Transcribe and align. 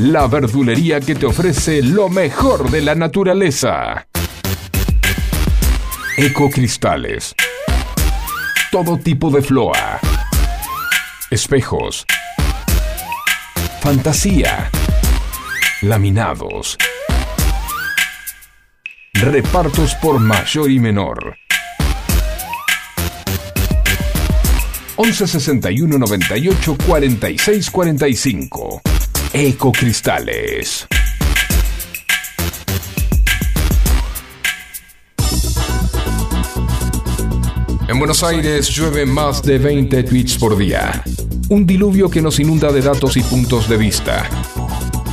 la 0.00 0.26
verdulería 0.26 0.98
que 0.98 1.14
te 1.14 1.26
ofrece 1.26 1.82
lo 1.82 2.08
mejor 2.08 2.70
de 2.70 2.80
la 2.80 2.94
naturaleza. 2.94 4.06
Ecocristales. 6.16 7.34
Todo 8.72 8.96
tipo 8.96 9.30
de 9.30 9.42
floa. 9.42 10.00
Espejos. 11.30 12.06
Fantasía. 13.82 14.70
Laminados. 15.82 16.78
Repartos 19.12 19.94
por 19.96 20.18
mayor 20.18 20.70
y 20.70 20.78
menor. 20.78 21.36
11 24.96 25.26
61 25.26 25.98
98 25.98 26.76
46 26.86 27.70
45. 27.70 28.82
Ecocristales. 29.32 30.88
En 37.88 37.98
Buenos 37.98 38.24
Aires 38.24 38.68
llueve 38.68 39.06
más 39.06 39.42
de 39.42 39.58
20 39.58 40.02
tweets 40.02 40.36
por 40.36 40.56
día. 40.56 41.04
Un 41.48 41.64
diluvio 41.64 42.10
que 42.10 42.20
nos 42.20 42.40
inunda 42.40 42.72
de 42.72 42.82
datos 42.82 43.16
y 43.16 43.22
puntos 43.22 43.68
de 43.68 43.76
vista. 43.76 44.28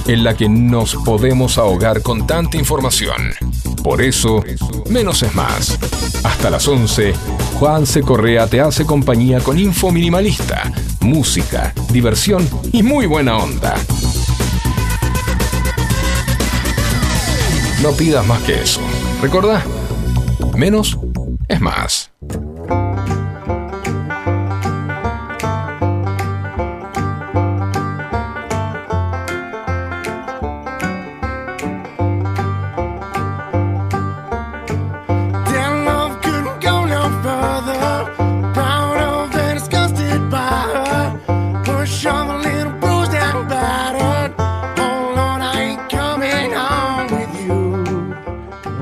En 0.08 0.24
la 0.24 0.36
que 0.36 0.50
nos 0.50 0.96
podemos 0.96 1.60
ahogar 1.60 2.02
con 2.02 2.26
tanta 2.26 2.58
información. 2.58 3.36
Por 3.84 4.02
eso, 4.02 4.44
menos 4.90 5.22
es 5.22 5.36
más. 5.36 5.78
Hasta 6.24 6.50
las 6.50 6.68
11, 6.68 7.14
Juan 7.60 7.86
C. 7.86 8.02
Correa 8.02 8.48
te 8.48 8.62
hace 8.62 8.86
compañía 8.86 9.40
con 9.40 9.58
info 9.58 9.92
minimalista, 9.92 10.72
música, 11.02 11.74
diversión 11.92 12.48
y 12.72 12.84
muy 12.84 13.06
buena 13.06 13.38
onda. 13.38 13.76
No 17.82 17.92
pidas 17.92 18.26
más 18.26 18.42
que 18.42 18.62
eso. 18.62 18.82
¿Recordá? 19.22 19.64
Menos 20.56 20.98
es 21.48 21.62
más. 21.62 22.12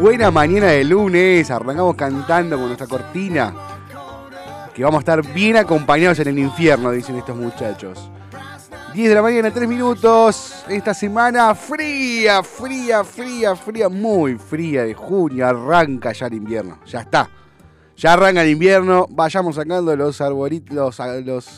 Buena 0.06 0.30
mañana 0.30 0.68
de 0.68 0.84
lunes, 0.84 1.50
arrancamos 1.50 1.96
cantando 1.96 2.58
con 2.58 2.68
nuestra 2.68 2.86
cortina. 2.86 3.52
Que 4.72 4.84
vamos 4.84 5.00
a 5.00 5.00
estar 5.00 5.34
bien 5.34 5.58
acompañados 5.58 6.20
en 6.20 6.28
el 6.28 6.38
infierno, 6.38 6.92
dicen 6.92 7.16
estos 7.16 7.36
muchachos. 7.36 8.12
10 8.94 9.10
de 9.10 9.16
la 9.16 9.24
mañana, 9.24 9.50
3 9.50 9.68
minutos. 9.68 10.64
Esta 10.70 10.94
semana 10.94 11.56
fría, 11.56 12.44
fría, 12.44 13.04
fría, 13.04 13.56
fría, 13.56 13.90
muy 13.90 14.36
fría 14.36 14.84
de 14.84 14.94
junio. 14.94 15.48
Arranca 15.48 16.12
ya 16.12 16.28
el 16.28 16.36
invierno. 16.36 16.82
Ya 16.86 17.00
está. 17.00 17.28
Ya 17.98 18.14
arranca 18.14 18.44
el 18.44 18.52
invierno. 18.52 19.08
Vayamos 19.10 19.56
sacando 19.56 19.96
los 19.96 20.22
arbolitos, 20.22 21.00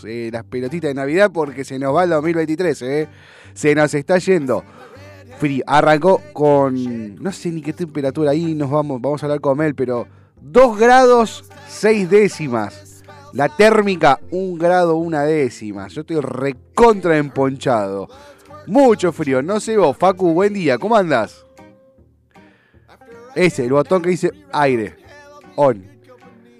eh, 0.05 0.29
las 0.31 0.45
pelotitas 0.45 0.87
de 0.87 0.93
Navidad 0.93 1.31
porque 1.33 1.65
se 1.65 1.77
nos 1.77 1.93
va 1.93 2.05
el 2.05 2.11
2023, 2.11 2.81
¿eh? 2.83 3.09
Se 3.53 3.75
nos 3.75 3.93
está 3.93 4.19
yendo. 4.19 4.63
Frío. 5.39 5.63
Arrancó 5.67 6.21
con. 6.33 7.15
No 7.15 7.31
sé 7.31 7.51
ni 7.51 7.61
qué 7.61 7.73
temperatura 7.73 8.31
ahí 8.31 8.53
nos 8.55 8.69
vamos. 8.69 9.01
Vamos 9.01 9.21
a 9.21 9.25
hablar 9.25 9.41
con 9.41 9.57
Mel, 9.57 9.75
pero 9.75 10.07
2 10.41 10.79
grados 10.79 11.45
6 11.67 12.09
décimas. 12.09 13.03
La 13.33 13.49
térmica, 13.49 14.19
1 14.31 14.57
grado 14.57 14.95
una 14.95 15.23
décima. 15.23 15.87
Yo 15.89 16.01
estoy 16.01 16.19
recontra 16.21 17.17
emponchado. 17.17 18.07
Mucho 18.67 19.11
frío. 19.11 19.41
No 19.41 19.59
sé 19.59 19.77
vos, 19.77 19.95
Facu, 19.95 20.33
buen 20.33 20.53
día. 20.53 20.77
¿Cómo 20.77 20.95
andás? 20.95 21.45
Ese, 23.35 23.65
el 23.65 23.71
botón 23.71 24.01
que 24.01 24.09
dice 24.09 24.31
aire. 24.51 24.95
On. 25.55 25.83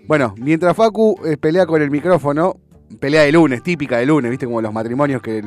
Bueno, 0.07 0.35
mientras 0.37 0.75
Facu 0.75 1.19
eh, 1.25 1.37
pelea 1.37 1.65
con 1.65 1.81
el 1.81 1.89
micrófono, 1.89 2.57
pelea 2.99 3.23
de 3.23 3.31
lunes, 3.31 3.63
típica 3.63 3.97
de 3.97 4.05
lunes, 4.05 4.29
viste 4.29 4.45
como 4.45 4.61
los 4.61 4.71
matrimonios 4.71 5.21
que 5.21 5.41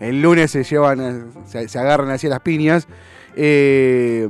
el 0.00 0.22
lunes 0.22 0.50
se 0.50 0.64
llevan, 0.64 1.30
se, 1.46 1.78
agarran 1.78 2.10
así 2.10 2.26
a 2.26 2.30
las 2.30 2.40
piñas. 2.40 2.88
Eh, 3.36 4.28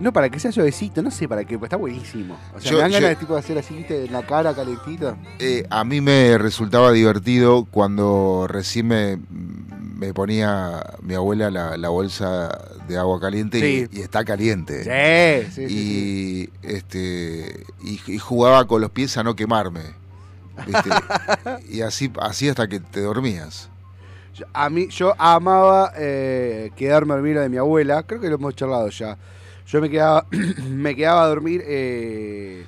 No, 0.00 0.12
para 0.12 0.28
que 0.30 0.38
sea 0.38 0.52
suavecito, 0.52 1.02
no 1.02 1.10
sé 1.10 1.26
para 1.26 1.42
qué, 1.42 1.54
pero 1.56 1.64
está 1.64 1.76
buenísimo. 1.76 2.38
O 2.54 2.60
sea, 2.60 2.70
Yo- 2.70 2.76
me 2.76 2.82
dan 2.82 2.90
yo- 2.92 2.94
ganas 2.98 3.10
de, 3.10 3.16
tipo, 3.16 3.32
de 3.34 3.40
hacer 3.40 3.58
así, 3.58 3.74
¿viste? 3.74 4.04
en 4.04 4.12
la 4.12 4.22
cara 4.24 4.54
calentita. 4.54 5.16
Eh, 5.40 5.66
a 5.70 5.82
mí 5.82 6.00
me 6.00 6.38
resultaba 6.38 6.92
divertido 6.92 7.64
cuando 7.64 8.46
recién 8.48 8.86
me, 8.86 9.18
me 9.96 10.14
ponía 10.14 10.84
mi 11.02 11.14
abuela 11.14 11.50
la, 11.50 11.76
la 11.76 11.88
bolsa 11.88 12.56
de 12.86 12.96
agua 12.96 13.18
caliente 13.20 13.58
y- 13.58 13.86
Sí. 13.86 13.88
y, 13.90 14.00
está 14.02 14.24
caliente. 14.24 14.84
Sí, 14.84 15.50
sí, 15.52 15.62
sí, 15.62 15.68
sí. 15.68 16.50
y 16.62 16.66
este 16.68 17.64
y, 17.82 18.00
y 18.06 18.18
jugaba 18.18 18.68
con 18.68 18.80
los 18.80 18.90
pies 18.92 19.16
a 19.18 19.24
no 19.24 19.34
quemarme. 19.34 19.82
¿viste? 20.64 20.90
y 21.68 21.80
así, 21.80 22.12
así 22.20 22.48
hasta 22.48 22.68
que 22.68 22.78
te 22.78 23.00
dormías. 23.00 23.68
Yo- 24.38 24.46
A 24.52 24.70
mí, 24.70 24.88
yo 24.88 25.14
amaba 25.18 25.92
eh, 25.96 26.70
quedarme 26.76 27.12
a 27.12 27.16
dormir 27.16 27.38
a 27.38 27.42
de 27.42 27.48
mi 27.48 27.56
abuela, 27.56 28.02
creo 28.04 28.20
que 28.20 28.28
lo 28.28 28.36
hemos 28.36 28.54
charlado 28.54 28.88
ya. 28.90 29.16
Yo 29.66 29.80
me 29.80 29.90
quedaba, 29.90 30.26
me 30.70 30.94
quedaba 30.94 31.24
a 31.24 31.26
dormir 31.28 31.62
eh, 31.66 32.64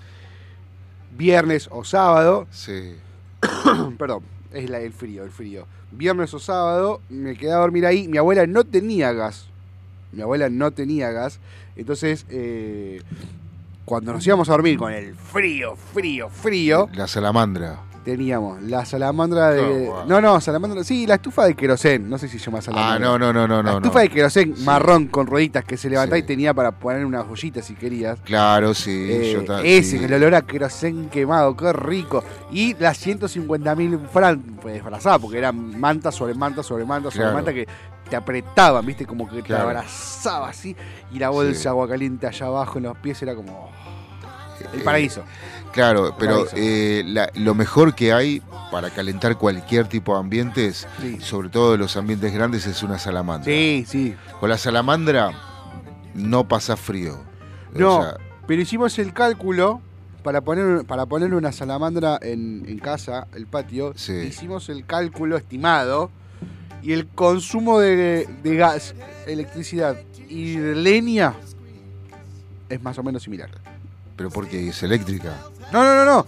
viernes 1.16 1.68
o 1.70 1.84
sábado, 1.84 2.46
Sí. 2.50 2.94
perdón, 3.98 4.22
es 4.52 4.68
la- 4.68 4.80
el 4.80 4.92
frío, 4.92 5.24
el 5.24 5.30
frío. 5.30 5.66
Viernes 5.92 6.32
o 6.34 6.38
sábado 6.38 7.00
me 7.08 7.36
quedé 7.36 7.52
a 7.52 7.56
dormir 7.56 7.84
ahí. 7.86 8.06
Mi 8.08 8.18
abuela 8.18 8.46
no 8.46 8.64
tenía 8.64 9.12
gas. 9.12 9.46
Mi 10.12 10.22
abuela 10.22 10.48
no 10.48 10.70
tenía 10.72 11.10
gas. 11.10 11.40
Entonces, 11.76 12.26
eh, 12.30 13.02
cuando 13.84 14.12
nos 14.12 14.24
íbamos 14.26 14.48
a 14.48 14.52
dormir 14.52 14.76
con 14.78 14.92
el 14.92 15.14
frío, 15.14 15.74
frío, 15.76 16.28
frío, 16.28 16.88
La 16.94 17.06
salamandra. 17.08 17.80
Teníamos 18.16 18.62
la 18.62 18.84
salamandra 18.84 19.50
de. 19.50 19.60
Oh, 19.62 19.92
wow. 19.94 20.04
No, 20.06 20.20
no, 20.20 20.40
salamandra. 20.40 20.82
Sí, 20.84 21.06
la 21.06 21.14
estufa 21.14 21.44
de 21.46 21.54
querosén. 21.54 22.08
No 22.08 22.18
sé 22.18 22.28
si 22.28 22.38
se 22.38 22.46
llama 22.46 22.60
salamandra. 22.60 22.94
Ah, 22.96 22.98
no, 22.98 23.18
no, 23.18 23.32
no, 23.32 23.46
no, 23.46 23.62
La 23.62 23.72
estufa 23.76 23.94
no. 23.94 24.00
de 24.00 24.08
querosén 24.08 24.56
Sí. 24.56 24.64
marrón 24.64 25.06
con 25.08 25.26
rueditas 25.26 25.64
que 25.64 25.76
se 25.76 25.88
levantaba 25.90 26.16
Sí. 26.16 26.24
y 26.24 26.26
tenía 26.26 26.52
para 26.54 26.72
poner 26.72 27.04
unas 27.04 27.26
joyitas 27.26 27.64
si 27.64 27.74
querías. 27.74 28.18
Claro, 28.20 28.74
sí. 28.74 29.06
Eh, 29.10 29.32
yo 29.34 29.44
ta- 29.44 29.62
ese, 29.62 29.98
sí. 29.98 30.04
el 30.04 30.12
olor 30.14 30.34
a 30.34 30.42
querosén 30.42 31.08
quemado, 31.08 31.56
qué 31.56 31.72
rico. 31.72 32.24
Y 32.52 32.74
las 32.74 32.98
150 32.98 33.74
mil 33.74 33.98
disfrazadas, 34.72 35.18
porque 35.20 35.38
eran 35.38 35.78
manta 35.78 36.10
sobre 36.12 36.34
manta 36.34 36.62
sobre 36.62 36.84
manta 36.84 37.10
sobre 37.10 37.22
Claro. 37.24 37.34
manta 37.36 37.52
que 37.52 37.66
te 38.08 38.16
apretaban, 38.16 38.84
viste, 38.84 39.06
como 39.06 39.28
que 39.28 39.42
te 39.42 39.54
abrazaba 39.54 40.48
así. 40.48 40.74
Y 41.12 41.18
la 41.18 41.30
bolsa 41.30 41.70
agua 41.70 41.88
caliente 41.88 42.26
allá 42.26 42.46
abajo 42.46 42.78
en 42.78 42.84
los 42.84 42.96
pies 42.98 43.22
era 43.22 43.34
como 43.36 43.52
oh, 43.66 43.70
el 44.74 44.80
Eh, 44.80 44.84
paraíso. 44.84 45.22
Claro, 45.72 46.14
pero 46.18 46.46
eh, 46.54 47.02
la- 47.06 47.30
lo 47.34 47.54
mejor 47.54 47.94
que 47.94 48.12
hay 48.12 48.42
para 48.70 48.90
calentar 48.90 49.36
cualquier 49.38 49.86
tipo 49.88 50.14
de 50.14 50.20
ambientes, 50.20 50.86
Sí. 51.00 51.18
sobre 51.20 51.48
todo 51.48 51.76
los 51.76 51.96
ambientes 51.96 52.32
grandes, 52.32 52.66
es 52.66 52.82
una 52.82 52.98
salamandra. 52.98 53.44
Sí, 53.52 53.84
sí. 53.86 54.14
Con 54.40 54.50
la 54.50 54.58
salamandra 54.58 55.32
no 56.14 56.46
pasa 56.48 56.76
frío. 56.76 57.20
O 57.74 57.78
No, 57.78 58.02
sea, 58.02 58.16
pero 58.46 58.60
hicimos 58.62 58.98
el 58.98 59.12
cálculo 59.12 59.80
para 60.24 60.40
poner, 60.40 60.84
para 60.84 61.06
poner 61.06 61.32
una 61.34 61.52
salamandra 61.52 62.18
en, 62.20 62.64
en 62.68 62.78
casa, 62.78 63.26
el 63.34 63.46
patio. 63.46 63.92
Sí. 63.96 64.12
Hicimos 64.12 64.68
el 64.68 64.84
cálculo 64.86 65.36
estimado 65.36 66.10
y 66.82 66.92
el 66.92 67.06
consumo 67.06 67.78
de, 67.78 68.28
de 68.42 68.56
gas, 68.56 68.94
electricidad 69.26 69.96
y 70.28 70.56
de 70.56 70.74
leña 70.74 71.34
es 72.68 72.82
más 72.82 72.98
o 72.98 73.02
menos 73.02 73.22
similar. 73.22 73.50
pero 74.16 74.28
porque 74.30 74.68
es 74.68 74.82
eléctrica. 74.82 75.34
No, 75.72 75.84
no, 75.84 75.94
no, 75.94 76.04
no. 76.04 76.26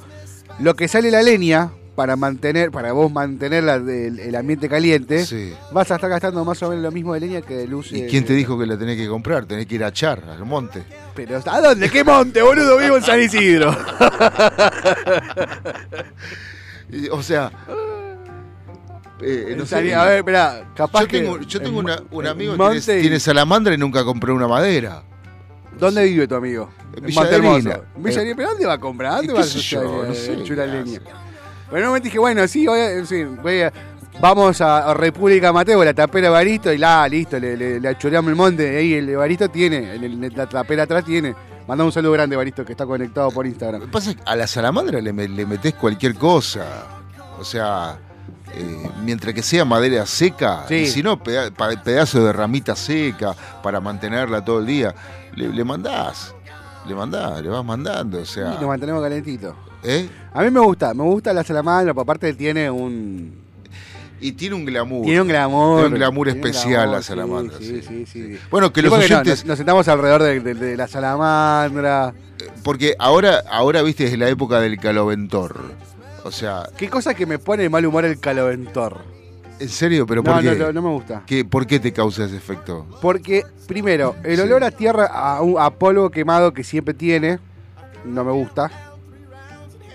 Lo 0.60 0.74
que 0.74 0.86
sale 0.88 1.10
la 1.10 1.22
leña 1.22 1.70
para 1.94 2.16
mantener, 2.16 2.70
para 2.70 2.92
vos 2.92 3.12
mantener 3.12 3.64
la- 3.64 3.74
el, 3.74 4.18
el 4.18 4.34
ambiente 4.36 4.68
caliente, 4.68 5.26
Sí. 5.26 5.52
vas 5.72 5.90
a 5.90 5.96
estar 5.96 6.08
gastando 6.08 6.42
más 6.44 6.62
o 6.62 6.68
menos 6.70 6.82
lo 6.82 6.90
mismo 6.90 7.12
de 7.14 7.20
leña 7.20 7.42
que 7.42 7.54
de 7.54 7.66
luz. 7.66 7.92
¿Y 7.92 8.02
eh, 8.02 8.06
quién 8.08 8.24
te 8.24 8.32
dijo 8.32 8.58
que 8.58 8.64
la 8.66 8.78
tenés 8.78 8.96
que 8.96 9.06
comprar? 9.08 9.44
Tenés 9.44 9.66
que 9.66 9.74
ir 9.74 9.84
a 9.84 9.88
echar 9.88 10.22
al 10.28 10.44
monte. 10.46 10.84
Pero 11.14 11.40
¿a 11.44 11.60
dónde? 11.60 11.90
¿Qué 11.90 12.02
monte, 12.02 12.40
boludo? 12.40 12.78
Vivo 12.78 12.96
en 12.96 13.02
San 13.02 13.20
Isidro. 13.20 13.76
O 17.10 17.22
sea, 17.22 17.50
eh, 19.22 19.54
no 19.56 19.64
sé, 19.64 19.94
a 19.94 20.04
ver, 20.04 20.18
espera, 20.18 20.72
capaz 20.76 21.02
yo 21.02 21.08
tengo, 21.08 21.38
que 21.38 21.46
yo 21.46 21.58
en 21.58 21.64
tengo 21.64 21.78
una- 21.78 22.02
un 22.10 22.26
amigo 22.26 22.52
que 22.70 22.80
tiene, 22.80 23.00
tiene 23.00 23.20
salamandra 23.20 23.72
y 23.74 23.78
nunca 23.78 24.04
compró 24.04 24.34
una 24.34 24.46
madera. 24.48 25.02
¿Dónde 25.82 26.04
vive 26.04 26.28
tu 26.28 26.34
amigo? 26.36 26.70
Hermoso. 26.94 27.72
En 27.96 28.02
Villaderina, 28.02 28.36
¿pero 28.36 28.48
dónde 28.50 28.66
va 28.66 28.72
a 28.74 28.78
comprar? 28.78 29.14
¿Dónde 29.16 29.32
¿Y 29.32 29.36
va 29.36 29.40
a 29.42 29.44
yo? 29.44 29.82
No 29.82 30.12
eh, 30.12 30.14
sé 30.14 30.32
echar 30.34 30.56
la 30.58 30.64
qué 30.66 30.70
leña? 30.72 30.82
hace. 30.98 31.00
Pero 31.70 31.76
en 31.78 31.82
un 31.82 31.88
momento 31.88 32.04
dije, 32.04 32.18
bueno, 32.20 32.46
sí, 32.46 32.66
voy 32.66 32.80
a, 32.80 33.04
sí, 33.04 33.24
voy 33.24 33.62
a- 33.62 33.72
vamos 34.20 34.60
a, 34.60 34.94
República 34.94 35.52
Mateo, 35.52 35.82
la 35.84 35.92
tapera 35.92 36.30
Baristo, 36.30 36.72
y 36.72 36.78
la, 36.78 37.08
listo, 37.08 37.38
le, 37.40 37.56
le, 37.56 37.80
el 38.30 38.36
monte. 38.36 38.76
Ahí 38.76 38.94
el 38.94 39.16
Baristo 39.16 39.48
tiene, 39.48 39.94
en 39.96 40.04
el- 40.04 40.32
la 40.36 40.46
tapera 40.46 40.84
atrás 40.84 41.04
tiene. 41.04 41.34
Mandamos 41.66 41.90
un 41.90 41.94
saludo 41.94 42.12
grande, 42.12 42.36
Baristo, 42.36 42.64
que 42.64 42.72
está 42.72 42.86
conectado 42.86 43.30
por 43.32 43.44
Lo 43.44 43.50
Instagram. 43.50 43.80
que 43.82 43.88
pasa 43.88 44.10
es 44.10 44.16
que 44.16 44.22
a 44.24 44.36
la 44.36 44.46
salamandra 44.46 45.00
le, 45.00 45.12
le 45.12 45.46
metés 45.46 45.74
cualquier 45.74 46.14
cosa. 46.14 46.64
O 47.40 47.44
sea, 47.44 47.98
eh, 48.54 48.88
mientras 49.04 49.34
que 49.34 49.42
sea 49.42 49.64
madera 49.64 50.04
seca, 50.06 50.64
Sí. 50.68 50.74
y 50.74 50.86
si 50.86 51.02
no, 51.02 51.20
peda- 51.20 51.50
pedazo 51.82 52.24
de 52.24 52.32
ramita 52.32 52.76
seca 52.76 53.34
para 53.62 53.80
mantenerla 53.80 54.44
todo 54.44 54.60
el 54.60 54.66
día, 54.66 54.94
le, 55.34 55.48
le 55.48 55.64
mandás. 55.64 56.34
Le 56.86 56.94
mandás, 56.94 57.40
le 57.42 57.48
vas 57.48 57.64
mandando. 57.64 58.18
O 58.18 58.22
Y 58.22 58.26
sea, 58.26 58.50
nos 58.50 58.62
mantenemos 58.64 59.02
calentitos. 59.02 59.54
¿eh? 59.84 60.08
A 60.34 60.42
mí 60.42 60.50
me 60.50 60.60
gusta, 60.60 60.92
me 60.94 61.02
gusta 61.04 61.32
la 61.32 61.44
salamandra, 61.44 61.94
porque 61.94 62.04
aparte 62.10 62.34
tiene 62.34 62.70
un... 62.70 63.40
Y 64.20 64.32
tiene 64.32 64.54
un 64.54 64.64
glamour. 64.64 65.04
Tiene 65.04 65.20
un 65.20 65.28
glamour. 65.28 65.76
Tiene 65.80 65.88
un 65.88 65.94
glamour 65.94 66.26
tiene 66.28 66.40
un 66.40 66.46
especial 66.46 66.72
glamour, 66.74 66.94
la 66.96 67.02
salamandra. 67.02 67.58
Sí, 67.58 67.82
sí, 67.82 68.06
sí. 68.06 68.06
sí. 68.06 68.38
Bueno, 68.50 68.72
que 68.72 68.80
los 68.82 68.92
no, 68.92 68.98
oyentes. 68.98 69.40
nos, 69.40 69.46
nos 69.46 69.56
sentamos 69.58 69.88
alrededor 69.88 70.22
de, 70.22 70.40
de- 70.40 70.54
de 70.54 70.76
la 70.76 70.86
salamandra. 70.86 72.14
Porque 72.62 72.94
ahora, 73.00 73.42
ahora, 73.50 73.82
viste, 73.82 74.04
es 74.04 74.16
la 74.18 74.28
época 74.28 74.60
del 74.60 74.78
caloventor. 74.78 75.60
O 76.24 76.30
sea, 76.30 76.68
Qué 76.76 76.88
cosa 76.88 77.14
que 77.14 77.26
me 77.26 77.40
pone 77.40 77.64
de 77.64 77.68
mal 77.68 77.84
humor 77.84 78.04
el 78.04 78.20
caloventor. 78.20 78.98
¿En 79.60 79.68
serio? 79.68 80.06
¿Pero 80.06 80.22
No, 80.22 80.32
por 80.32 80.42
qué? 80.42 80.54
no, 80.56 80.72
no 80.72 80.82
me 80.82 80.88
gusta. 80.90 81.22
¿Qué- 81.26 81.44
¿Por 81.44 81.66
qué 81.66 81.78
te 81.80 81.92
causa 81.92 82.24
ese 82.24 82.36
efecto? 82.36 82.86
Porque, 83.00 83.44
primero, 83.66 84.14
el 84.24 84.36
Sí. 84.36 84.42
olor 84.42 84.64
a 84.64 84.70
tierra, 84.70 85.06
a, 85.06 85.40
un- 85.42 85.58
a 85.60 85.70
polvo 85.70 86.10
quemado 86.10 86.52
que 86.52 86.64
siempre 86.64 86.94
tiene, 86.94 87.38
no 88.04 88.24
me 88.24 88.32
gusta. 88.32 88.70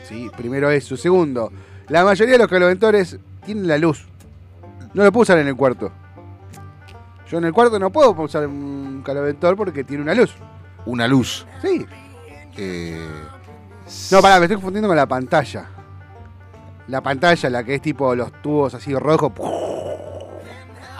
Sí, 0.07 0.30
primero 0.38 0.69
eso. 0.69 0.95
Segundo, 0.95 1.51
la 1.89 2.04
mayoría 2.04 2.33
de 2.33 2.39
los 2.39 2.48
caloventores 2.48 3.18
tienen 3.45 3.68
la 3.68 3.77
luz. 3.77 4.06
No 4.94 5.04
lo 5.04 5.12
puedo 5.12 5.24
usar 5.24 5.38
en 5.39 5.48
el 5.48 5.56
cuarto. 5.56 5.92
Yo 7.30 7.38
en 7.39 7.44
el 7.44 7.51
cuarto 7.54 7.77
no 7.77 7.89
puedo 7.92 8.12
usar 8.12 8.48
un 8.48 9.01
caloventor 9.06 9.57
porque 9.57 9.83
tiene 9.83 10.01
una 10.04 10.13
luz. 10.13 10.33
Una 10.86 11.07
luz. 11.07 11.45
Sí. 11.62 11.86
Eh, 12.56 13.06
No, 14.12 14.21
pará, 14.21 14.38
me 14.39 14.45
estoy 14.45 14.56
confundiendo 14.56 14.88
con 14.88 14.95
la 14.98 15.06
pantalla. 15.06 15.65
La 16.87 17.01
pantalla, 17.01 17.49
la 17.49 17.63
que 17.63 17.75
es 17.75 17.81
tipo 17.81 18.15
los 18.15 18.31
tubos 18.41 18.73
así 18.73 18.93
rojos. 18.95 19.31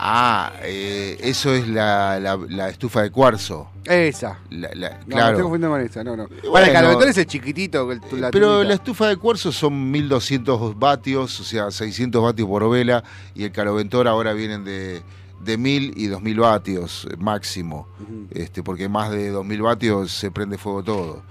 Ah, 0.00 0.52
eh, 0.62 1.18
eso 1.22 1.52
es 1.52 1.66
la, 1.66 2.20
la- 2.20 2.36
la 2.48 2.68
estufa 2.68 3.02
de 3.02 3.10
cuarzo. 3.10 3.68
Esa. 3.84 4.38
La- 4.50 4.68
No, 4.74 4.86
estoy 4.86 5.08
claro. 5.12 5.38
confundiendo 5.40 5.70
con 5.70 5.80
esa, 5.80 6.04
no, 6.04 6.16
no. 6.16 6.28
bueno. 6.28 6.52
Para 6.52 6.66
el 6.68 6.72
caloventor 6.72 7.08
es 7.08 7.18
el 7.18 7.26
chiquitito. 7.26 7.90
el- 7.90 8.00
Pero 8.30 8.62
la 8.62 8.74
estufa 8.74 9.08
de 9.08 9.16
cuarzo 9.16 9.50
son 9.50 9.90
1200 9.90 10.78
vatios, 10.78 11.40
o 11.40 11.44
sea, 11.44 11.70
600 11.72 12.22
vatios 12.22 12.46
por 12.46 12.70
vela, 12.70 13.02
y 13.34 13.42
el 13.42 13.50
caloventor 13.50 14.06
ahora 14.06 14.34
vienen 14.34 14.62
de, 14.64 15.02
de 15.40 15.58
1000 15.58 15.94
y 15.96 16.06
2000 16.06 16.38
vatios 16.38 17.08
eh, 17.10 17.16
máximo, 17.18 17.88
este, 18.30 18.62
porque 18.62 18.88
más 18.88 19.10
de 19.10 19.30
2000 19.30 19.62
vatios 19.62 20.12
se 20.12 20.30
prende 20.30 20.58
fuego 20.58 20.84
todo. 20.84 21.22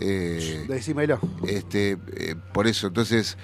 Eh, 0.00 0.64
Decímelo. 0.66 1.18
este, 1.46 1.98
eh, 2.16 2.36
por 2.54 2.66
eso, 2.66 2.86
entonces, 2.86 3.36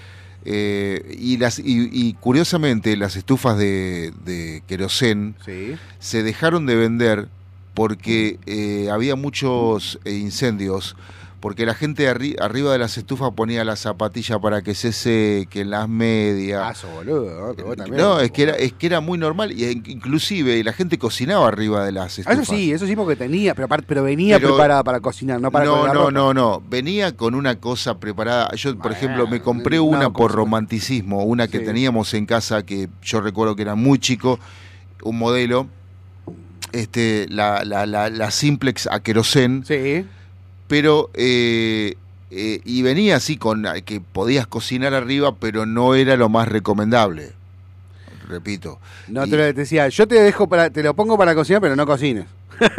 eh, 0.45 1.17
y, 1.19 1.37
las, 1.37 1.59
y, 1.59 1.89
y 1.93 2.15
curiosamente 2.15 2.97
las 2.97 3.17
estufas 3.17 3.59
de, 3.59 4.13
de 4.25 4.63
querosén 4.67 5.35
Sí. 5.45 5.75
se 5.99 6.23
dejaron 6.23 6.67
de 6.67 6.77
vender 6.77 7.29
porque 7.75 8.39
eh, 8.47 8.89
había 8.91 9.17
muchos 9.17 9.99
eh, 10.05 10.13
incendios, 10.15 10.97
porque 11.41 11.65
la 11.65 11.73
gente 11.75 12.07
arri- 12.13 12.37
arriba 12.39 12.71
de 12.71 12.79
las 12.79 12.99
estufas 12.99 13.31
ponía 13.35 13.65
la 13.65 13.75
zapatilla 13.77 14.39
para 14.39 14.61
que 14.61 14.75
se 14.75 14.93
sequen, 14.93 15.71
las 15.71 15.89
medias. 15.89 16.63
Ah, 16.63 16.75
sos 16.75 16.93
boludo, 16.93 17.55
¿no? 17.57 17.75
También. 17.75 17.97
No, 17.97 18.21
es 18.21 18.31
que 18.31 18.43
era, 18.43 18.53
es 18.53 18.75
que 18.75 18.87
era 18.87 19.01
muy 19.01 19.17
normal, 19.19 19.51
y 19.53 19.65
in- 19.65 19.83
inclusive 19.87 20.63
la 20.63 20.75
gente 20.75 20.99
cocinaba 20.99 21.49
arriba 21.49 21.83
de 21.85 21.93
las 21.93 22.19
Ah, 22.19 22.21
estufas. 22.21 22.39
Eso 22.41 22.53
sí, 22.55 22.73
eso 22.73 22.87
sí 22.87 22.95
porque 22.95 23.17
tenía, 23.17 23.55
pero, 23.55 23.69
pero 23.87 24.03
venía 24.03 24.37
Pero- 24.37 24.49
preparada 24.51 24.85
para 24.85 25.01
cocinar, 25.01 25.41
no 25.41 25.51
para 25.51 25.65
no, 25.65 25.87
no, 25.87 25.93
ropa. 25.95 26.11
no, 26.11 26.35
no. 26.35 26.63
Venía 26.69 27.17
con 27.17 27.35
una 27.35 27.57
cosa 27.59 27.99
preparada. 27.99 28.55
Yo, 28.57 28.77
por 28.79 28.93
ejemplo, 28.93 29.27
me 29.27 29.41
compré 29.41 29.81
una 29.81 30.05
¿cómo 30.05 30.19
por 30.19 30.33
romanticismo, 30.33 31.25
una 31.25 31.49
que 31.49 31.61
Sí. 31.61 31.65
teníamos 31.65 32.13
en 32.13 32.27
casa 32.27 32.67
que 32.67 32.91
yo 33.03 33.21
recuerdo 33.23 33.57
que 33.57 33.63
era 33.63 33.75
muy 33.75 33.99
chico, 33.99 34.39
un 35.03 35.17
modelo, 35.19 35.69
este, 36.73 37.27
la, 37.31 37.65
la, 37.65 37.87
la, 37.87 38.11
la 38.11 38.31
Simplex 38.31 38.87
a 38.87 39.01
querosén, 39.01 39.65
Sí. 39.67 40.05
Pero 40.71 41.11
eh, 41.15 41.97
eh, 42.31 42.61
y 42.65 42.83
venía 42.83 43.17
así 43.17 43.37
con 43.37 43.67
que 43.85 44.01
podías 44.01 44.47
cocinar 44.47 44.95
arriba, 44.95 45.35
pero 45.35 45.67
no 45.67 45.97
era 45.97 46.17
lo 46.17 46.29
más 46.29 46.47
recomendable. 46.47 47.33
Repito. 48.29 48.79
No 49.09 49.27
Y- 49.27 49.31
te 49.31 49.37
lo 49.37 49.53
decía, 49.53 49.89
yo 49.89 50.07
te 50.07 50.15
dejo 50.15 50.49
para, 50.49 50.71
te 50.71 50.85
lo 50.85 50.95
pongo 50.95 51.19
para 51.19 51.35
cocinar, 51.35 51.61
pero 51.61 51.77
no 51.77 51.85
cocines. 51.87 52.27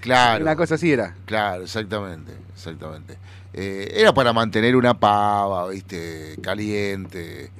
Claro. 0.00 0.42
Una 0.44 0.56
cosa 0.56 0.76
así 0.76 0.90
era. 0.90 1.14
Claro, 1.26 1.64
exactamente, 1.64 2.32
exactamente. 2.54 3.18
Eh, 3.52 3.92
era 3.96 4.14
para 4.14 4.32
mantener 4.32 4.74
una 4.74 4.94
pava, 4.98 5.68
viste, 5.68 6.36
caliente, 6.42 7.50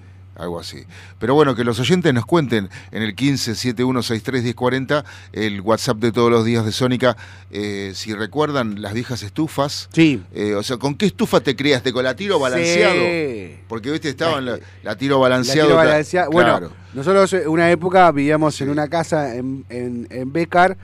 algo 0.41 0.59
así. 0.61 0.85
Pero 1.19 1.35
bueno, 1.35 1.55
que 1.55 1.65
los 1.65 1.79
oyentes 1.81 2.13
nos 2.15 2.27
cuenten 2.27 2.69
en 2.91 3.03
el 3.03 3.15
15 3.15 3.55
7163 3.55 4.43
1040, 4.43 5.05
el 5.33 5.61
WhatsApp 5.61 5.99
de 5.99 6.13
todos 6.13 6.31
los 6.31 6.45
días 6.45 6.65
de 6.65 6.73
Sónica, 6.73 7.17
eh, 7.51 7.93
si 7.95 8.15
recuerdan 8.15 8.81
las 8.83 8.95
viejas 8.95 9.23
estufas. 9.23 9.89
Sí. 9.93 10.23
eh, 10.35 10.55
o 10.55 10.63
sea, 10.63 10.77
¿con 10.79 10.95
qué 10.95 11.07
estufa 11.07 11.41
te 11.41 11.55
criaste? 11.57 11.93
¿Con 11.93 12.05
la 12.05 12.15
tiro 12.17 12.39
balanceado? 12.39 12.95
Sí. 12.95 13.57
Porque, 13.69 13.91
viste, 13.91 14.09
estaban 14.09 14.45
La- 14.45 14.53
la, 14.57 14.59
la 14.83 14.97
tiro 14.97 15.17
La 15.17 15.21
balanceado. 15.23 15.69
tiro 15.69 15.79
balancea- 15.79 16.29
claro. 16.31 16.31
Bueno, 16.33 16.73
nosotros 16.95 17.33
eh, 17.35 17.47
una 17.47 17.71
época 17.71 18.11
vivíamos 18.13 18.61
en 18.61 18.71
una 18.71 18.89
casa 18.89 19.35
en, 19.37 19.65
en, 19.69 20.07
en 20.11 20.33
Becar, 20.33 20.77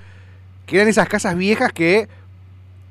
que 0.67 0.77
eran 0.77 0.89
esas 0.89 1.09
casas 1.09 1.37
viejas 1.37 1.73
que 1.73 2.09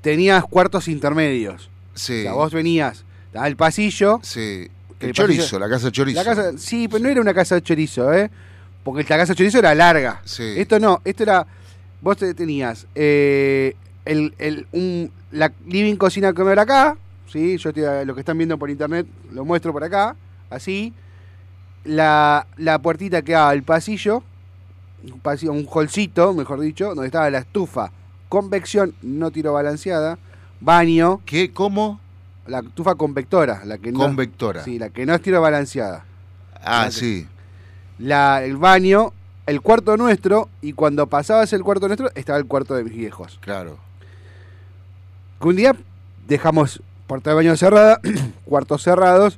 tenías 0.02 0.44
cuartos 0.46 0.88
intermedios. 0.88 1.70
sí. 1.94 2.20
O 2.20 2.24
sea, 2.24 2.34
vos 2.34 2.54
venías, 2.54 3.04
el 3.34 3.56
pasillo. 3.56 4.20
Sí. 4.24 4.70
El 5.00 5.12
chorizo, 5.14 5.60
la 5.60 5.70
casa 5.70 5.92
chorizo. 5.92 6.18
La 6.18 6.25
casa, 6.25 6.58
sí, 6.58 6.88
pero 6.88 7.04
no 7.04 7.10
era 7.10 7.22
una 7.22 7.34
casa 7.34 7.56
de 7.56 7.62
chorizo, 7.62 8.14
¿eh? 8.14 8.30
Porque 8.84 9.02
la 9.04 9.18
casa 9.18 9.34
de 9.34 9.38
chorizo 9.38 9.60
era 9.60 9.74
larga. 9.75 10.22
Sí. 10.25 10.54
Esto 10.58 10.80
no, 10.80 11.02
esto 11.04 11.24
era. 11.24 11.46
Vos 12.02 12.18
te- 12.18 12.34
tenías 12.34 12.86
eh, 12.96 13.75
el, 14.06 14.34
el- 14.38 14.68
un, 14.72 15.12
la 15.32 15.52
living 15.68 15.96
cocina 15.96 16.34
comer 16.34 16.60
acá, 16.60 16.96
¿sí? 17.32 17.58
Yo 17.58 17.72
lo 18.06 18.14
que 18.14 18.20
están 18.22 18.38
viendo 18.38 18.58
por 18.58 18.70
internet 18.70 19.08
lo 19.32 19.44
muestro 19.44 19.74
por 19.74 19.84
acá, 19.84 20.16
así. 20.50 20.94
La, 21.84 22.48
la 22.58 22.80
puertita 22.80 23.22
que 23.22 23.34
daba 23.34 23.50
al 23.50 23.62
pasillo, 23.64 24.24
un, 25.04 25.20
pasillo, 25.20 25.52
un 25.52 25.68
holcito, 25.70 26.34
mejor 26.34 26.60
dicho, 26.60 26.88
donde 26.90 27.06
estaba 27.06 27.30
la 27.30 27.40
estufa, 27.40 27.92
convección, 28.28 28.96
no 29.04 29.30
tiro 29.30 29.54
balanceada, 29.54 30.18
baño, 30.62 31.22
¿Qué? 31.25 31.52
¿Cómo? 31.52 32.00
La 32.48 32.60
estufa 32.60 32.96
convectora, 32.96 33.64
la 33.66 33.78
que 33.78 33.92
no, 33.92 34.00
Convectora. 34.00 34.64
sí, 34.64 34.78
la 34.80 34.90
que 34.90 35.06
no 35.06 35.14
es 35.14 35.22
tiro 35.22 35.42
balanceada. 35.42 36.06
Ah, 36.64 36.86
La- 36.86 36.92
sí. 36.92 37.28
la, 38.00 38.44
el 38.44 38.58
baño, 38.58 39.14
el 39.46 39.62
cuarto 39.62 39.98
nuestro, 39.98 40.50
y 40.62 40.74
cuando 40.74 41.08
pasabas 41.08 41.54
el 41.54 41.64
cuarto 41.64 41.88
nuestro, 41.88 42.10
estaba 42.16 42.38
el 42.40 42.46
cuarto 42.46 42.74
de 42.75 42.84
mis 42.84 42.94
viejos. 42.94 43.38
Claro. 43.42 43.78
Que 45.42 45.48
un 45.48 45.56
día 45.56 45.75
dejamos 46.28 46.82
puerta 47.08 47.30
de 47.32 47.36
baño 47.36 47.56
cerrada, 47.56 48.00
cuartos 48.46 48.82
cerrados, 48.84 49.38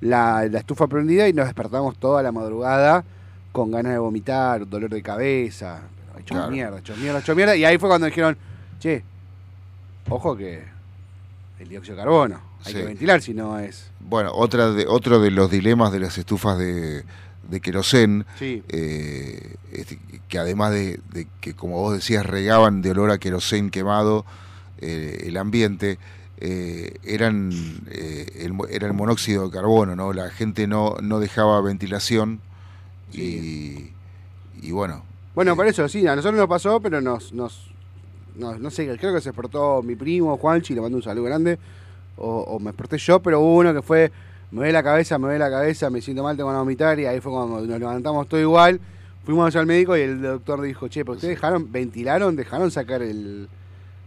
la, 0.00 0.46
la 0.50 0.58
estufa 0.58 0.86
prendida 0.86 1.28
y 1.28 1.32
nos 1.32 1.46
despertamos 1.46 1.96
toda 1.98 2.22
la 2.22 2.32
madrugada 2.32 3.04
con 3.52 3.70
ganas 3.70 3.92
de 3.92 3.98
vomitar, 3.98 4.68
dolor 4.68 4.90
de 4.90 5.02
cabeza, 5.02 5.80
hecho 6.18 6.34
Claro. 6.34 6.50
mierda, 6.50 6.78
hecho 6.78 6.94
mierda, 6.96 7.20
hecho 7.20 7.34
mierda. 7.34 7.56
Y 7.56 7.64
ahí 7.64 7.78
fue 7.78 7.88
cuando 7.88 8.06
dijeron, 8.06 8.36
che, 8.78 9.02
ojo 10.10 10.36
que 10.36 10.62
el 11.58 11.68
dióxido 11.68 11.96
de 11.96 12.02
carbono, 12.02 12.40
hay 12.64 12.72
Sí. 12.72 12.78
que 12.78 12.84
ventilar 12.84 13.22
si 13.22 13.34
no 13.34 13.58
es... 13.58 13.90
Bueno, 14.00 14.30
otra 14.34 14.70
de, 14.72 14.86
otro 14.86 15.20
de 15.20 15.30
los 15.30 15.50
dilemas 15.50 15.90
de 15.92 16.00
las 16.00 16.16
estufas 16.18 16.58
de, 16.58 17.04
de 17.48 17.60
querosén, 17.60 18.26
Sí, 18.38 18.62
eh, 18.68 19.56
este, 19.72 19.98
que 20.28 20.38
además 20.38 20.72
de, 20.72 21.00
de 21.12 21.26
que, 21.40 21.54
como 21.54 21.76
vos 21.80 21.94
decías, 21.94 22.24
regaban 22.26 22.82
de 22.82 22.90
olor 22.90 23.10
a 23.10 23.18
querosén 23.18 23.70
quemado 23.70 24.24
eh, 24.78 25.24
el 25.26 25.36
ambiente, 25.38 25.98
eh, 26.38 26.94
eran 27.04 27.50
eh, 27.90 28.26
el, 28.40 28.52
era 28.68 28.86
el 28.86 28.92
monóxido 28.92 29.46
de 29.46 29.50
carbono, 29.50 29.96
¿no? 29.96 30.12
La 30.12 30.28
gente 30.30 30.66
no, 30.66 30.96
no 31.00 31.18
dejaba 31.18 31.60
ventilación 31.62 32.40
y, 33.12 33.90
y 34.60 34.70
bueno. 34.72 35.04
Bueno, 35.34 35.54
por 35.56 35.66
eso, 35.66 35.88
sí, 35.88 36.06
a 36.06 36.14
nosotros 36.16 36.38
nos 36.38 36.48
pasó, 36.48 36.80
pero 36.80 37.00
nos, 37.00 37.32
nos, 37.32 37.70
nos- 38.36 38.58
no 38.60 38.70
sé, 38.70 38.86
creo 38.98 39.14
que 39.14 39.20
se 39.20 39.30
despertó 39.30 39.82
mi 39.82 39.96
primo, 39.96 40.36
Juanchi, 40.36 40.74
le 40.74 40.80
mando 40.80 40.96
un 40.96 41.02
saludo 41.02 41.24
grande, 41.24 41.58
o, 42.16 42.40
o 42.40 42.58
me 42.58 42.66
desperté 42.66 42.98
yo, 42.98 43.20
pero 43.20 43.40
hubo 43.40 43.56
uno 43.56 43.74
que 43.74 43.82
fue, 43.82 44.10
me 44.50 44.58
duele 44.58 44.72
la 44.72 44.82
cabeza, 44.82 45.18
me 45.18 45.24
duele 45.26 45.38
la 45.38 45.50
cabeza, 45.50 45.90
me 45.90 46.00
siento 46.00 46.22
mal, 46.22 46.36
tengo 46.36 46.50
que 46.50 46.56
vomitar, 46.56 46.98
y 47.00 47.06
ahí 47.06 47.20
fue 47.20 47.32
cuando 47.32 47.60
nos 47.60 47.78
levantamos 47.80 48.28
todo 48.28 48.40
igual, 48.40 48.80
fuimos 49.24 49.54
al 49.56 49.66
médico 49.66 49.96
y 49.96 50.02
el 50.02 50.22
doctor 50.22 50.62
dijo, 50.62 50.88
che, 50.88 51.04
pero 51.04 51.14
ustedes 51.14 51.34
dejaron, 51.34 51.70
ventilaron, 51.72 52.36
dejaron 52.36 52.70
sacar 52.70 53.02
el, 53.02 53.48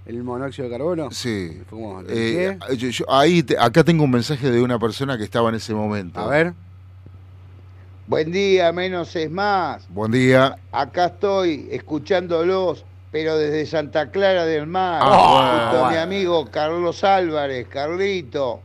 el 0.06 0.24
monóxido 0.24 0.70
de 0.70 0.78
carbono. 0.78 1.12
Sí. 1.12 1.62
Como, 1.70 2.02
Eh, 2.08 2.58
¿qué? 2.68 2.78
yo- 2.78 2.90
yo- 2.90 3.06
ahí 3.12 3.44
te- 3.44 3.58
acá 3.60 3.84
tengo 3.84 4.04
un 4.06 4.12
mensaje 4.12 4.50
de 4.50 4.62
una 4.62 4.80
persona 4.80 5.18
que 5.18 5.24
estaba 5.26 5.50
en 5.50 5.56
ese 5.56 5.74
momento. 5.74 6.20
A 6.20 6.28
ver, 6.28 6.54
Buen 8.08 8.32
día, 8.32 8.72
menos 8.72 9.16
es 9.16 9.30
más. 9.30 9.88
Buen 9.90 10.12
día. 10.12 10.56
Acá 10.72 11.06
estoy 11.06 11.68
escuchándolos, 11.70 12.84
pero 13.12 13.38
desde 13.38 13.66
Santa 13.66 14.12
Clara 14.12 14.46
del 14.46 14.68
Mar. 14.68 15.02
Ah, 15.04 15.70
junto 15.72 15.86
a 15.86 15.92
mi 15.92 15.98
amigo 15.98 16.46
Carlos 16.52 17.04
Álvarez, 17.04 17.68
Carlito. 17.68 18.62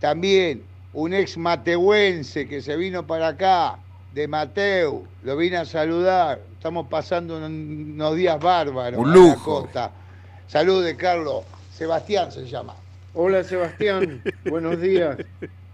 También 0.00 0.62
un 0.92 1.12
ex 1.14 1.36
matehuense 1.36 2.46
que 2.48 2.60
se 2.62 2.76
vino 2.76 3.06
para 3.06 3.28
acá, 3.28 3.78
de 4.12 4.28
Mateu. 4.28 5.06
Lo 5.22 5.36
vine 5.36 5.56
a 5.58 5.64
saludar. 5.64 6.40
Estamos 6.56 6.86
pasando 6.88 7.36
un- 7.36 7.92
unos 7.94 8.16
días 8.16 8.38
bárbaros 8.40 8.98
Un 8.98 9.10
la 9.10 9.14
lujo. 9.16 9.68
Salude, 10.46 10.96
Carlos. 10.96 11.44
Sebastián 11.72 12.30
se 12.30 12.46
llama. 12.46 12.74
Hola 13.14 13.42
Sebastián, 13.44 14.22
buenos 14.44 14.80
días. 14.80 15.16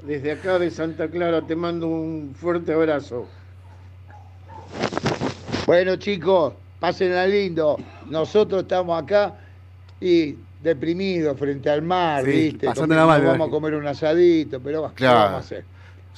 Desde 0.03 0.33
acá 0.33 0.59
de 0.59 0.71
Santa 0.71 1.09
Clara 1.09 1.43
te 1.43 1.55
mando 1.57 1.87
un 1.89 2.35
fuerte 2.39 2.73
abrazo. 2.73 3.27
Bueno, 5.67 5.97
chicos, 5.97 6.55
pásenla 6.81 7.27
lindo. 7.27 7.77
Nosotros 8.09 8.63
estamos 8.63 9.01
acá 9.01 9.35
y 10.01 10.35
deprimidos 10.63 11.39
frente 11.39 11.71
al 11.71 11.83
mar, 11.83 12.25
Sí, 12.25 12.31
¿viste? 12.31 12.67
pasándola 12.67 13.07
mal, 13.07 13.21
vamos 13.21 13.33
a 13.33 13.37
imagino. 13.37 13.51
comer 13.55 13.75
un 13.75 13.87
asadito, 13.87 14.61
pero 14.61 14.89
¿qué 14.89 14.95
Claro. 14.97 15.19
vamos 15.21 15.35
a 15.35 15.39
hacer? 15.39 15.65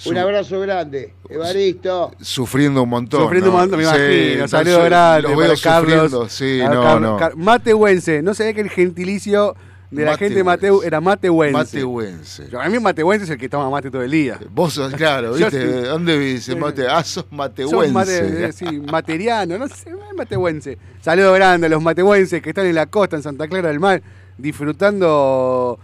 Un 0.07 0.17
abrazo 0.19 0.59
grande, 0.61 1.13
Evaristo. 1.29 2.13
Sufriendo 2.21 2.83
un 2.83 2.89
montón. 2.89 3.21
sufriendo 3.23 3.51
un 3.51 3.57
¿no? 3.57 3.61
montón, 3.61 3.79
me 3.79 3.85
Sí, 3.85 3.91
imagino, 3.91 4.41
no, 4.43 4.49
saludo 4.49 4.79
yo 4.79 4.85
grande 4.85 5.23
Los 5.29 5.37
veo 5.37 5.49
para 5.49 5.61
Carlos. 5.61 6.11
sufriendo, 6.11 6.29
sí, 6.29 6.61
a 6.63 6.69
no, 6.71 6.83
Carlos- 6.83 7.11
no. 7.13 7.17
Car- 7.19 7.37
Matehuense, 7.37 8.23
no 8.23 8.33
sabía 8.35 8.55
que 8.55 8.63
el 8.63 8.71
gentilicio 8.71 9.55
de 9.93 10.05
la 10.05 10.17
gente 10.17 10.35
de 10.37 10.45
Mateu 10.45 10.75
Matehuense. 10.75 10.87
era 10.87 11.01
Matehuense. 11.01 11.53
Matehuense. 11.59 12.49
Yo, 12.51 12.61
a 12.61 12.69
mí 12.69 12.79
Matehuense 12.79 13.25
es 13.25 13.31
el 13.31 13.39
que 13.39 13.49
toma 13.49 13.69
mate 13.71 13.91
todo 13.91 14.03
el 14.03 14.11
día. 14.11 14.41
Vos 14.51 14.73
sos, 14.75 14.93
claro, 14.95 15.35
¿viste? 15.35 15.51
sí. 15.51 15.57
¿De 15.59 15.83
¿Dónde 15.89 16.19
viste? 16.19 16.57
Mate? 16.57 16.87
Ah, 16.89 17.05
sos 17.05 17.27
matehuense. 17.31 17.93
mate, 17.93 18.45
eh, 18.47 18.53
sí, 18.53 18.65
materiano, 18.91 19.59
no 19.59 19.69
sé, 19.69 19.91
matehuense. 20.17 20.79
Saludo 21.01 21.33
grande 21.35 21.67
a 21.67 21.71
los 21.71 21.83
matehuenses 21.83 22.41
que 22.43 22.49
están 22.51 22.67
en 22.67 22.75
la 22.75 22.87
costa, 22.87 23.17
en 23.17 23.23
Santa 23.23 23.47
Clara 23.49 23.69
del 23.69 23.81
Mar, 23.81 24.03
disfrutando 24.39 25.79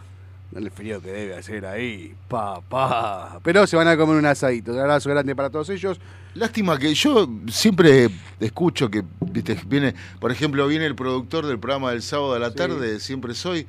el 0.57 0.71
frío 0.71 1.01
que 1.03 1.11
debe 1.13 1.37
hacer 1.37 1.67
ahí, 1.67 2.15
pa, 2.29 2.61
pa. 2.63 3.39
Pero 3.43 3.67
se 3.67 3.77
van 3.77 3.89
a 3.89 3.97
comer 3.97 4.17
un 4.17 4.25
asadito. 4.27 4.73
Un 4.73 4.81
abrazo 4.81 5.11
grande 5.11 5.37
para 5.37 5.51
todos 5.51 5.69
ellos. 5.69 6.01
Lástima 6.35 6.79
que 6.79 6.95
yo 6.95 7.29
siempre 7.49 8.09
escucho 8.41 8.91
que, 8.91 9.03
viste, 9.21 9.59
viene, 9.67 9.95
por 10.21 10.31
ejemplo, 10.33 10.67
viene 10.67 10.87
el 10.87 10.95
productor 10.95 11.47
del 11.47 11.59
programa 11.59 11.91
del 11.91 12.03
sábado 12.03 12.35
a 12.35 12.39
la 12.39 12.51
Sí. 12.51 12.57
tarde, 12.57 13.01
siempre 13.01 13.35
soy, 13.35 13.67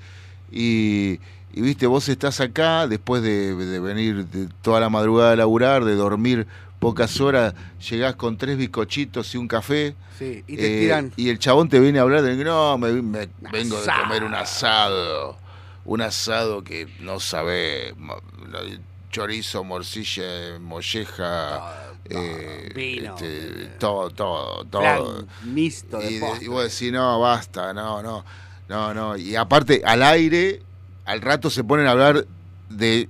y, 0.52 1.20
y, 1.54 1.62
viste, 1.62 1.88
vos 1.88 2.08
estás 2.10 2.40
acá 2.40 2.88
después 2.88 3.22
de, 3.24 3.56
de 3.56 3.80
venir 3.80 4.26
de 4.26 4.48
toda 4.62 4.80
la 4.80 4.90
madrugada 4.90 5.32
a 5.32 5.36
laburar, 5.36 5.86
de 5.86 5.96
dormir 5.96 6.48
pocas 6.80 7.20
horas, 7.20 7.54
llegás 7.90 8.16
con 8.16 8.38
tres 8.38 8.58
bizcochitos 8.58 9.34
y 9.36 9.38
un 9.38 9.48
café. 9.48 9.96
Sí, 10.18 10.44
y 10.48 10.56
te 10.56 10.78
eh, 10.78 10.80
tiran. 10.82 11.12
y 11.16 11.30
el 11.30 11.40
chabón 11.40 11.70
te 11.70 11.80
viene 11.80 12.00
a 12.00 12.04
hablar 12.04 12.22
de 12.22 12.36
no, 12.44 12.78
me, 12.78 12.92
me 13.02 13.30
vengo 13.52 13.82
de 13.82 13.92
comer 14.02 14.24
un 14.24 14.34
asado. 14.34 15.38
Un 15.86 16.02
asado 16.02 16.64
que 16.64 16.88
no 17.00 17.14
lo- 17.16 18.90
chorizo, 19.10 19.64
morcilla, 19.64 20.60
molleja, 20.60 21.92
eh, 22.06 22.72
vino, 22.76 23.14
este, 23.16 23.64
eh, 23.64 23.72
todo, 23.80 24.10
todo, 24.12 24.66
todo. 24.66 25.26
Mixto 25.44 26.00
de 26.00 26.12
Y, 26.12 26.16
y 26.42 26.48
vos 26.48 26.64
decís, 26.64 26.92
no, 26.92 27.20
basta, 27.20 27.74
no, 27.74 28.02
no, 28.04 28.24
no, 28.70 28.94
no. 28.94 29.18
Y 29.18 29.36
aparte, 29.36 29.82
al 29.84 30.04
aire, 30.04 30.62
al 31.06 31.22
rato 31.22 31.50
se 31.50 31.64
ponen 31.64 31.88
a 31.88 31.92
hablar 31.92 32.26
de 32.70 33.10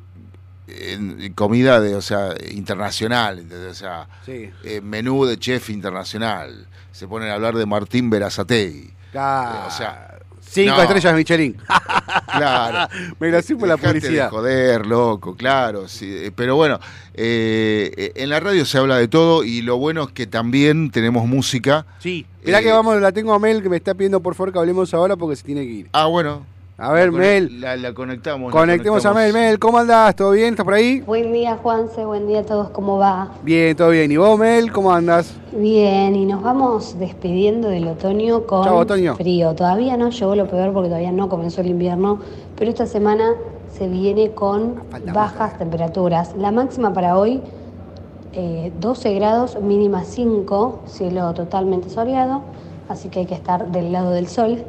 eh, 0.67 1.31
comida 1.35 1.79
de, 1.81 1.95
o 1.95 2.01
sea, 2.01 2.33
internacional, 2.51 3.39
¿entendés? 3.39 3.71
o 3.71 3.75
sea, 3.75 4.07
Sí, 4.25 4.49
eh, 4.63 4.81
menú 4.81 5.25
de 5.25 5.37
chef 5.37 5.69
internacional. 5.69 6.65
Se 6.91 7.07
ponen 7.07 7.29
a 7.29 7.33
hablar 7.35 7.55
de 7.55 7.65
Martín 7.65 8.09
Berazategui. 8.09 8.93
claro. 9.11 9.67
o 9.67 9.71
sea, 9.71 10.08
Cinco 10.51 10.75
no. 10.75 10.82
estrellas 10.82 11.15
Michelin. 11.15 11.58
Claro. 12.32 12.91
Me 13.20 13.29
lo 13.32 13.41
por 13.58 13.68
la 13.68 13.77
publicidad. 13.77 14.25
De 14.25 14.29
joder, 14.29 14.86
loco, 14.86 15.36
claro. 15.36 15.88
sí, 15.88 16.06
eh, 16.10 16.32
pero 16.36 16.56
bueno, 16.56 16.79
eh, 17.13 17.91
eh, 17.98 18.12
en 18.15 18.29
la 18.29 18.39
radio 18.39 18.65
se 18.65 18.77
habla 18.77 18.98
de 18.98 19.08
todo 19.08 19.44
y 19.44 19.62
lo 19.62 19.77
bueno 19.77 20.03
es 20.03 20.12
que 20.12 20.27
también 20.27 20.89
tenemos 20.91 21.27
música. 21.27 21.86
Sí. 22.00 22.25
Mirá 22.46 22.60
Eh, 22.60 22.63
que 22.63 22.72
vamos, 22.72 23.00
la 23.01 23.12
tengo 23.12 23.34
a 23.34 23.39
Mel 23.39 23.62
que 23.62 23.70
me 23.70 23.77
está 23.77 23.94
pidiendo 23.94 24.22
por 24.22 24.36
favor 24.36 24.53
que 24.53 24.60
hablemos 24.60 24.94
ahora 24.94 25.15
porque 25.18 25.36
se 25.36 25.44
tiene 25.44 25.62
que 25.65 25.72
ir. 25.72 25.89
Ah, 25.91 26.06
bueno. 26.06 26.46
A 26.81 26.93
ver, 26.93 27.12
La 27.12 27.19
Mel. 27.19 27.59
La, 27.59 27.75
la 27.75 27.93
conectamos. 27.93 28.53
la 28.53 28.59
Conectemos 28.59 29.05
a 29.05 29.13
Mel. 29.13 29.33
Mel, 29.33 29.59
¿cómo 29.59 29.79
andás? 29.79 30.15
¿Todo 30.15 30.31
bien? 30.31 30.51
¿Estás 30.51 30.63
por 30.63 30.75
ahí? 30.75 31.01
Buen 31.01 31.33
día, 31.33 31.57
Juanse, 31.62 32.05
buen 32.05 32.25
día 32.25 32.39
a 32.39 32.43
todos, 32.43 32.69
¿cómo 32.69 32.98
va? 32.98 33.31
Bien, 33.43 33.75
todo 33.75 33.89
bien. 33.89 34.09
¿Y 34.09 34.15
vos, 34.15 34.39
Mel? 34.39 34.71
¿Cómo 34.71 34.93
andas? 34.93 35.33
Bien, 35.51 36.15
y 36.15 36.25
nos 36.25 36.41
vamos 36.41 36.98
despidiendo 36.98 37.67
del 37.67 37.86
otoño 37.86 38.45
con 38.45 38.63
Chau, 38.63 38.77
otoño. 38.77 39.15
frío. 39.15 39.53
Todavía 39.55 39.98
no 39.98 40.09
llegó 40.09 40.36
lo 40.36 40.48
peor 40.48 40.71
porque 40.71 40.88
todavía 40.88 41.12
no 41.12 41.27
comenzó 41.27 41.59
el 41.59 41.67
invierno, 41.67 42.19
pero 42.55 42.69
esta 42.71 42.86
semana 42.86 43.33
se 43.77 43.89
viene 43.89 44.31
con 44.31 44.75
Falta 44.89 45.12
bajas 45.12 45.57
temperaturas. 45.57 46.33
La 46.38 46.51
máxima 46.51 46.93
para 46.93 47.17
hoy, 47.17 47.41
eh, 48.31 48.71
12 48.79 49.13
grados, 49.15 49.59
mínima 49.62 50.05
5, 50.05 50.83
cielo 50.86 51.33
totalmente 51.33 51.89
soleado, 51.89 52.41
así 52.88 53.09
que 53.09 53.19
hay 53.19 53.25
que 53.25 53.36
estar 53.36 53.69
del 53.69 53.91
lado 53.91 54.12
del 54.12 54.27
sol. 54.29 54.63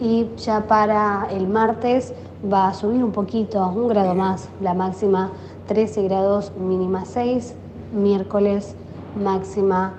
Y 0.00 0.26
ya 0.36 0.66
para 0.66 1.28
el 1.30 1.46
martes 1.46 2.14
va 2.50 2.68
a 2.68 2.74
subir 2.74 3.04
un 3.04 3.12
poquito, 3.12 3.66
un 3.68 3.88
grado 3.88 4.14
más, 4.14 4.48
la 4.60 4.72
máxima 4.74 5.30
13 5.68 6.04
grados, 6.04 6.52
mínima 6.58 7.04
6. 7.04 7.54
Miércoles 7.92 8.74
máxima 9.14 9.94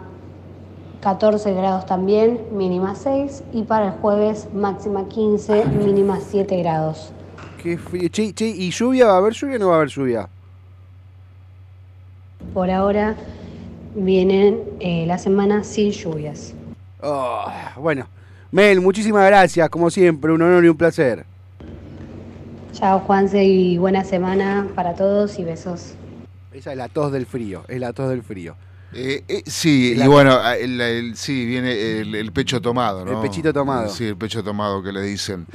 14 1.02 1.54
grados 1.54 1.86
también, 1.86 2.42
mínima 2.52 2.96
6. 2.96 3.44
Y 3.54 3.64
para 3.64 3.88
el 3.88 3.92
jueves 3.94 4.48
máxima 4.54 5.08
15, 5.08 5.66
mínima 5.66 6.20
7 6.20 6.58
grados. 6.58 7.14
qué 7.62 7.78
frío. 7.78 8.10
Che, 8.10 8.34
che, 8.34 8.48
¿y 8.48 8.72
lluvia? 8.72 9.06
¿Va 9.08 9.14
a 9.14 9.18
haber 9.18 9.34
lluvia 9.34 9.56
o 9.58 9.60
no 9.60 9.68
va 9.68 9.74
a 9.74 9.78
haber 9.78 9.90
lluvia? 9.90 10.30
Por 12.54 12.70
ahora 12.70 13.16
vienen 13.96 14.60
eh, 14.80 15.06
la 15.06 15.18
semana 15.18 15.64
sin 15.64 15.92
lluvias. 15.92 16.54
Oh, 17.04 17.46
bueno, 17.78 18.06
Mel, 18.52 18.82
muchísimas 18.82 19.26
gracias, 19.28 19.70
como 19.70 19.90
siempre, 19.90 20.32
un 20.32 20.42
honor 20.42 20.66
y 20.66 20.68
un 20.68 20.76
placer. 20.76 21.26
Chao 22.74 23.00
Juanse 23.00 23.46
y 23.46 23.78
buena 23.78 24.04
semana 24.04 24.68
para 24.76 24.94
todos 24.94 25.40
y 25.40 25.46
besos. 25.46 25.94
Esa 26.52 26.72
es 26.72 26.78
la 26.78 26.90
tos 26.90 27.14
del 27.14 27.26
frío, 27.26 27.64
es 27.70 27.80
la 27.80 27.94
tos 27.94 28.10
del 28.10 28.24
frío. 28.24 28.56
Eh, 28.94 29.24
eh, 29.28 29.44
sí, 29.46 29.96
La- 29.96 30.06
y 30.06 30.08
bueno, 30.10 30.34
ah, 30.42 30.56
el- 30.58 30.80
el- 30.82 31.16
sí, 31.16 31.46
viene 31.46 32.00
el, 32.02 32.14
el 32.16 32.32
pecho 32.34 32.60
tomado, 32.62 33.06
¿no? 33.06 33.12
El 33.12 33.18
pechito 33.30 33.54
tomado. 33.54 33.90
Sí, 33.90 34.06
el 34.06 34.18
pecho 34.18 34.44
tomado 34.44 34.84
que 34.84 34.92
le 34.92 35.02
dicen. 35.02 35.46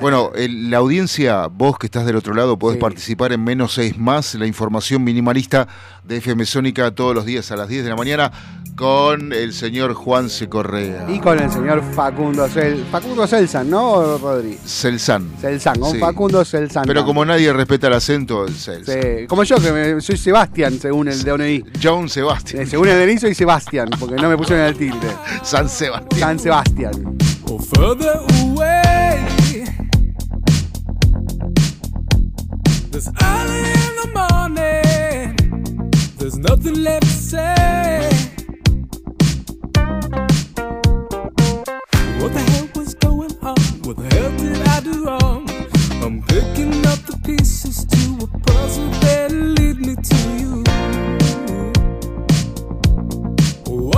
bueno, 0.00 0.30
la 0.36 0.76
audiencia, 0.76 1.46
vos 1.48 1.76
que 1.78 1.86
estás 1.86 2.06
del 2.06 2.16
otro 2.16 2.34
lado, 2.34 2.58
podés 2.58 2.76
Sí. 2.76 2.80
participar 2.80 3.32
en 3.32 3.42
Menos 3.42 3.74
6 3.74 3.98
Más, 3.98 4.34
la 4.36 4.46
información 4.46 5.02
minimalista 5.02 5.66
de 6.04 6.18
FM 6.18 6.44
Sónica 6.46 6.90
todos 6.94 7.14
los 7.14 7.24
días 7.26 7.50
a 7.50 7.56
las 7.56 7.68
10 7.68 7.82
de 7.84 7.90
la 7.90 7.96
mañana 7.96 8.30
con 8.76 9.32
el 9.32 9.52
señor 9.52 9.92
Juan 9.94 10.30
C. 10.30 10.48
Correa. 10.48 11.04
Y 11.10 11.18
con 11.18 11.38
el 11.40 11.50
señor 11.50 11.82
Facundo 11.94 12.46
Cel, 12.48 12.84
Facundo 12.92 13.26
Celsan, 13.26 13.68
¿no, 13.68 14.16
Rodri? 14.18 14.56
Celsan. 14.64 15.28
Celsan, 15.40 15.80
con 15.80 15.92
Sí. 15.92 15.98
Facundo 15.98 16.44
Celsan. 16.44 16.84
Pero 16.86 17.04
como 17.04 17.24
nadie 17.24 17.52
respeta 17.52 17.88
el 17.88 17.94
acento, 17.94 18.46
el 18.46 18.54
Celsan. 18.54 19.02
Sí, 19.02 19.26
como 19.26 19.42
yo, 19.42 19.56
que 19.56 19.72
me- 19.72 20.00
soy 20.00 20.16
Sebastián, 20.16 20.78
según 20.80 21.08
el 21.08 21.22
DNI. 21.24 21.64
John 21.82 22.08
Sebastián. 22.08 22.67
Según 22.68 22.88
el 22.88 23.06
DNI 23.06 23.18
soy 23.18 23.34
Sebastián, 23.34 23.88
porque 23.98 24.16
no 24.16 24.28
me 24.28 24.36
pusieron 24.36 24.66
el 24.66 24.76
tilde. 24.76 25.08
San 25.42 25.68
Sebastián. 25.68 26.20
San 26.20 26.38
Sebastián. 26.38 27.18
or 27.50 27.60
further 27.60 28.20
away. 28.42 29.64
There's 32.90 33.08
early 33.22 33.70
in 33.84 33.92
the 34.02 34.10
morning. 34.14 35.90
There's 36.18 36.38
nothing 36.38 36.82
left 36.82 37.04
to 37.04 37.08
say. 37.08 38.10
What 42.20 42.32
the 42.32 42.40
hell 42.50 42.68
was 42.74 42.94
going 42.94 43.32
on? 43.42 43.56
What 43.84 43.96
the 43.96 44.08
hell 44.14 44.30
did 44.36 44.68
I 44.68 44.80
do 44.80 45.04
wrong? 45.06 45.48
I'm 46.02 46.22
picking 46.22 46.84
up 46.86 46.98
the 47.06 47.18
pieces 47.24 47.84
to 47.84 48.24
a 48.24 48.38
puzzle 48.40 48.90
that 49.00 49.30
lead 49.30 49.80
me 49.80 49.94
to 49.94 50.16
you. 50.38 50.64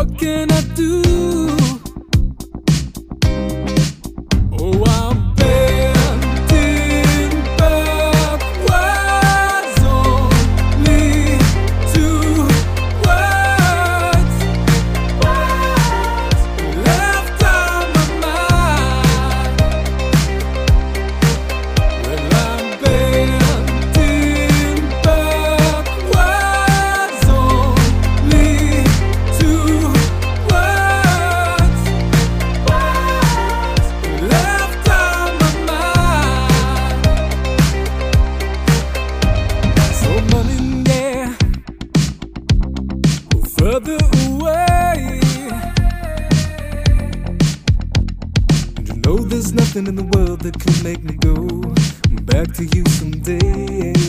What 0.01 0.17
can 0.17 0.51
I 0.51 0.63
do? 0.75 1.60
Nothing 49.81 49.99
in 49.99 50.11
the 50.11 50.19
world 50.19 50.41
that 50.41 50.59
can 50.59 50.83
make 50.83 51.03
me 51.03 51.15
go 51.15 51.47
back 52.25 52.53
to 52.55 52.65
you 52.65 52.85
someday. 52.87 54.00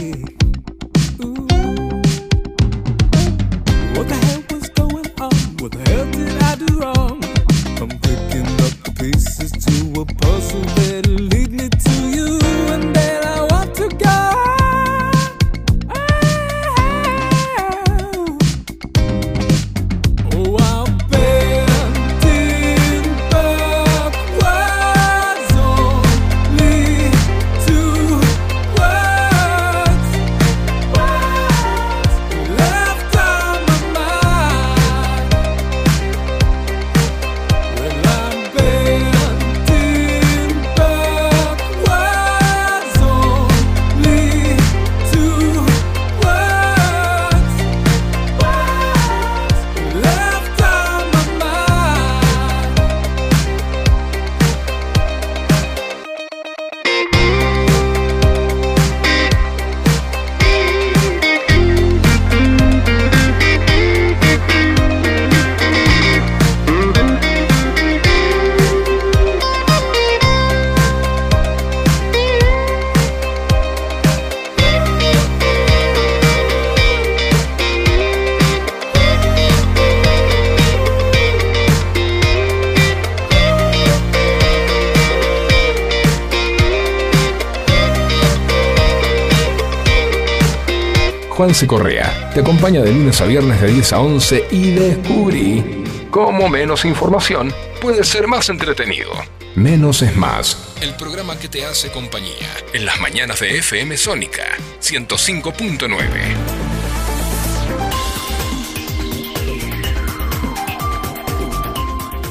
Correa 91.67 92.31
te 92.33 92.39
acompaña 92.39 92.81
de 92.81 92.91
lunes 92.91 93.19
a 93.21 93.25
viernes 93.25 93.61
de 93.61 93.67
10 93.67 93.93
a 93.93 93.99
11 93.99 94.47
y 94.51 94.71
descubrí 94.71 95.83
cómo 96.09 96.49
menos 96.49 96.85
información 96.85 97.53
puede 97.81 98.03
ser 98.03 98.27
más 98.27 98.49
entretenido. 98.49 99.11
Menos 99.55 100.01
es 100.01 100.15
más. 100.15 100.75
El 100.81 100.95
programa 100.95 101.37
que 101.37 101.47
te 101.47 101.65
hace 101.65 101.91
compañía 101.91 102.47
en 102.73 102.85
las 102.85 102.99
mañanas 102.99 103.39
de 103.39 103.59
FM 103.59 103.97
Sónica 103.97 104.45
105.9. 104.81 105.97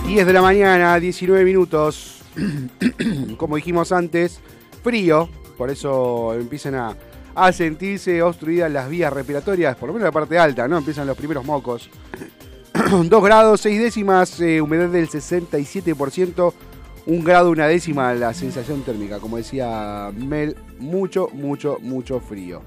10 0.06 0.26
de 0.26 0.32
la 0.32 0.42
mañana, 0.42 0.98
19 0.98 1.44
minutos. 1.44 2.22
Como 3.36 3.56
dijimos 3.56 3.92
antes, 3.92 4.40
frío. 4.82 5.28
Por 5.56 5.70
eso 5.70 6.34
empiezan 6.34 6.74
a, 6.74 6.96
a 7.34 7.52
sentirse 7.52 8.22
obstruidas 8.22 8.70
las 8.70 8.88
vías 8.88 9.12
respiratorias, 9.12 9.76
por 9.76 9.88
lo 9.88 9.94
menos 9.94 10.06
la 10.06 10.12
parte 10.12 10.38
alta, 10.38 10.66
¿no? 10.68 10.78
Empiezan 10.78 11.06
los 11.06 11.16
primeros 11.16 11.44
mocos. 11.44 11.90
2 13.08 13.24
grados, 13.24 13.60
6 13.60 13.80
décimas, 13.80 14.40
eh, 14.40 14.60
humedad 14.60 14.88
del 14.88 15.08
67%, 15.08 16.52
1 17.06 17.24
grado, 17.24 17.50
una 17.50 17.66
décima 17.66 18.14
la 18.14 18.34
sensación 18.34 18.82
térmica. 18.82 19.18
Como 19.18 19.36
decía 19.36 20.10
Mel, 20.14 20.56
mucho, 20.78 21.28
mucho, 21.32 21.78
mucho 21.80 22.20
frío. 22.20 22.62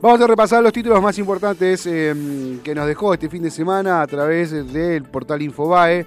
Vamos 0.00 0.18
a 0.22 0.26
repasar 0.26 0.62
los 0.62 0.72
títulos 0.72 1.02
más 1.02 1.18
importantes 1.18 1.84
eh, 1.84 2.58
que 2.64 2.74
nos 2.74 2.86
dejó 2.86 3.12
este 3.12 3.28
fin 3.28 3.42
de 3.42 3.50
semana 3.50 4.00
a 4.00 4.06
través 4.06 4.50
del 4.72 5.04
portal 5.04 5.42
Infobae. 5.42 6.06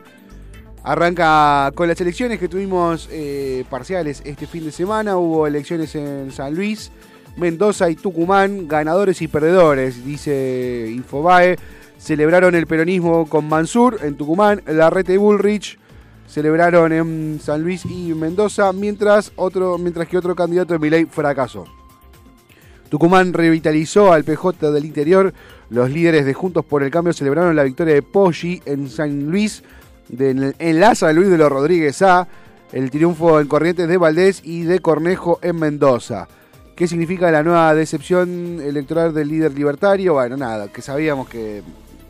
Arranca 0.84 1.72
con 1.76 1.88
las 1.88 2.02
elecciones 2.02 2.40
que 2.40 2.50
tuvimos 2.50 3.08
eh, 3.12 3.64
parciales 3.70 4.22
este 4.26 4.48
fin 4.48 4.66
de 4.66 4.72
semana. 4.72 5.16
Hubo 5.16 5.46
elecciones 5.46 5.94
en 5.96 6.32
San 6.32 6.56
Luis, 6.56 6.92
Mendoza 7.36 7.90
y 7.90 7.96
Tucumán, 7.96 8.68
ganadores 8.68 9.22
y 9.22 9.28
perdedores, 9.28 10.06
dice 10.06 10.90
Infobae. 10.94 11.58
Celebraron 11.98 12.54
el 12.56 12.68
peronismo 12.68 13.28
con 13.28 13.48
Mansur 13.48 14.00
en 14.04 14.16
Tucumán, 14.16 14.62
Larrete 14.68 15.14
y 15.14 15.18
Bullrich 15.18 15.80
celebraron 16.28 16.92
en 16.92 17.40
San 17.42 17.62
Luis 17.62 17.86
y 17.86 18.14
Mendoza, 18.16 18.74
mientras, 18.74 19.32
otro, 19.36 19.78
mientras 19.78 20.08
que 20.08 20.18
otro 20.18 20.36
candidato 20.36 20.74
de 20.74 20.80
Milei 20.80 21.06
fracasó. 21.06 21.66
Tucumán 22.90 23.34
revitalizó 23.34 24.12
al 24.12 24.24
PJ 24.24 24.72
del 24.72 24.86
interior. 24.86 25.34
Los 25.70 25.92
líderes 25.92 26.26
de 26.26 26.34
Juntos 26.34 26.66
por 26.66 26.82
el 26.84 26.92
Cambio 26.92 27.14
celebraron 27.14 27.56
la 27.56 27.64
victoria 27.64 27.94
de 27.94 28.02
Poggi 28.02 28.62
en 28.66 28.90
San 28.90 29.30
Luis, 29.30 29.64
de- 30.10 30.54
en 30.58 30.80
la 30.80 30.96
San 30.96 31.16
Luis 31.16 31.30
de 31.30 31.38
los 31.38 31.52
Rodríguez 31.52 32.02
A, 32.02 32.28
el 32.72 32.90
triunfo 32.90 33.40
en 33.40 33.48
Corrientes 33.48 33.88
de 33.88 33.98
Valdés 33.98 34.42
y 34.44 34.64
de 34.64 34.80
Cornejo 34.80 35.40
en 35.42 35.58
Mendoza. 35.58 36.28
¿Qué 36.76 36.88
significa 36.88 37.30
la 37.30 37.44
nueva 37.44 37.76
decepción 37.76 38.60
electoral 38.60 39.14
del 39.14 39.28
líder 39.28 39.54
libertario? 39.54 40.14
Bueno, 40.14 40.36
nada, 40.38 40.70
que 40.70 40.82
sabíamos 40.82 41.30
que 41.30 41.62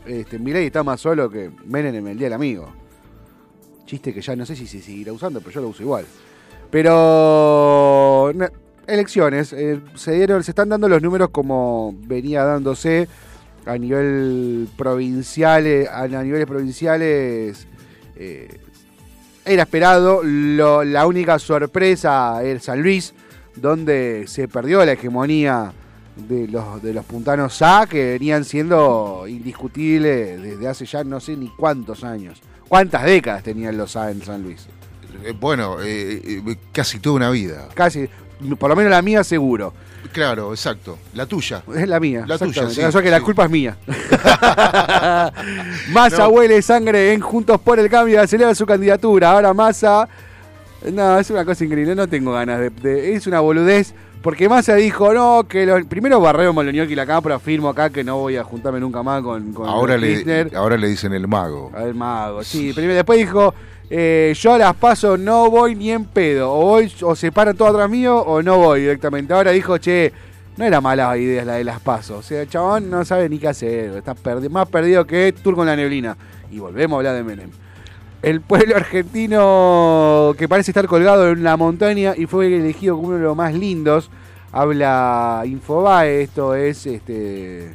este, 0.06 0.66
está 0.66 0.82
más 0.82 1.00
solo 1.00 1.28
que 1.28 1.50
Menem 1.66 1.94
en 1.96 2.08
el 2.08 2.18
Día 2.18 2.26
del 2.26 2.34
Amigo. 2.34 2.72
Chiste 3.84 4.14
que 4.14 4.22
ya 4.22 4.34
no 4.34 4.46
sé 4.46 4.56
si 4.56 4.66
se 4.66 4.80
seguirá 4.80 5.12
usando, 5.12 5.40
pero 5.40 5.52
yo 5.52 5.60
lo 5.60 5.68
uso 5.68 5.82
igual. 5.82 6.06
Pero 6.70 8.32
elecciones, 8.86 9.52
eh, 9.52 9.80
se 9.94 10.12
dieron, 10.12 10.42
se 10.42 10.52
están 10.52 10.70
dando 10.70 10.88
los 10.88 11.02
números 11.02 11.28
como 11.30 11.94
venía 11.98 12.44
dándose 12.44 13.06
a 13.66 13.76
nivel 13.76 14.68
provincial, 14.76 15.66
a, 15.92 16.06
niveles 16.08 16.46
provinciales. 16.46 17.66
eh, 18.16 18.60
era 19.44 19.62
esperado. 19.64 20.22
La 20.22 21.06
única 21.06 21.38
sorpresa 21.38 22.42
era 22.42 22.58
San 22.60 22.82
Luis, 22.82 23.14
donde 23.56 24.24
se 24.26 24.48
perdió 24.48 24.84
la 24.84 24.92
hegemonía 24.92 25.72
de 26.16 26.48
los, 26.48 26.82
de 26.82 26.92
los 26.94 27.04
puntanos 27.04 27.60
A, 27.62 27.86
que 27.88 28.12
venían 28.12 28.44
siendo 28.44 29.24
indiscutibles 29.26 30.40
desde 30.42 30.68
hace 30.68 30.86
ya 30.86 31.02
no 31.04 31.20
sé 31.20 31.36
ni 31.36 31.48
cuántos 31.48 32.04
años. 32.04 32.40
¿Cuántas 32.68 33.04
décadas 33.04 33.42
tenían 33.42 33.76
los 33.76 33.96
A 33.96 34.10
en 34.10 34.22
San 34.22 34.42
Luis? 34.42 34.66
Eh, 35.24 35.32
bueno, 35.38 35.76
eh, 35.82 36.20
eh, 36.24 36.56
casi 36.72 36.98
toda 36.98 37.16
una 37.16 37.30
vida. 37.30 37.68
Casi, 37.74 38.08
por 38.58 38.68
lo 38.70 38.76
menos 38.76 38.90
la 38.90 39.02
mía 39.02 39.22
seguro. 39.24 39.72
Claro, 40.12 40.52
exacto. 40.52 40.98
La 41.14 41.26
tuya. 41.26 41.62
Es 41.74 41.88
la 41.88 41.98
mía. 41.98 42.24
La 42.26 42.38
tuya, 42.38 42.68
sí, 42.68 42.82
O 42.82 42.92
sea 42.92 43.02
que 43.02 43.10
la 43.10 43.20
culpa 43.20 43.44
es 43.44 43.50
mía. 43.50 43.76
Massa 45.90 46.18
No. 46.24 46.28
huele 46.28 46.60
sangre 46.62 47.12
en 47.12 47.20
Juntos 47.20 47.60
por 47.60 47.78
el 47.78 47.88
Cambio, 47.88 48.20
acelera 48.20 48.54
su 48.54 48.66
candidatura. 48.66 49.32
Ahora 49.32 49.52
Massa. 49.54 50.08
No, 50.92 51.18
es 51.18 51.30
una 51.30 51.44
cosa 51.44 51.64
increíble, 51.64 51.94
no 51.94 52.06
tengo 52.08 52.32
ganas 52.32 52.60
de. 52.60 52.70
de- 52.70 53.14
es 53.14 53.26
una 53.26 53.40
boludez. 53.40 53.94
Porque 54.22 54.48
Massa 54.48 54.74
dijo, 54.76 55.12
no, 55.12 55.44
que 55.46 55.84
primero 55.86 56.18
barreo 56.18 56.54
Moloniok 56.54 56.88
y 56.88 56.94
la 56.94 57.04
cámara, 57.04 57.38
firmo 57.38 57.68
acá 57.68 57.90
que 57.90 58.02
no 58.02 58.16
voy 58.16 58.36
a 58.36 58.42
juntarme 58.42 58.80
nunca 58.80 59.02
más 59.02 59.22
con, 59.22 59.52
con 59.52 59.68
Ahora 59.68 59.98
le, 59.98 60.48
ahora 60.56 60.78
le 60.78 60.88
dicen 60.88 61.12
el 61.12 61.28
mago. 61.28 61.70
Al 61.74 61.94
mago, 61.94 62.42
sí. 62.42 62.72
Primero, 62.72 62.94
después 62.94 63.18
dijo, 63.18 63.52
eh, 63.90 64.32
yo 64.34 64.54
a 64.54 64.58
las 64.58 64.74
paso 64.76 65.18
no 65.18 65.50
voy 65.50 65.74
ni 65.74 65.90
en 65.90 66.06
pedo. 66.06 66.50
O 66.54 66.64
voy, 66.64 66.90
o 67.02 67.14
se 67.14 67.30
paran 67.32 67.54
todo 67.54 67.68
atrás 67.68 67.90
mío, 67.90 68.16
o 68.18 68.42
no 68.42 68.56
voy 68.56 68.80
directamente. 68.80 69.34
Ahora 69.34 69.50
dijo, 69.50 69.76
che, 69.76 70.10
no 70.56 70.64
era 70.64 70.80
mala 70.80 71.14
idea 71.18 71.44
la 71.44 71.54
de 71.56 71.64
las 71.64 71.80
pasos. 71.80 72.20
O 72.20 72.22
sea, 72.22 72.40
el 72.40 72.48
chabón 72.48 72.88
no 72.88 73.04
sabe 73.04 73.28
ni 73.28 73.38
qué 73.38 73.48
hacer. 73.48 73.94
Está 73.94 74.14
perdi- 74.16 74.48
más 74.48 74.66
perdido 74.70 75.06
que 75.06 75.34
Turco 75.34 75.60
en 75.60 75.66
la 75.66 75.76
neblina. 75.76 76.16
Y 76.50 76.60
volvemos 76.60 76.96
a 76.96 76.98
hablar 77.00 77.14
de 77.16 77.24
Menem. 77.24 77.50
El 78.24 78.40
pueblo 78.40 78.74
argentino 78.74 80.34
que 80.38 80.48
parece 80.48 80.70
estar 80.70 80.86
colgado 80.86 81.28
en 81.28 81.42
la 81.42 81.58
montaña 81.58 82.14
y 82.16 82.24
fue 82.24 82.46
elegido 82.46 82.96
como 82.96 83.08
uno 83.08 83.18
de 83.18 83.22
los 83.22 83.36
más 83.36 83.52
lindos. 83.52 84.10
Habla 84.50 85.42
Infobae, 85.44 86.22
esto 86.22 86.54
es 86.54 86.86
este 86.86 87.74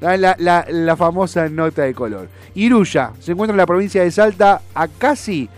la 0.00 0.96
famosa 0.98 1.48
nota 1.48 1.82
de 1.82 1.94
color. 1.94 2.28
Iruya 2.56 3.12
se 3.20 3.30
encuentra 3.30 3.52
en 3.52 3.58
la 3.58 3.66
provincia 3.66 4.02
de 4.02 4.10
Salta 4.10 4.62
a 4.74 4.88
casi 4.88 5.48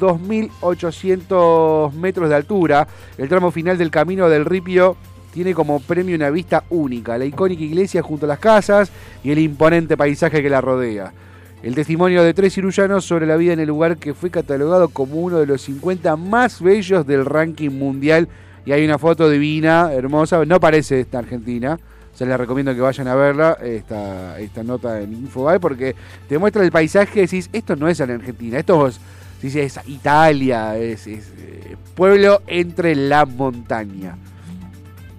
2.800 0.00 1.92
metros 1.92 2.30
de 2.30 2.34
altura. 2.34 2.88
El 3.18 3.28
tramo 3.28 3.50
final 3.50 3.76
del 3.76 3.90
camino 3.90 4.30
del 4.30 4.46
Ripio 4.46 4.96
tiene 5.34 5.52
como 5.52 5.80
premio 5.80 6.16
una 6.16 6.30
vista 6.30 6.64
única, 6.70 7.18
la 7.18 7.26
icónica 7.26 7.62
iglesia 7.62 8.00
junto 8.00 8.24
a 8.24 8.28
las 8.28 8.38
casas 8.38 8.90
y 9.22 9.32
el 9.32 9.38
imponente 9.38 9.98
paisaje 9.98 10.42
que 10.42 10.48
la 10.48 10.62
rodea. 10.62 11.12
El 11.62 11.76
testimonio 11.76 12.24
de 12.24 12.34
tres 12.34 12.54
cirujanos 12.54 13.04
sobre 13.04 13.24
la 13.24 13.36
vida 13.36 13.52
en 13.52 13.60
el 13.60 13.68
lugar 13.68 13.96
que 13.96 14.14
fue 14.14 14.30
catalogado 14.30 14.88
como 14.88 15.14
uno 15.14 15.38
de 15.38 15.46
los 15.46 15.62
50 15.62 16.16
más 16.16 16.60
bellos 16.60 17.06
del 17.06 17.24
ranking 17.24 17.70
mundial. 17.70 18.28
Y 18.66 18.72
hay 18.72 18.84
una 18.84 18.98
foto 18.98 19.30
divina, 19.30 19.92
hermosa, 19.92 20.44
no 20.44 20.58
parece 20.58 21.00
esta 21.00 21.20
Argentina. 21.20 21.78
Se 22.14 22.26
les 22.26 22.36
recomiendo 22.36 22.74
que 22.74 22.80
vayan 22.80 23.06
a 23.06 23.14
verla, 23.14 23.56
esta, 23.62 24.40
esta 24.40 24.64
nota 24.64 25.00
en 25.00 25.12
Infobae, 25.12 25.60
porque 25.60 25.94
te 26.28 26.36
muestra 26.36 26.64
el 26.64 26.72
paisaje 26.72 27.20
y 27.20 27.22
decís, 27.22 27.48
esto 27.52 27.76
no 27.76 27.88
es 27.88 28.00
en 28.00 28.10
Argentina, 28.10 28.58
esto 28.58 28.88
es, 28.88 29.00
es 29.42 29.80
Italia, 29.86 30.76
es, 30.76 31.06
es, 31.06 31.32
eh, 31.38 31.76
pueblo 31.94 32.42
entre 32.48 32.96
la 32.96 33.24
montaña. 33.24 34.16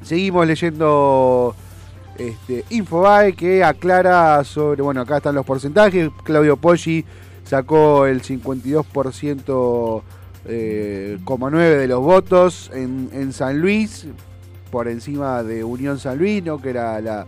Seguimos 0.04 0.46
leyendo 0.46 1.56
este, 2.18 2.66
Infobae 2.70 3.34
que 3.34 3.64
aclara 3.64 4.44
sobre, 4.44 4.82
bueno, 4.82 5.02
acá 5.02 5.18
están 5.18 5.36
los 5.36 5.46
porcentajes, 5.46 6.10
Claudio 6.24 6.58
Poggi 6.58 7.06
sacó 7.44 8.06
el 8.06 8.22
52% 8.22 10.02
eh, 10.46 11.20
coma 11.24 11.50
9 11.50 11.78
de 11.78 11.88
los 11.88 12.02
votos 12.02 12.70
en, 12.74 13.10
en 13.14 13.34
San 13.34 13.60
Luis, 13.60 14.08
por 14.72 14.88
encima 14.88 15.44
de 15.44 15.64
Unión 15.64 16.00
San 16.00 16.18
Luis, 16.18 16.44
¿no? 16.44 16.62
que 16.62 16.72
era 16.72 17.00
la, 17.00 17.26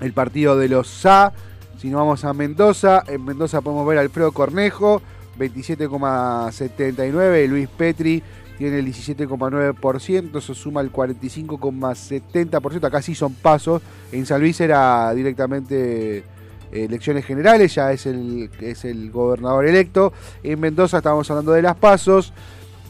el 0.00 0.12
partido 0.12 0.56
de 0.56 0.68
los 0.68 0.88
SA. 0.88 1.32
Si 1.78 1.88
nos 1.88 2.00
vamos 2.00 2.24
a 2.24 2.32
Mendoza, 2.32 3.04
en 3.06 3.24
Mendoza 3.24 3.60
podemos 3.60 3.86
ver 3.86 3.98
a 3.98 4.00
Alfredo 4.02 4.32
Cornejo, 4.32 5.02
27,79, 5.38 7.46
Luis 7.46 7.68
Petri 7.68 8.22
tiene 8.60 8.78
el 8.78 8.86
17,9%, 8.88 10.36
eso 10.36 10.54
suma 10.54 10.82
el 10.82 10.92
45,70%, 10.92 12.84
acá 12.84 13.00
sí 13.00 13.14
son 13.14 13.32
pasos, 13.32 13.80
en 14.12 14.26
San 14.26 14.38
Luis 14.38 14.60
era 14.60 15.14
directamente 15.14 16.18
eh, 16.18 16.24
elecciones 16.70 17.24
generales, 17.24 17.74
ya 17.74 17.90
es 17.90 18.04
el, 18.04 18.50
es 18.60 18.84
el 18.84 19.10
gobernador 19.10 19.66
electo, 19.66 20.12
en 20.42 20.60
Mendoza 20.60 20.98
estamos 20.98 21.30
hablando 21.30 21.52
de 21.52 21.62
las 21.62 21.74
pasos, 21.74 22.34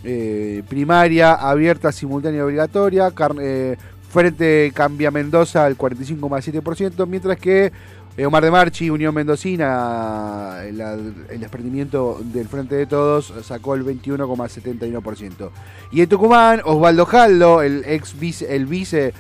eh, 0.03 0.65
primaria, 0.69 1.35
abierta, 1.35 1.93
simultánea 1.93 2.39
y 2.39 2.43
obligatoria, 2.43 3.13
eh, 3.41 3.77
Frente 4.11 4.73
Cambia 4.75 5.13
Mendoza 5.13 5.65
al 5.67 5.79
45,7%, 5.79 7.07
mientras 7.07 7.39
que 7.39 7.71
Omar 8.27 8.45
de 8.45 8.51
Marchi, 8.51 8.91
Unión 8.91 9.15
Mendocina, 9.15 10.63
el, 10.65 11.39
desprendimiento 11.41 12.21
del 12.23 12.49
Frente 12.49 12.75
de 12.75 12.87
Todos, 12.87 13.33
sacó 13.43 13.75
el 13.75 13.85
21,71%. 13.85 15.51
Y 15.93 16.03
en 16.03 16.09
Tucumán, 16.09 16.61
Osvaldo 16.65 17.07
Jaldo, 17.07 17.63
el 17.63 17.85
ex 17.87 18.19
vice, 18.19 18.55
el 18.55 18.67
vice 18.67 19.15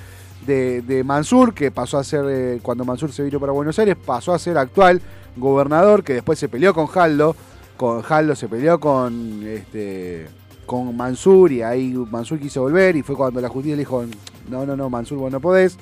de, 0.47 0.83
de 0.83 1.05
Mansur, 1.05 1.55
que 1.55 1.71
pasó 1.71 1.99
a 1.99 2.05
ser, 2.05 2.25
eh, 2.29 2.59
cuando 2.63 2.85
Mansur 2.85 3.13
se 3.13 3.23
vino 3.23 3.41
para 3.41 3.53
Buenos 3.53 3.79
Aires, 3.79 3.97
pasó 3.97 4.35
a 4.35 4.39
ser 4.39 4.59
actual 4.59 5.01
gobernador, 5.37 6.03
que 6.03 6.15
después 6.15 6.39
se 6.39 6.49
peleó 6.49 6.75
con 6.75 6.87
Jaldo, 6.87 7.37
con 7.77 8.03
Jaldo 8.03 8.35
se 8.35 8.49
peleó 8.49 8.79
con 8.79 9.43
este 9.47 10.29
con 10.67 10.97
Mansur 10.97 11.51
y 11.51 11.63
ahí 11.63 11.93
Mansur 12.11 12.39
quiso 12.39 12.63
volver 12.63 12.95
y 12.95 13.03
fue 13.03 13.17
cuando 13.17 13.41
la 13.41 13.49
justicia 13.49 13.75
le 13.75 13.81
dijo 13.81 14.05
no, 14.49 14.65
no, 14.65 14.77
no, 14.77 14.89
Mansur 14.89 15.19
vos 15.19 15.33
no 15.33 15.41
podés. 15.41 15.77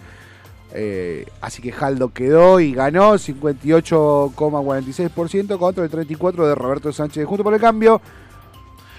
Eh, 0.75 1.25
así 1.41 1.63
que 1.63 1.73
Jaldo 1.73 2.13
quedó 2.13 2.61
y 2.61 2.75
ganó 2.75 3.15
58,46% 3.15 5.59
contra 5.59 5.83
el 5.85 5.91
34% 5.91 6.47
de 6.47 6.55
Roberto 6.55 6.93
Sánchez 6.93 7.25
Junto 7.27 7.43
por 7.43 7.55
el 7.55 7.61
Cambio. 7.61 8.03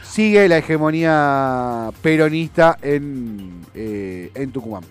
Sigue 0.03 0.49
la 0.49 0.57
hegemonía 0.57 1.91
peronista 2.01 2.79
en, 2.81 3.61
eh, 3.75 4.31
en 4.33 4.51
Tucumán. 4.51 4.81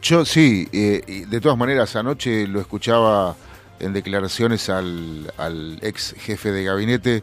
Yo 0.00 0.24
sí, 0.24 0.66
eh, 0.72 1.26
de 1.28 1.40
todas 1.40 1.58
maneras, 1.58 1.94
anoche 1.96 2.46
lo 2.46 2.60
escuchaba 2.60 3.36
en 3.78 3.92
declaraciones 3.92 4.70
al 4.70 5.78
ex 5.82 6.14
jefe 6.18 6.50
de 6.52 6.64
gabinete 6.64 7.22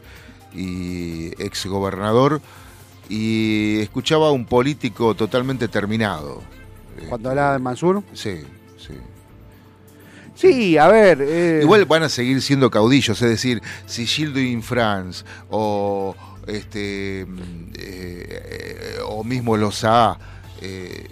y 0.54 1.30
ex 1.42 1.66
gobernador 1.66 2.40
y 3.08 3.80
escuchaba 3.80 4.28
a 4.28 4.32
un 4.32 4.44
político 4.44 5.14
totalmente 5.14 5.68
terminado. 5.68 6.42
Cuando 7.08 7.30
hablaba 7.30 7.52
de 7.54 7.58
Mansur. 7.58 8.02
Sí, 8.12 8.36
sí. 8.76 8.94
Sí, 10.34 10.78
a 10.78 10.88
ver. 10.88 11.18
eh, 11.20 11.60
Igual 11.62 11.84
van 11.86 12.04
a 12.04 12.08
seguir 12.08 12.40
siendo 12.42 12.70
caudillos, 12.70 13.20
es 13.22 13.28
decir, 13.28 13.60
si 13.86 14.06
Gildo 14.06 14.38
in 14.40 14.62
France 14.62 15.24
o 15.50 16.14
este 16.46 17.22
eh, 17.22 17.26
eh, 17.76 18.98
o 19.06 19.22
mismo 19.24 19.56
los 19.56 19.84
A 19.84 20.18
eh, 20.62 21.06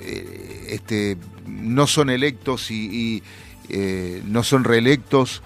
eh, 0.00 0.66
este 0.68 1.16
no 1.46 1.86
son 1.86 2.10
electos 2.10 2.70
y, 2.70 2.74
y, 3.16 3.22
eh, 3.68 4.22
no 4.26 4.42
son 4.42 4.64
reelectos 4.64 5.42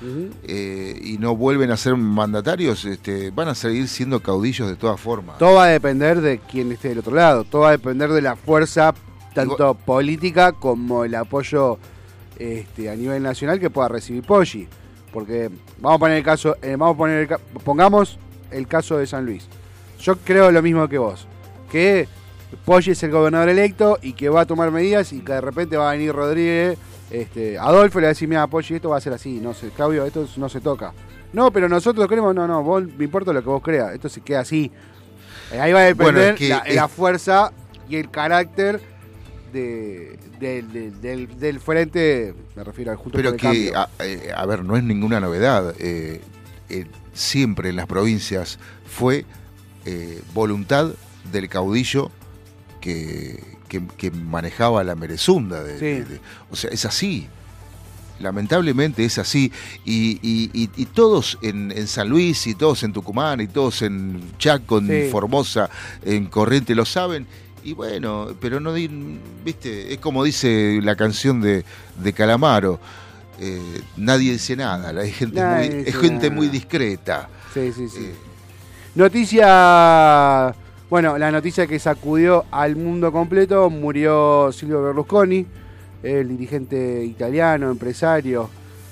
eh, 0.46 1.00
y 1.02 1.16
no 1.18 1.36
vuelven 1.36 1.70
a 1.70 1.76
ser 1.76 1.96
mandatarios, 1.96 2.84
este, 2.84 3.30
van 3.30 3.48
a 3.48 3.54
seguir 3.54 3.86
siendo 3.88 4.20
caudillos 4.20 4.68
de 4.68 4.76
todas 4.76 5.00
formas. 5.00 5.38
Todo 5.38 5.54
va 5.54 5.64
a 5.64 5.68
depender 5.68 6.20
de 6.20 6.38
quién 6.40 6.72
esté 6.72 6.88
del 6.88 6.98
otro 6.98 7.14
lado. 7.14 7.44
Todo 7.44 7.62
va 7.62 7.68
a 7.68 7.72
depender 7.72 8.10
de 8.10 8.22
la 8.22 8.34
fuerza, 8.36 8.94
tanto 9.36 9.74
política 9.74 10.52
como 10.52 11.04
el 11.04 11.14
apoyo 11.14 11.78
este, 12.38 12.90
a 12.90 12.96
nivel 12.96 13.22
nacional 13.22 13.58
que 13.60 13.70
pueda 13.70 13.88
recibir 13.88 14.22
Poggi. 14.22 14.66
Porque 15.12 15.50
vamos 15.78 15.96
a 15.96 15.98
poner 16.00 16.16
el 16.18 16.24
caso, 16.24 16.56
eh, 16.62 16.76
vamos 16.76 16.94
a 16.94 16.98
poner 16.98 17.20
el 17.22 17.28
ca- 17.28 17.40
pongamos 17.64 18.18
el 18.50 18.66
caso 18.66 18.98
de 18.98 19.06
San 19.06 19.24
Luis. 19.24 19.46
Yo 20.00 20.16
creo 20.18 20.50
lo 20.50 20.60
mismo 20.62 20.86
que 20.88 20.98
vos. 20.98 21.26
Que 21.70 22.06
Poggi 22.64 22.90
es 22.90 23.02
el 23.02 23.10
gobernador 23.10 23.48
electo 23.48 23.98
y 24.02 24.12
que 24.12 24.28
va 24.28 24.42
a 24.42 24.46
tomar 24.46 24.70
medidas 24.70 25.12
y 25.12 25.20
que 25.20 25.32
de 25.32 25.40
repente 25.40 25.76
va 25.76 25.90
a 25.90 25.92
venir 25.92 26.12
Rodríguez, 26.12 26.78
este, 27.10 27.56
Adolfo 27.58 27.98
le 28.00 28.06
va 28.06 28.08
a 28.08 28.14
decir, 28.14 28.28
mira, 28.28 28.46
Poggi, 28.46 28.74
esto 28.74 28.90
va 28.90 28.98
a 28.98 29.00
ser 29.00 29.12
así, 29.14 29.40
no 29.40 29.54
sé, 29.54 29.70
Claudio, 29.70 30.04
esto 30.04 30.26
no 30.36 30.48
se 30.48 30.60
toca. 30.60 30.92
No, 31.32 31.50
pero 31.50 31.68
nosotros 31.68 32.06
creemos, 32.06 32.34
no, 32.34 32.46
no, 32.46 32.62
vos 32.62 32.82
me 32.84 33.04
importa 33.04 33.32
lo 33.32 33.42
que 33.42 33.48
vos 33.48 33.62
creas, 33.62 33.92
esto 33.94 34.08
se 34.08 34.20
queda 34.20 34.40
así. 34.40 34.70
Eh, 35.52 35.60
Ahí 35.60 35.72
va 35.72 35.80
a 35.80 35.84
depender 35.84 36.14
Bueno, 36.14 36.28
es 36.32 36.36
que 36.38 36.48
la, 36.50 36.58
es- 36.58 36.74
la 36.76 36.88
fuerza 36.88 37.52
y 37.88 37.96
el 37.96 38.10
carácter 38.10 38.80
de, 39.56 40.18
del- 40.38 40.72
del- 40.72 41.00
del- 41.00 41.38
del 41.40 41.60
frente, 41.60 42.34
me 42.54 42.62
refiero 42.64 42.92
al 42.92 42.98
Pero 42.98 43.10
por 43.10 43.20
el 43.20 43.32
que, 43.32 43.70
Cambio. 43.72 43.78
a, 43.78 43.88
eh, 44.00 44.30
a 44.36 44.46
ver, 44.46 44.64
no 44.64 44.76
es 44.76 44.82
ninguna 44.84 45.18
novedad. 45.20 45.74
eh, 45.78 46.20
eh, 46.68 46.84
siempre 47.14 47.70
en 47.70 47.76
las 47.76 47.86
provincias 47.86 48.58
fue 48.86 49.24
eh, 49.84 50.20
voluntad 50.34 50.90
del 51.32 51.48
caudillo 51.48 52.10
que, 52.80 53.42
que- 53.68 53.86
que 53.96 54.10
manejaba 54.10 54.84
la 54.84 54.94
merezunda. 54.94 55.64
Sí. 55.78 56.02
o 56.50 56.56
sea, 56.56 56.70
es 56.70 56.84
así. 56.84 57.26
Lamentablemente 58.18 59.04
es 59.04 59.18
así. 59.18 59.52
Y, 59.84 60.18
y- 60.22 60.50
y- 60.54 60.70
y 60.76 60.86
todos 60.86 61.38
en, 61.42 61.70
en 61.70 61.86
San 61.86 62.08
Luis, 62.08 62.46
y 62.46 62.54
todos 62.54 62.82
en 62.82 62.92
Tucumán, 62.92 63.40
y 63.42 63.46
todos 63.46 63.82
en 63.82 64.22
Chaco, 64.38 64.78
en 64.78 64.88
Sí. 64.88 65.08
Formosa, 65.10 65.68
en 66.02 66.26
Corriente 66.26 66.74
lo 66.74 66.84
saben. 66.86 67.26
Y 67.66 67.72
bueno, 67.74 68.28
pero 68.40 68.60
no, 68.60 68.72
viste, 69.44 69.92
es 69.92 69.98
como 69.98 70.22
dice 70.22 70.78
la 70.82 70.94
canción 70.94 71.40
de, 71.40 71.64
de 72.00 72.12
Calamaro. 72.12 72.78
eh, 73.40 73.80
nadie 73.96 74.32
dice 74.32 74.54
nada, 74.54 74.90
hay 75.00 75.10
gente, 75.10 75.40
Nadie 75.40 75.68
muy, 75.68 75.78
dice 75.78 75.90
es 75.90 75.96
gente 75.96 76.26
nada. 76.28 76.36
muy 76.36 76.48
discreta. 76.48 77.28
Sí, 77.52 77.72
sí, 77.72 77.88
sí. 77.88 78.04
Eh, 78.04 78.14
Noticia, 78.94 80.54
bueno, 80.88 81.18
la 81.18 81.30
noticia 81.30 81.66
que 81.66 81.78
sacudió 81.78 82.44
al 82.50 82.76
mundo 82.76 83.10
completo, 83.12 83.68
murió 83.68 84.50
Silvio 84.52 84.82
Berlusconi, 84.82 85.44
el 86.02 86.28
dirigente 86.28 87.04
italiano, 87.04 87.70
empresario, 87.70 88.48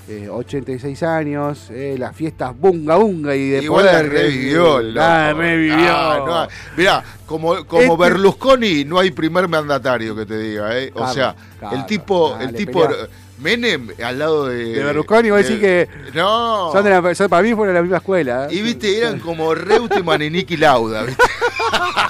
eh, 0.08 0.28
86 0.30 1.02
años, 1.02 1.68
eh, 1.70 1.96
las 1.98 2.14
fiestas 2.14 2.52
bunga 2.58 2.96
bunga 2.96 3.34
y 3.34 3.48
de 3.50 3.62
Igual 3.62 3.86
la 3.86 3.92
poder. 3.92 4.10
revivió, 4.12 4.78
el 4.80 4.98
Ah, 4.98 5.32
revivió. 5.34 5.76
Ah, 5.88 6.22
no 6.26 6.38
hay- 6.40 6.48
mirá, 6.76 7.04
como, 7.26 7.64
como 7.66 7.82
Este- 7.82 7.96
Berlusconi 7.96 8.84
no 8.84 8.98
hay 8.98 9.10
primer 9.12 9.48
mandatario 9.48 10.14
que 10.14 10.26
te 10.26 10.38
diga, 10.38 10.78
¿eh? 10.78 10.90
O 10.94 11.08
sea, 11.12 11.34
claro, 11.58 11.76
el 11.76 11.86
tipo, 11.86 12.30
dale, 12.32 12.44
el 12.44 12.54
tipo 12.54 12.86
pelea. 12.86 13.06
Menem 13.36 13.88
al 14.02 14.18
lado 14.18 14.46
de. 14.46 14.64
De 14.74 14.84
Berlusconi, 14.84 15.30
vos 15.30 15.42
decís 15.42 15.58
que 15.58 15.88
No. 16.14 16.70
Son 16.72 16.84
de 16.84 16.90
la- 16.90 17.14
son- 17.14 17.28
para 17.28 17.42
mí 17.42 17.52
fueron 17.54 17.74
de 17.74 17.78
la 17.78 17.82
misma 17.82 17.96
escuela. 17.96 18.46
¿eh? 18.48 18.54
Y 18.54 18.62
viste, 18.62 18.96
eran 18.98 19.18
como 19.18 19.54
Reutemann 19.54 20.22
y 20.22 20.30
Nicky 20.30 20.56
Lauda, 20.56 21.02
¿viste? 21.02 21.22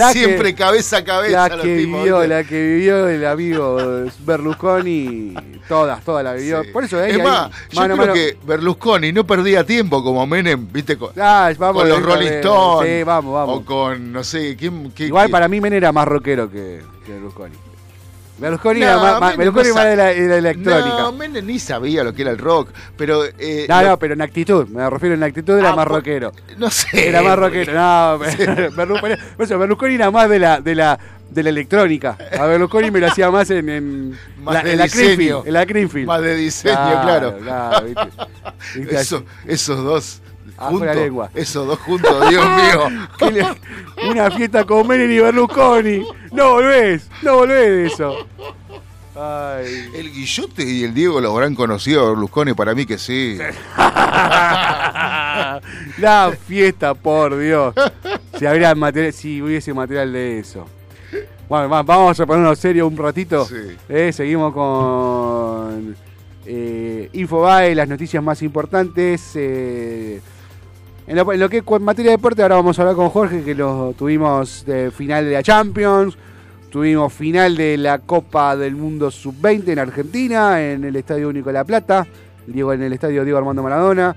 La 0.00 0.12
Siempre 0.12 0.54
que- 0.54 0.62
cabeza 0.62 0.98
a 0.98 1.04
cabeza. 1.04 1.48
La 1.48 1.62
que 1.62 1.74
vivió, 1.76 2.26
la 2.26 2.44
que 2.44 2.62
vivió 2.62 3.08
el 3.08 3.24
amigo 3.26 3.76
Berlusconi, 4.20 5.34
todas, 5.68 6.02
todas 6.04 6.24
la 6.24 6.32
vivió. 6.34 6.62
Sí. 6.62 6.70
Por 6.72 6.84
eso 6.84 6.98
ahí, 6.98 7.10
es 7.10 7.16
ahí, 7.18 7.22
más, 7.22 7.50
yo 7.70 7.80
mano 7.80 7.94
creo 7.94 8.06
mano- 8.06 8.14
que 8.14 8.36
Berlusconi 8.44 9.12
no 9.12 9.26
perdía 9.26 9.64
tiempo 9.64 10.02
como 10.02 10.26
Menem, 10.26 10.66
¿viste? 10.72 10.96
Con, 10.96 11.10
Ah, 11.20 11.52
vamos, 11.58 11.82
con 11.82 11.88
los 11.88 12.02
Rolling 12.02 12.26
Stones. 12.28 12.98
Sí, 12.98 13.02
vamos, 13.04 13.34
vamos. 13.34 13.58
O 13.58 13.64
con, 13.64 14.12
no 14.12 14.24
sé, 14.24 14.56
¿quién? 14.56 14.90
qué- 14.92 15.06
Igual 15.06 15.30
para 15.30 15.48
mí 15.48 15.60
Men 15.60 15.72
era 15.74 15.92
más 15.92 16.06
rockero 16.08 16.50
que, 16.50 16.80
que 17.06 17.12
Berlusconi. 17.12 17.54
Berlusconi 18.40 18.80
No, 18.80 18.86
era 18.86 18.96
más, 18.98 19.20
más- 19.20 19.36
Menem 19.36 19.54
Berlusconi 19.54 19.68
no 19.68 19.74
más 19.74 19.84
de 19.86 19.96
la, 19.96 20.04
de 20.06 20.28
la 20.28 20.36
electrónica. 20.36 20.88
No, 20.88 20.98
No, 21.00 21.12
Menem 21.12 21.46
ni 21.46 21.58
sabía 21.58 22.02
lo 22.04 22.12
que 22.14 22.22
era 22.22 22.30
el 22.30 22.38
rock, 22.38 22.70
pero... 22.96 23.24
eh, 23.38 23.66
no, 23.68 23.82
lo- 23.82 23.98
pero 23.98 24.14
en 24.14 24.22
actitud, 24.22 24.66
me 24.68 24.88
refiero 24.88 25.14
en 25.14 25.22
actitud 25.22 25.58
era 25.58 25.70
Ah, 25.70 25.76
más 25.76 25.86
rockero. 25.86 26.32
no 26.58 26.70
sé. 26.70 27.08
Era 27.08 27.22
más 27.22 27.38
rockero, 27.38 27.72
no, 27.74 28.18
Berlusconi, 28.76 29.14
eso, 29.38 29.58
Berlusconi 29.58 29.94
era 29.94 30.10
más 30.10 30.28
de 30.28 30.38
la, 30.38 30.60
de 30.60 30.74
la, 30.74 30.98
de 31.30 31.42
la 31.42 31.48
electrónica. 31.50 32.16
A 32.38 32.46
Berlusconi 32.46 32.90
me 32.90 32.98
lo 33.00 33.06
hacía 33.08 33.30
más 33.30 33.50
en, 33.50 33.68
en, 33.68 34.10
Más 34.42 34.54
la, 34.54 34.62
de 34.62 34.72
en 34.72 34.78
la. 34.78 34.86
Greenfield, 34.88 35.46
en 35.46 35.52
la 35.52 35.64
Greenfield. 35.64 36.06
Más 36.06 36.22
de 36.22 36.34
diseño, 36.36 36.74
claro. 36.74 37.38
claro, 37.38 37.84
¿viste? 37.86 38.08
¿Viste? 38.80 38.96
Eso- 38.96 39.24
esos 39.46 39.84
dos 39.84 40.22
Ah, 40.60 40.70
lengua. 40.94 41.30
Esos 41.34 41.66
dos 41.66 41.78
juntos, 41.80 42.28
Dios 42.28 42.44
mío. 42.56 43.08
Le- 43.30 44.08
una 44.10 44.30
fiesta 44.30 44.64
con 44.64 44.86
Menem 44.86 45.10
y 45.10 45.18
Berlusconi. 45.18 46.04
No 46.32 46.50
volvés, 46.52 47.08
no 47.22 47.36
volvés 47.36 47.66
de 47.68 47.86
eso. 47.86 48.14
Ay. 49.16 49.90
El 49.94 50.12
Guillote 50.12 50.62
y 50.64 50.84
el 50.84 50.94
Diego 50.94 51.20
lo 51.20 51.32
habrán 51.32 51.54
conocido 51.54 52.04
a 52.06 52.10
Berlusconi, 52.10 52.54
para 52.54 52.74
mí 52.74 52.86
que 52.86 52.96
sí. 52.98 53.38
La 55.98 56.32
fiesta, 56.46 56.94
por 56.94 57.36
Dios. 57.38 57.74
Si, 58.38 58.46
habría 58.46 58.74
material, 58.74 59.12
si 59.12 59.42
hubiese 59.42 59.74
material 59.74 60.12
de 60.12 60.38
eso. 60.38 60.66
Bueno, 61.48 61.68
va- 61.68 61.82
vamos 61.82 62.18
a 62.20 62.26
ponernos 62.26 62.58
serio 62.58 62.86
un 62.86 62.96
ratito. 62.96 63.44
Sí. 63.44 63.76
Eh, 63.88 64.12
seguimos 64.12 64.52
con 64.54 65.96
eh, 66.46 67.08
Infobae, 67.12 67.74
las 67.74 67.88
noticias 67.88 68.22
más 68.22 68.40
importantes. 68.42 69.32
eh, 69.34 70.20
en, 71.06 71.16
lo, 71.16 71.32
en 71.32 71.40
lo 71.40 71.48
que 71.48 71.62
en 71.66 71.82
materia 71.82 72.10
de 72.12 72.16
deporte, 72.16 72.42
ahora 72.42 72.56
vamos 72.56 72.78
a 72.78 72.82
hablar 72.82 72.96
con 72.96 73.10
Jorge, 73.10 73.42
que 73.42 73.54
lo 73.54 73.94
tuvimos 73.98 74.64
final 74.96 75.24
de 75.24 75.32
la 75.32 75.42
Champions. 75.42 76.16
Tuvimos 76.70 77.12
final 77.12 77.56
de 77.56 77.76
la 77.76 77.98
Copa 77.98 78.56
del 78.56 78.76
Mundo 78.76 79.10
Sub-20 79.10 79.68
en 79.70 79.78
Argentina, 79.80 80.62
en 80.62 80.84
el 80.84 80.94
Estadio 80.94 81.28
Único 81.28 81.48
de 81.48 81.54
La 81.54 81.64
Plata. 81.64 82.06
En 82.46 82.82
el 82.82 82.92
Estadio 82.92 83.24
Diego 83.24 83.38
Armando 83.38 83.62
Maradona. 83.62 84.14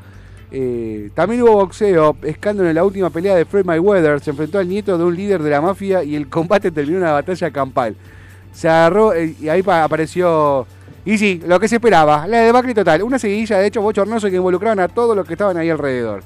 Eh, 0.52 1.10
también 1.15 1.41
hubo 1.41 1.54
boxeo, 1.54 2.15
escándalo 2.22 2.69
en 2.69 2.76
la 2.76 2.84
última 2.84 3.10
pelea 3.10 3.36
de 3.36 3.46
Floyd 3.46 3.65
Mayweather. 3.65 4.19
Se 4.19 4.30
enfrentó 4.30 4.60
al 4.60 4.67
nieto 4.69 4.98
de 5.00 5.04
un 5.04 5.15
líder 5.15 5.41
de 5.41 5.50
la 5.50 5.62
mafia 5.62 6.04
y 6.04 6.15
el 6.15 6.30
combate 6.30 6.69
terminó 6.69 6.98
en 6.98 7.04
una 7.04 7.12
batalla 7.13 7.50
campal. 7.50 7.96
Se 8.52 8.69
agarró 8.69 9.13
eh, 9.13 9.36
y 9.39 9.50
ahí 9.50 9.63
pa- 9.63 9.84
apareció. 9.84 10.67
Y 11.06 11.17
sí, 11.17 11.41
lo 11.48 11.60
que 11.60 11.67
se 11.67 11.76
esperaba, 11.78 12.28
la 12.28 12.41
debacle 12.41 12.74
total. 12.76 13.02
Una 13.02 13.17
seguidilla 13.17 13.58
de 13.58 13.65
hechos 13.67 13.84
bochornosos 13.84 14.30
que 14.30 14.36
involucraron 14.36 14.80
a 14.80 14.88
todos 14.88 15.15
los 15.15 15.26
que 15.26 15.34
estaban 15.34 15.58
ahí 15.58 15.72
alrededor. 15.72 16.24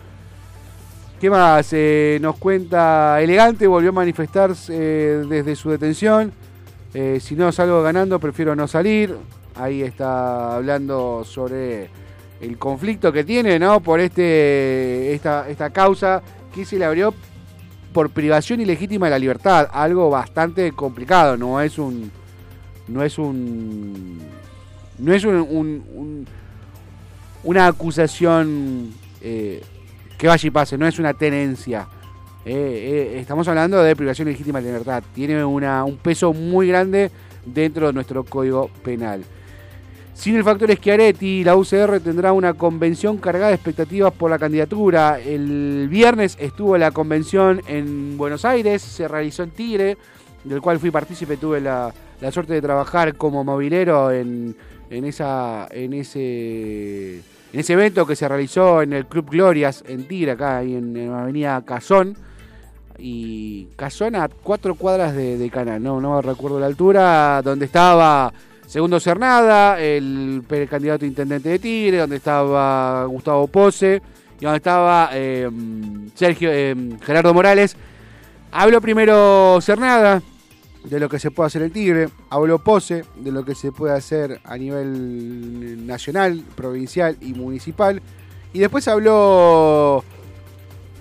¿Qué 1.20 1.30
más? 1.32 1.70
Eh, 1.72 2.20
nos 2.22 2.38
cuenta 2.38 3.20
Elegante, 3.22 3.66
volvió 3.66 3.90
a 3.90 3.94
manifestarse 3.94 4.74
eh, 4.76 5.24
desde 5.28 5.56
su 5.56 5.70
detención. 5.72 6.32
Eh, 6.94 7.20
si 7.20 7.36
no 7.36 7.52
salgo 7.52 7.82
ganando, 7.82 8.20
prefiero 8.20 8.56
no 8.56 8.68
salir. 8.68 9.16
Ahí 9.56 9.82
está 9.82 10.56
hablando 10.56 11.24
sobre 11.26 11.90
el 12.40 12.58
conflicto 12.60 13.12
que 13.12 13.24
tiene, 13.24 13.58
¿no? 13.58 13.80
Por 13.80 14.00
este 14.00 15.14
esta, 15.14 15.50
esta 15.50 15.72
causa 15.72 16.22
que 16.54 16.66
se 16.66 16.78
le 16.78 16.86
abrió 16.86 17.14
por 17.94 18.12
privación 18.12 18.62
ilegítima 18.62 19.08
de 19.08 19.12
la 19.12 19.20
libertad. 19.20 19.68
Algo 19.74 20.12
bastante 20.12 20.72
complicado, 20.74 21.36
no 21.36 21.60
es 21.60 21.80
un. 21.80 22.12
No 22.88 23.02
es 23.04 23.18
un. 23.18 24.20
No 25.00 25.14
es 25.14 25.24
un, 25.26 25.36
un- 25.36 25.84
un- 25.96 26.28
una 27.44 27.68
acusación 27.68 28.92
eh, 29.22 29.64
que 30.18 30.28
vaya 30.28 30.48
y 30.48 30.52
pase, 30.52 30.78
no 30.78 30.88
es 30.88 31.00
una 31.00 31.14
tenencia. 31.14 31.88
Eh, 32.46 33.14
eh, 33.14 33.20
estamos 33.20 33.48
hablando 33.48 33.82
de 33.84 33.96
privación 33.96 34.28
ilegítima 34.28 34.62
de 34.62 34.68
libertad. 34.68 35.04
Tiene 35.14 35.44
una, 35.44 35.84
un 35.84 35.98
peso 35.98 36.34
muy 36.34 36.68
grande 36.68 37.12
dentro 37.46 37.88
de 37.88 37.94
nuestro 37.94 38.24
código 38.24 38.70
penal. 38.84 39.24
Sin 40.14 40.36
el 40.36 40.44
factor 40.44 40.74
Schiaretti, 40.74 41.44
la 41.44 41.56
UCR 41.56 42.00
tendrá 42.00 42.34
una 42.34 42.56
convención 42.56 43.18
cargada 43.18 43.50
de 43.50 43.56
expectativas 43.56 44.12
por 44.14 44.32
la 44.32 44.40
candidatura. 44.40 45.20
El 45.20 45.88
viernes 45.90 46.36
estuvo 46.40 46.76
la 46.78 46.90
convención 46.90 47.62
en 47.68 48.18
Buenos 48.18 48.44
Aires, 48.44 48.82
se 48.82 49.08
realizó 49.08 49.44
en 49.44 49.52
Tigre, 49.52 49.98
del 50.44 50.60
cual 50.60 50.80
fui 50.80 50.90
partícipe, 50.90 51.38
tuve 51.38 51.62
la, 51.62 51.94
la 52.20 52.32
suerte 52.32 52.54
de 52.54 52.62
trabajar 52.64 53.16
como 53.16 53.44
movilero 53.44 54.12
en, 54.12 54.56
en, 54.90 55.06
esa, 55.06 55.68
en, 55.70 55.94
ese, 55.94 57.22
ese 57.60 57.74
evento 57.74 58.06
que 58.06 58.16
se 58.16 58.28
realizó 58.28 58.82
en 58.82 58.94
el 58.94 59.06
Club 59.06 59.30
Glorias 59.30 59.84
en 59.88 60.08
Tigre, 60.08 60.32
acá 60.32 60.58
ahí 60.58 60.76
en, 60.76 60.96
en 60.96 61.12
la 61.12 61.24
avenida 61.24 61.62
Cazón. 61.66 62.18
Y 63.00 63.68
Cazón 63.76 64.16
a 64.16 64.28
cuatro 64.28 64.76
cuadras 64.76 65.16
de, 65.16 65.38
de 65.38 65.50
Cana, 65.50 65.78
no, 65.78 66.02
no 66.02 66.22
recuerdo 66.22 66.60
la 66.60 66.66
altura, 66.66 67.42
donde 67.44 67.66
estaba 67.66 68.34
Segundo 68.68 69.00
Cernada, 69.00 69.80
el 69.80 70.44
precandidato 70.46 71.06
a 71.06 71.08
intendente 71.08 71.48
de 71.48 71.60
Tigre, 71.60 72.00
donde 72.00 72.18
estaba 72.18 73.06
Gustavo 73.06 73.48
Pose 73.48 74.02
y 74.40 74.44
donde 74.44 74.58
estaba 74.58 75.10
eh, 75.14 75.50
Sergio 76.16 76.50
eh, 76.52 76.76
Gerardo 77.02 77.34
Morales. 77.34 77.78
Habló 78.52 78.82
primero 78.82 79.60
Cernada 79.62 80.22
de 80.90 81.00
lo 81.00 81.10
que 81.10 81.20
se 81.20 81.32
puede 81.32 81.48
hacer 81.48 81.62
en 81.64 81.72
Tigre, 81.72 82.10
habló 82.30 82.60
Pose 82.60 83.04
de 83.16 83.32
lo 83.32 83.44
que 83.44 83.56
se 83.56 83.72
puede 83.72 83.94
hacer 83.94 84.40
a 84.44 84.58
nivel 84.58 85.86
nacional, 85.86 86.44
provincial 86.56 87.18
y 87.22 87.34
municipal. 87.34 88.02
Y 88.54 88.60
después 88.60 88.88
habló 88.88 90.04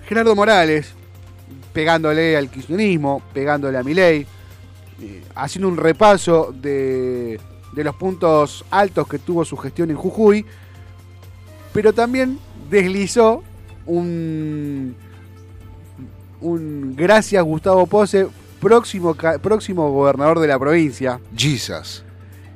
Gerardo 0.05 0.35
Morales, 0.35 0.93
pegándole 1.71 2.35
al 2.35 2.49
kirchnerismo, 2.49 3.21
pegándole 3.33 3.77
a 3.77 3.83
Milei, 3.83 4.25
eh, 5.01 5.23
haciendo 5.35 5.69
un 5.69 5.77
repaso 5.77 6.53
de, 6.53 7.39
de 7.73 7.83
los 7.83 7.95
puntos 7.95 8.65
altos 8.69 9.07
que 9.07 9.19
tuvo 9.19 9.45
su 9.45 9.55
gestión 9.55 9.89
en 9.89 9.95
Jujuy, 9.95 10.45
pero 11.71 11.93
también 11.93 12.39
deslizó 12.69 13.41
un, 13.85 14.95
un 16.41 16.95
gracias 16.95 17.43
Gustavo 17.43 17.85
Pose, 17.87 18.27
próximo, 18.59 19.15
próximo 19.41 19.91
gobernador 19.91 20.39
de 20.39 20.47
la 20.47 20.57
provincia. 20.59 21.19
Jesus. 21.35 22.03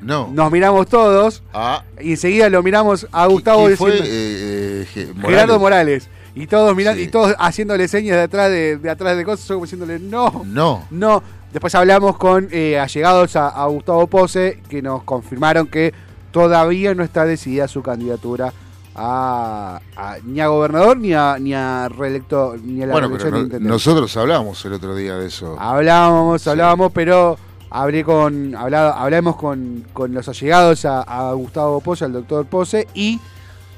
No. 0.02 0.30
Nos 0.34 0.52
miramos 0.52 0.88
todos 0.88 1.44
Ah, 1.54 1.84
y 2.00 2.12
enseguida 2.12 2.50
lo 2.50 2.64
miramos 2.64 3.08
a 3.12 3.28
Gustavo 3.28 3.68
diciendo- 3.70 4.04
Eh, 4.04 4.08
eh, 4.08 4.88
Ge- 4.92 5.14
Gerardo 5.22 5.60
Morales. 5.60 6.10
Y 6.34 6.48
todos 6.48 6.76
mirando, 6.76 6.98
Sí. 7.00 7.08
y 7.08 7.08
todos 7.10 7.36
haciéndole 7.38 7.88
señas 7.88 8.16
de 8.16 8.24
atrás 8.24 8.50
de, 8.50 8.78
de 8.78 8.90
atrás 8.90 9.18
de 9.18 9.26
cosas, 9.26 9.46
como 9.48 9.64
diciéndole 9.66 10.00
no, 10.00 10.44
No. 10.46 10.86
no. 10.90 11.22
Después 11.52 11.76
hablamos 11.76 12.18
con 12.18 12.48
eh, 12.52 12.80
allegados 12.80 13.36
a, 13.36 13.50
a 13.50 13.66
Gustavo 13.68 14.08
Pose 14.08 14.60
que 14.70 14.82
nos 14.82 15.04
confirmaron 15.04 15.68
que 15.68 15.94
todavía 16.32 16.96
no 16.96 17.04
está 17.04 17.26
decidida 17.26 17.68
su 17.68 17.84
candidatura 17.84 18.54
a, 18.96 19.80
a- 19.96 20.18
ni 20.26 20.40
a 20.42 20.48
gobernador 20.48 20.98
ni 20.98 21.14
a 21.14 21.38
ni 21.40 21.54
a 21.54 21.88
reelecto 21.90 22.56
ni 22.62 22.82
a 22.84 22.88
la 22.88 22.94
Bueno, 22.94 23.10
pero 23.12 23.32
no- 23.32 23.60
nosotros 23.60 24.16
hablábamos 24.18 24.64
el 24.66 24.74
otro 24.74 24.96
día 24.96 25.16
de 25.18 25.28
eso. 25.28 25.56
Hablábamos, 25.60 26.46
hablábamos, 26.48 26.92
pero 26.92 27.38
hablé 27.70 28.04
con, 28.04 28.54
hablado, 28.56 28.94
hablamos 28.94 29.36
con, 29.38 29.86
con 29.94 30.14
los 30.14 30.28
allegados 30.28 30.84
a, 30.86 31.02
a 31.02 31.34
Gustavo 31.34 31.80
Pose, 31.82 32.06
al 32.06 32.14
doctor 32.14 32.46
Pose, 32.46 32.88
y 32.94 33.20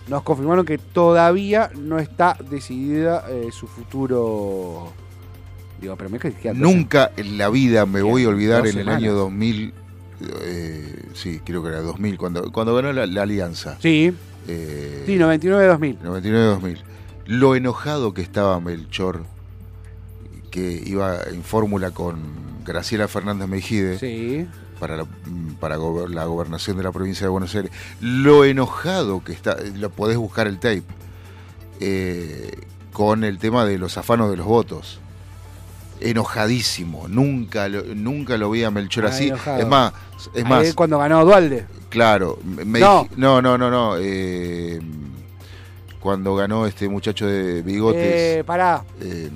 nos 0.07 0.23
confirmaron 0.23 0.65
que 0.65 0.77
todavía 0.79 1.69
no 1.77 1.99
está 1.99 2.35
decidida 2.49 3.25
eh, 3.29 3.49
su 3.51 3.67
futuro. 3.67 4.91
Digo, 5.79 5.95
pero 5.97 6.09
me 6.09 6.19
Nunca 6.53 7.11
en 7.17 7.37
la 7.37 7.49
vida 7.49 7.85
me 7.85 8.01
voy 8.01 8.23
a 8.23 8.29
olvidar 8.29 8.65
en 8.65 8.79
el 8.79 8.89
año 8.89 9.13
2000, 9.13 9.73
eh, 10.41 11.09
sí, 11.13 11.39
creo 11.43 11.61
que 11.63 11.69
era 11.69 11.81
2000, 11.81 12.17
cuando, 12.17 12.51
cuando 12.51 12.75
ganó 12.75 12.91
la, 12.93 13.05
la 13.05 13.21
alianza. 13.23 13.77
Sí, 13.81 14.13
Eh, 14.47 15.03
sí, 15.05 15.15
99-2000. 15.17 15.99
99-2000. 16.01 16.77
Lo 17.27 17.55
enojado 17.55 18.13
que 18.13 18.21
estaba 18.21 18.59
Melchor, 18.59 19.23
que 20.51 20.83
iba 20.85 21.17
en 21.31 21.43
fórmula 21.43 21.91
con 21.91 22.19
Graciela 22.65 23.07
Fernández 23.07 23.47
Mejide 23.47 23.97
Sí. 23.99 24.45
para, 24.79 24.97
la, 24.97 25.05
para 25.59 25.77
gober- 25.77 26.09
la 26.09 26.25
gobernación 26.25 26.77
de 26.77 26.83
la 26.83 26.91
provincia 26.91 27.25
de 27.25 27.29
Buenos 27.29 27.55
Aires. 27.55 27.71
Lo 28.01 28.43
enojado 28.45 29.23
que 29.23 29.31
está, 29.31 29.57
lo 29.75 29.89
podés 29.89 30.17
buscar 30.17 30.47
el 30.47 30.55
tape, 30.59 30.83
eh, 31.79 32.51
con 32.91 33.23
el 33.23 33.39
tema 33.39 33.65
de 33.65 33.77
los 33.77 33.97
afanos 33.97 34.29
de 34.29 34.37
los 34.37 34.45
votos. 34.45 34.99
Enojadísimo, 36.09 37.07
nunca 37.07 37.67
lo, 37.69 37.83
nunca 37.95 38.37
lo 38.37 38.49
vi 38.51 38.63
a 38.63 38.71
Melchor 38.71 39.05
así. 39.05 39.27
enojado. 39.29 39.59
Es 39.61 39.67
más, 39.67 39.93
es 40.33 40.43
Ahí 40.43 40.49
más, 40.49 40.73
cuando 40.73 40.97
ganó 40.99 41.23
Dualde. 41.25 41.65
Claro, 41.89 42.39
me 42.43 42.79
No. 42.79 43.05
dij- 43.05 43.09
no, 43.17 43.41
no, 43.41 43.57
no, 43.57 43.69
no. 43.71 43.95
eh, 43.99 44.79
cuando 45.99 46.35
ganó 46.35 46.65
este 46.65 46.89
muchacho 46.89 47.25
de 47.27 47.61
bigotes, 47.61 48.01
Eh, 48.03 48.43
pará. 48.45 48.83
eh, 49.01 49.29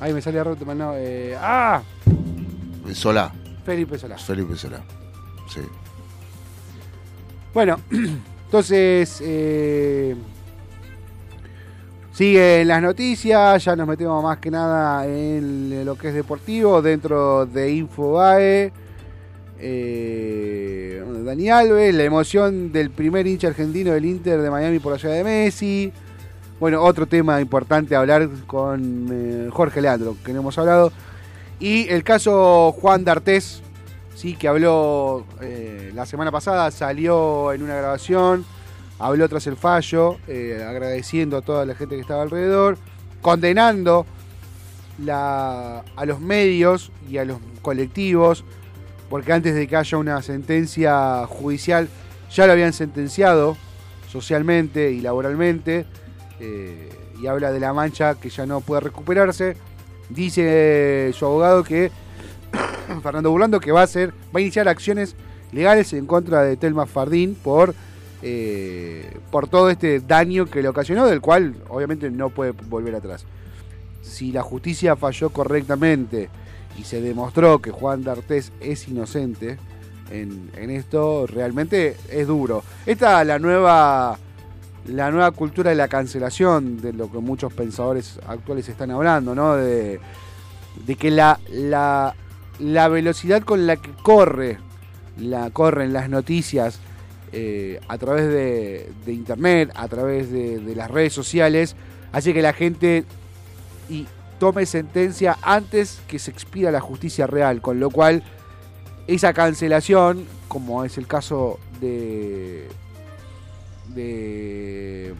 Ahí 0.00 0.12
me 0.12 0.22
sale 0.22 0.42
roto, 0.42 0.64
no. 0.74 0.94
Eh, 0.96 1.36
¡Ah! 1.38 1.82
Solá, 2.94 3.32
Felipe 3.64 3.98
Solá. 3.98 4.16
Felipe 4.18 4.56
Solá. 4.56 4.80
Sí. 5.52 5.60
Bueno, 7.54 7.78
entonces 8.46 9.18
eh, 9.22 10.16
siguen 12.22 12.68
las 12.68 12.80
noticias, 12.80 13.64
ya 13.64 13.74
nos 13.74 13.88
metemos 13.88 14.22
más 14.22 14.38
que 14.38 14.48
nada 14.48 15.04
en 15.08 15.84
lo 15.84 15.98
que 15.98 16.10
es 16.10 16.14
deportivo, 16.14 16.80
dentro 16.80 17.46
de 17.46 17.72
Infobae. 17.72 18.72
Eh, 19.58 21.04
Dani 21.24 21.50
Alves, 21.50 21.92
la 21.92 22.04
emoción 22.04 22.70
del 22.70 22.90
primer 22.90 23.26
hincha 23.26 23.48
argentino 23.48 23.90
del 23.90 24.04
Inter 24.04 24.40
de 24.40 24.50
Miami 24.50 24.78
por 24.78 24.92
allá 24.92 25.10
de 25.10 25.24
Messi. 25.24 25.92
Bueno, 26.60 26.84
otro 26.84 27.06
tema 27.06 27.40
importante 27.40 27.96
hablar 27.96 28.28
con 28.46 29.08
eh, 29.10 29.48
Jorge 29.50 29.80
Leandro, 29.80 30.16
que 30.24 30.32
no 30.32 30.42
hemos 30.42 30.56
hablado. 30.58 30.92
Y 31.58 31.88
el 31.88 32.04
caso 32.04 32.70
Juan 32.70 33.02
D'Artés, 33.02 33.62
sí, 34.14 34.36
que 34.36 34.46
habló 34.46 35.24
eh, 35.40 35.90
la 35.92 36.06
semana 36.06 36.30
pasada, 36.30 36.70
salió 36.70 37.52
en 37.52 37.64
una 37.64 37.74
grabación, 37.74 38.44
habló 39.02 39.28
tras 39.28 39.46
el 39.46 39.56
fallo, 39.56 40.16
eh, 40.28 40.64
agradeciendo 40.66 41.36
a 41.36 41.42
toda 41.42 41.66
la 41.66 41.74
gente 41.74 41.96
que 41.96 42.00
estaba 42.00 42.22
alrededor, 42.22 42.78
condenando 43.20 44.06
la- 44.98 45.84
a 45.96 46.06
los 46.06 46.20
medios 46.20 46.92
y 47.10 47.18
a 47.18 47.24
los 47.24 47.38
colectivos, 47.62 48.44
porque 49.10 49.32
antes 49.32 49.54
de 49.54 49.66
que 49.66 49.76
haya 49.76 49.98
una 49.98 50.22
sentencia 50.22 51.26
judicial, 51.26 51.88
ya 52.30 52.46
lo 52.46 52.52
habían 52.52 52.72
sentenciado 52.72 53.56
socialmente 54.10 54.90
y 54.92 55.00
laboralmente, 55.00 55.84
eh, 56.40 56.88
y 57.20 57.26
habla 57.26 57.50
de 57.52 57.60
la 57.60 57.72
mancha 57.72 58.14
que 58.14 58.30
ya 58.30 58.46
no 58.46 58.60
puede 58.60 58.82
recuperarse. 58.82 59.56
Dice 60.08 61.10
su 61.14 61.24
abogado 61.26 61.64
que 61.64 61.90
Fernando 63.02 63.30
Burlando 63.30 63.60
que 63.60 63.72
va 63.72 63.80
a 63.80 63.84
hacer, 63.84 64.10
va 64.34 64.38
a 64.38 64.40
iniciar 64.40 64.68
acciones 64.68 65.16
legales 65.52 65.92
en 65.92 66.06
contra 66.06 66.42
de 66.42 66.56
Telma 66.56 66.86
Fardín 66.86 67.34
por 67.34 67.74
eh, 68.22 69.18
por 69.32 69.48
todo 69.48 69.68
este 69.68 69.98
daño 69.98 70.46
que 70.46 70.62
le 70.62 70.68
ocasionó, 70.68 71.06
del 71.06 71.20
cual 71.20 71.56
obviamente 71.68 72.08
no 72.10 72.30
puede 72.30 72.52
volver 72.52 72.94
atrás. 72.94 73.24
Si 74.02 74.30
la 74.30 74.42
justicia 74.42 74.94
falló 74.94 75.30
correctamente 75.30 76.30
y 76.78 76.84
se 76.84 77.00
demostró 77.00 77.60
que 77.60 77.72
Juan 77.72 78.04
D'Artés 78.04 78.52
es 78.60 78.86
inocente 78.86 79.58
en, 80.10 80.70
esto, 80.70 81.26
realmente 81.26 81.96
es 82.10 82.26
duro. 82.26 82.62
Esta 82.86 83.22
es 83.22 83.26
la 83.26 83.38
nueva 83.38 84.18
la 84.86 85.10
nueva 85.12 85.30
cultura 85.30 85.70
de 85.70 85.76
la 85.76 85.86
cancelación, 85.86 86.80
de 86.80 86.92
lo 86.92 87.10
que 87.10 87.18
muchos 87.18 87.52
pensadores 87.52 88.18
actuales 88.26 88.68
están 88.68 88.90
hablando, 88.90 89.34
¿no? 89.34 89.54
De, 89.54 90.00
de 90.84 90.96
que 90.96 91.10
la, 91.10 91.38
la, 91.50 92.16
la 92.58 92.88
velocidad 92.88 93.42
con 93.42 93.66
la 93.66 93.76
que 93.76 93.90
corre, 94.02 94.58
la 95.18 95.50
corren 95.50 95.92
las 95.92 96.10
noticias 96.10 96.80
eh, 97.32 97.80
a 97.88 97.98
través 97.98 98.28
de, 98.28 99.12
internet, 99.12 99.70
a 99.74 99.88
través 99.88 100.30
de, 100.30 100.74
las 100.76 100.90
redes 100.90 101.12
sociales, 101.12 101.76
hace 102.12 102.34
que 102.34 102.42
la 102.42 102.52
gente 102.52 103.04
y 103.88 104.06
tome 104.38 104.66
sentencia 104.66 105.38
antes 105.42 106.00
que 106.08 106.18
se 106.18 106.30
expida 106.30 106.70
la 106.70 106.80
justicia 106.80 107.26
real, 107.26 107.60
con 107.60 107.80
lo 107.80 107.90
cual 107.90 108.22
esa 109.06 109.32
cancelación, 109.32 110.26
como 110.48 110.84
es 110.84 110.98
el 110.98 111.06
caso 111.06 111.58
de 111.80 112.68
de 113.94 115.14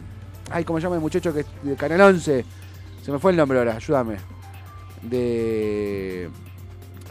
ay, 0.51 0.63
¿cómo 0.63 0.79
se 0.79 0.83
llama 0.83 0.95
el 0.95 1.01
muchacho 1.01 1.33
que 1.33 1.45
de 1.63 1.75
Canal 1.75 2.01
11? 2.01 2.45
Se 3.03 3.11
me 3.11 3.19
fue 3.19 3.31
el 3.31 3.37
nombre 3.37 3.57
ahora, 3.57 3.75
ayúdame. 3.75 4.17
De 5.01 6.29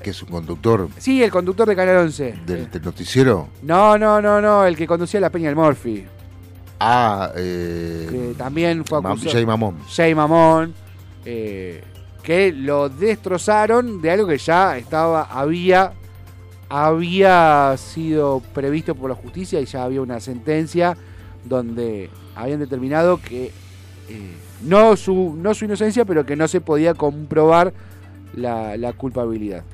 Que 0.03 0.11
es 0.11 0.23
un 0.23 0.29
conductor 0.31 0.89
Sí, 0.99 1.23
el 1.23 1.31
conductor 1.31 1.69
de 1.69 1.77
Canal 1.77 1.97
11. 1.99 2.35
del, 2.47 2.71
del 2.71 2.83
noticiero. 2.83 3.49
No, 3.63 3.97
no, 3.97 4.21
no, 4.21 4.41
no, 4.41 4.65
el 4.67 4.77
que 4.77 4.87
conducía 4.87 5.21
la 5.21 5.31
Peña 5.31 5.47
del 5.47 5.57
Morphy, 5.57 6.05
Ah, 6.85 7.31
eh, 7.37 8.09
que 8.11 8.35
también 8.37 8.85
fue 8.85 8.99
acusado. 8.99 9.31
Jay 9.31 9.47
Mamón. 9.47 9.77
Jay 9.89 10.15
Mamón, 10.17 10.75
eh, 11.25 11.85
que 12.25 12.51
lo 12.53 12.89
destrozaron 12.89 14.03
de 14.03 14.11
algo 14.11 14.27
que 14.27 14.37
ya 14.39 14.77
estaba, 14.77 15.23
había, 15.23 15.93
había 16.69 17.75
sido 17.77 18.41
previsto 18.55 18.95
por 18.95 19.11
la 19.11 19.17
justicia 19.17 19.61
y 19.61 19.67
ya 19.67 19.85
había 19.85 20.01
una 20.03 20.19
sentencia 20.21 20.97
donde 21.45 22.11
habían 22.35 22.59
determinado 22.61 23.21
que 23.21 23.53
eh, 24.09 24.33
no, 24.63 24.97
su, 24.97 25.37
no 25.37 25.55
su 25.55 25.65
inocencia, 25.67 26.05
pero 26.05 26.25
que 26.27 26.35
no 26.35 26.49
se 26.49 26.61
podía 26.61 26.95
comprobar 26.95 27.73
la, 28.35 28.77
la 28.77 28.93
culpabilidad. 28.93 29.65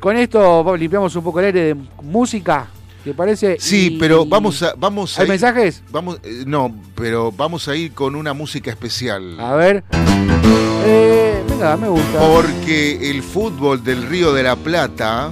Con 0.00 0.16
esto 0.16 0.76
limpiamos 0.76 1.14
un 1.16 1.24
poco 1.24 1.40
el 1.40 1.46
aire 1.46 1.60
de 1.64 1.76
música, 2.02 2.66
¿te 3.02 3.12
parece? 3.14 3.56
Sí, 3.58 3.94
Y- 3.94 3.98
pero 3.98 4.24
vamos 4.24 4.62
a, 4.62 4.74
vamos 4.76 5.18
a 5.18 5.22
¿Hay 5.22 5.26
ir- 5.26 5.30
mensajes? 5.30 5.82
Vamos, 5.90 6.18
eh, 6.22 6.44
no, 6.46 6.72
pero 6.94 7.32
vamos 7.32 7.66
a 7.66 7.74
ir 7.74 7.92
con 7.92 8.14
una 8.14 8.32
música 8.32 8.70
especial. 8.70 9.38
A 9.40 9.54
ver. 9.54 9.82
Eh, 10.86 11.42
venga, 11.48 11.76
me 11.76 11.88
gusta. 11.88 12.20
Porque 12.20 13.10
el 13.10 13.22
fútbol 13.24 13.82
del 13.82 14.06
Río 14.06 14.32
de 14.32 14.44
la 14.44 14.54
Plata 14.54 15.30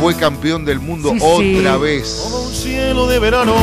fue 0.00 0.14
campeón 0.16 0.64
del 0.64 0.80
mundo 0.80 1.10
Sí, 1.10 1.18
otra 1.58 1.74
sí. 1.76 1.80
vez. 1.82 2.20
Como 2.24 2.44
un 2.46 2.52
cielo 2.52 3.06
de 3.06 3.18
verano, 3.18 3.54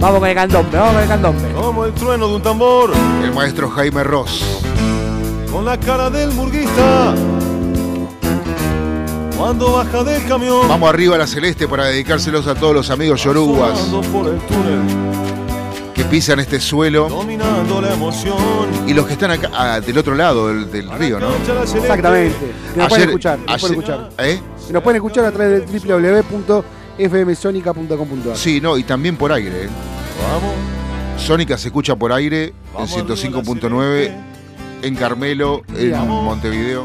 Vamos 0.00 0.18
con 0.20 0.28
el 0.30 0.34
candombe, 0.34 0.78
vamos 0.78 0.94
con 0.94 1.02
el 1.02 1.08
candombe. 1.08 1.52
como 1.52 1.84
el 1.84 1.92
trueno 1.92 2.26
de 2.28 2.34
un 2.36 2.42
tambor, 2.42 2.92
El 3.22 3.32
maestro 3.34 3.68
Jaime 3.70 4.02
Ross. 4.02 4.62
con 5.52 5.64
la 5.64 5.78
cara 5.78 6.08
del 6.10 6.32
murguista. 6.32 7.14
Cuando 9.40 9.72
baja 9.72 10.04
del 10.04 10.22
camión, 10.26 10.68
Vamos 10.68 10.90
arriba 10.90 11.14
a 11.14 11.18
la 11.18 11.26
celeste 11.26 11.66
para 11.66 11.86
dedicárselos 11.86 12.46
a 12.46 12.54
todos 12.54 12.74
los 12.74 12.90
amigos 12.90 13.22
túnel, 14.46 14.80
que 15.94 16.04
pisan 16.04 16.40
este 16.40 16.60
suelo 16.60 17.08
dominando 17.08 17.80
la 17.80 17.94
emoción. 17.94 18.36
y 18.86 18.92
los 18.92 19.06
que 19.06 19.14
están 19.14 19.30
acá 19.30 19.50
ah, 19.54 19.80
del 19.80 19.96
otro 19.96 20.14
lado 20.14 20.48
del, 20.48 20.70
del 20.70 20.90
río, 20.90 21.18
¿no? 21.18 21.30
Exactamente. 21.74 22.36
Que 22.74 22.78
nos 22.80 22.88
pueden 22.90 23.08
escuchar, 23.08 23.38
nos 23.38 23.48
ayer- 23.48 23.60
pueden 23.60 23.80
escuchar. 23.80 24.10
¿eh? 24.18 24.40
Que 24.66 24.72
nos 24.74 24.82
pueden 24.82 24.96
escuchar 24.96 25.24
a 25.24 25.32
través 25.32 25.72
de 25.72 25.78
www.fmsonica.com.ar. 26.98 28.36
Sí, 28.36 28.60
no, 28.60 28.76
y 28.76 28.82
también 28.82 29.16
por 29.16 29.32
aire. 29.32 29.64
¿eh? 29.64 29.68
Vamos, 30.32 30.54
Sónica 31.16 31.56
se 31.56 31.68
escucha 31.68 31.96
por 31.96 32.12
aire 32.12 32.44
en 32.48 32.52
Vamos 32.74 32.92
arriba 32.92 33.08
la 33.08 33.14
105.9 33.14 34.12
en 34.82 34.94
Carmelo, 34.96 35.62
en. 35.74 36.24
Montevideo. 36.24 36.84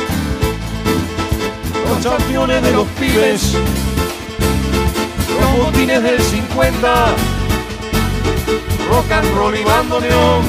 Los 1.91 2.05
campeones 2.05 2.63
de 2.63 2.71
los 2.71 2.87
pibes. 2.99 3.53
Los 5.41 5.65
botines 5.65 6.01
del 6.01 6.21
50. 6.21 7.05
Rock 8.89 9.11
and 9.11 9.35
roll 9.35 9.55
y 9.57 9.63
bandoneón. 9.65 10.41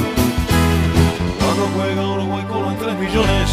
Cuando 1.39 1.69
juega 1.75 2.07
Uruguay 2.13 2.45
con 2.47 2.63
los 2.63 2.79
3 2.79 2.97
millones. 2.97 3.49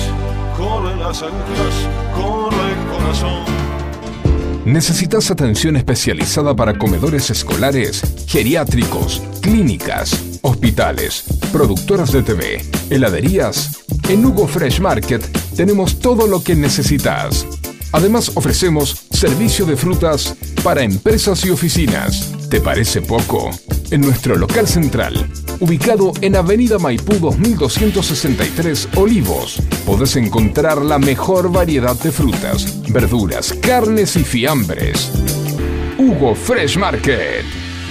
Corren 0.57 1.01
las 1.01 1.20
agujas, 1.20 1.88
corre 2.14 2.72
el 2.72 2.97
corazón. 2.97 3.45
¿Necesitas 4.64 5.32
atención 5.32 5.74
especializada 5.74 6.55
para 6.55 6.78
comedores 6.78 7.30
escolares, 7.30 8.03
geriátricos, 8.28 9.20
clínicas, 9.41 10.38
hospitales, 10.43 11.24
productoras 11.51 12.12
de 12.12 12.22
TV, 12.22 12.64
heladerías? 12.88 13.82
En 14.09 14.24
Hugo 14.24 14.47
Fresh 14.47 14.80
Market 14.80 15.24
tenemos 15.57 15.99
todo 15.99 16.28
lo 16.28 16.45
que 16.45 16.55
necesitas. 16.55 17.47
Además 17.93 18.32
ofrecemos 18.36 19.07
servicio 19.11 19.66
de 19.66 19.76
frutas 19.76 20.36
para 20.62 20.82
empresas 20.82 21.45
y 21.45 21.51
oficinas. 21.51 22.32
¿Te 22.49 22.61
parece 22.61 23.03
poco? 23.03 23.51
En 23.91 24.01
nuestro 24.03 24.36
local 24.36 24.68
central, 24.68 25.26
ubicado 25.59 26.12
en 26.20 26.36
Avenida 26.36 26.78
Maipú 26.78 27.14
2263 27.14 28.88
Olivos, 28.95 29.61
podés 29.84 30.14
encontrar 30.16 30.78
la 30.82 30.99
mejor 30.99 31.51
variedad 31.51 31.97
de 31.97 32.12
frutas, 32.12 32.80
verduras, 32.88 33.53
carnes 33.61 34.14
y 34.16 34.22
fiambres. 34.22 35.11
Hugo 35.99 36.36
Fresh 36.36 36.78
Market, 36.78 37.45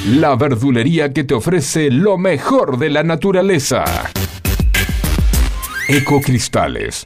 la 0.08 0.36
verdulería 0.36 1.12
que 1.12 1.26
te 1.26 1.34
ofrece 1.34 1.92
lo 1.92 2.18
mejor 2.18 2.78
de 2.78 2.90
la 2.90 3.04
naturaleza. 3.04 3.84
Ecocristales. 5.90 7.06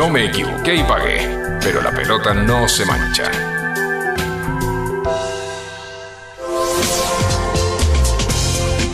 Yo 0.00 0.08
me 0.08 0.24
equivoqué 0.24 0.76
y 0.76 0.82
pagué, 0.82 1.58
pero 1.62 1.82
la 1.82 1.90
pelota 1.90 2.32
no 2.32 2.66
se 2.66 2.86
mancha. 2.86 3.30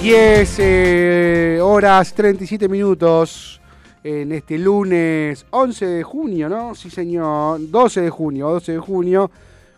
10 0.02 0.56
eh, 0.58 1.60
horas 1.62 2.12
37 2.12 2.68
minutos 2.68 3.60
en 4.02 4.32
este 4.32 4.58
lunes 4.58 5.46
11 5.50 5.86
de 5.86 6.02
junio, 6.02 6.48
¿no? 6.48 6.74
Sí, 6.74 6.90
señor. 6.90 7.60
12 7.70 8.00
de 8.00 8.10
junio, 8.10 8.48
12 8.48 8.72
de 8.72 8.78
junio. 8.78 9.30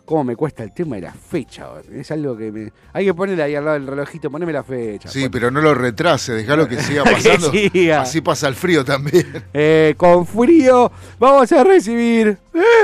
¿Cómo 0.09 0.23
me 0.23 0.35
cuesta 0.35 0.63
el 0.63 0.71
tema 0.73 0.95
de 0.95 1.03
la 1.03 1.13
fecha? 1.13 1.67
Es 1.93 2.09
algo 2.09 2.35
que 2.35 2.51
me... 2.51 2.71
Hay 2.93 3.05
que 3.05 3.13
ponerle 3.13 3.43
ahí 3.43 3.53
al 3.53 3.63
lado 3.63 3.77
del 3.77 3.85
relojito, 3.85 4.31
poneme 4.31 4.51
la 4.51 4.63
fecha. 4.63 5.07
Sí, 5.07 5.21
Pon- 5.21 5.31
pero 5.31 5.51
no 5.51 5.61
lo 5.61 5.75
retrase, 5.75 6.33
dejalo 6.33 6.67
que 6.67 6.77
siga 6.77 7.03
Que 7.05 7.11
pasando. 7.11 7.51
siga. 7.51 8.01
Así 8.01 8.19
pasa 8.21 8.47
el 8.47 8.55
frío 8.55 8.83
también. 8.83 9.27
Eh, 9.53 9.93
con 9.97 10.25
frío 10.25 10.91
vamos 11.19 11.51
a 11.51 11.63
recibir 11.63 12.39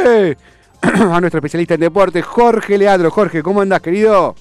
eh, 0.06 0.36
a 0.84 1.20
nuestro 1.20 1.40
especialista 1.40 1.74
en 1.74 1.80
deporte, 1.80 2.22
Jorge 2.22 2.78
Leandro. 2.78 3.10
Jorge, 3.10 3.42
¿cómo 3.42 3.62
andás, 3.62 3.82
querido? 3.82 4.36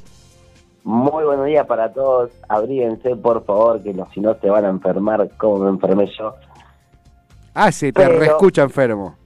Muy 0.83 1.25
buenos 1.25 1.47
días 1.47 1.67
para 1.67 1.91
todos. 1.91 2.33
Abríguense, 2.51 3.17
por 3.17 3.47
favor, 3.47 3.83
que 3.83 3.95
no, 3.95 4.07
si 4.13 4.21
no 4.21 4.37
se 4.39 4.51
van 4.51 4.67
a 4.67 4.69
enfermar 4.69 5.27
como 5.39 5.61
me 5.65 5.71
enfermé 5.71 6.05
yo. 6.19 6.35
Ah, 7.55 7.73
se 7.73 7.95
te 7.95 8.03
Pero- 8.05 8.19
reescucha 8.19 8.61
enfermo. 8.63 9.17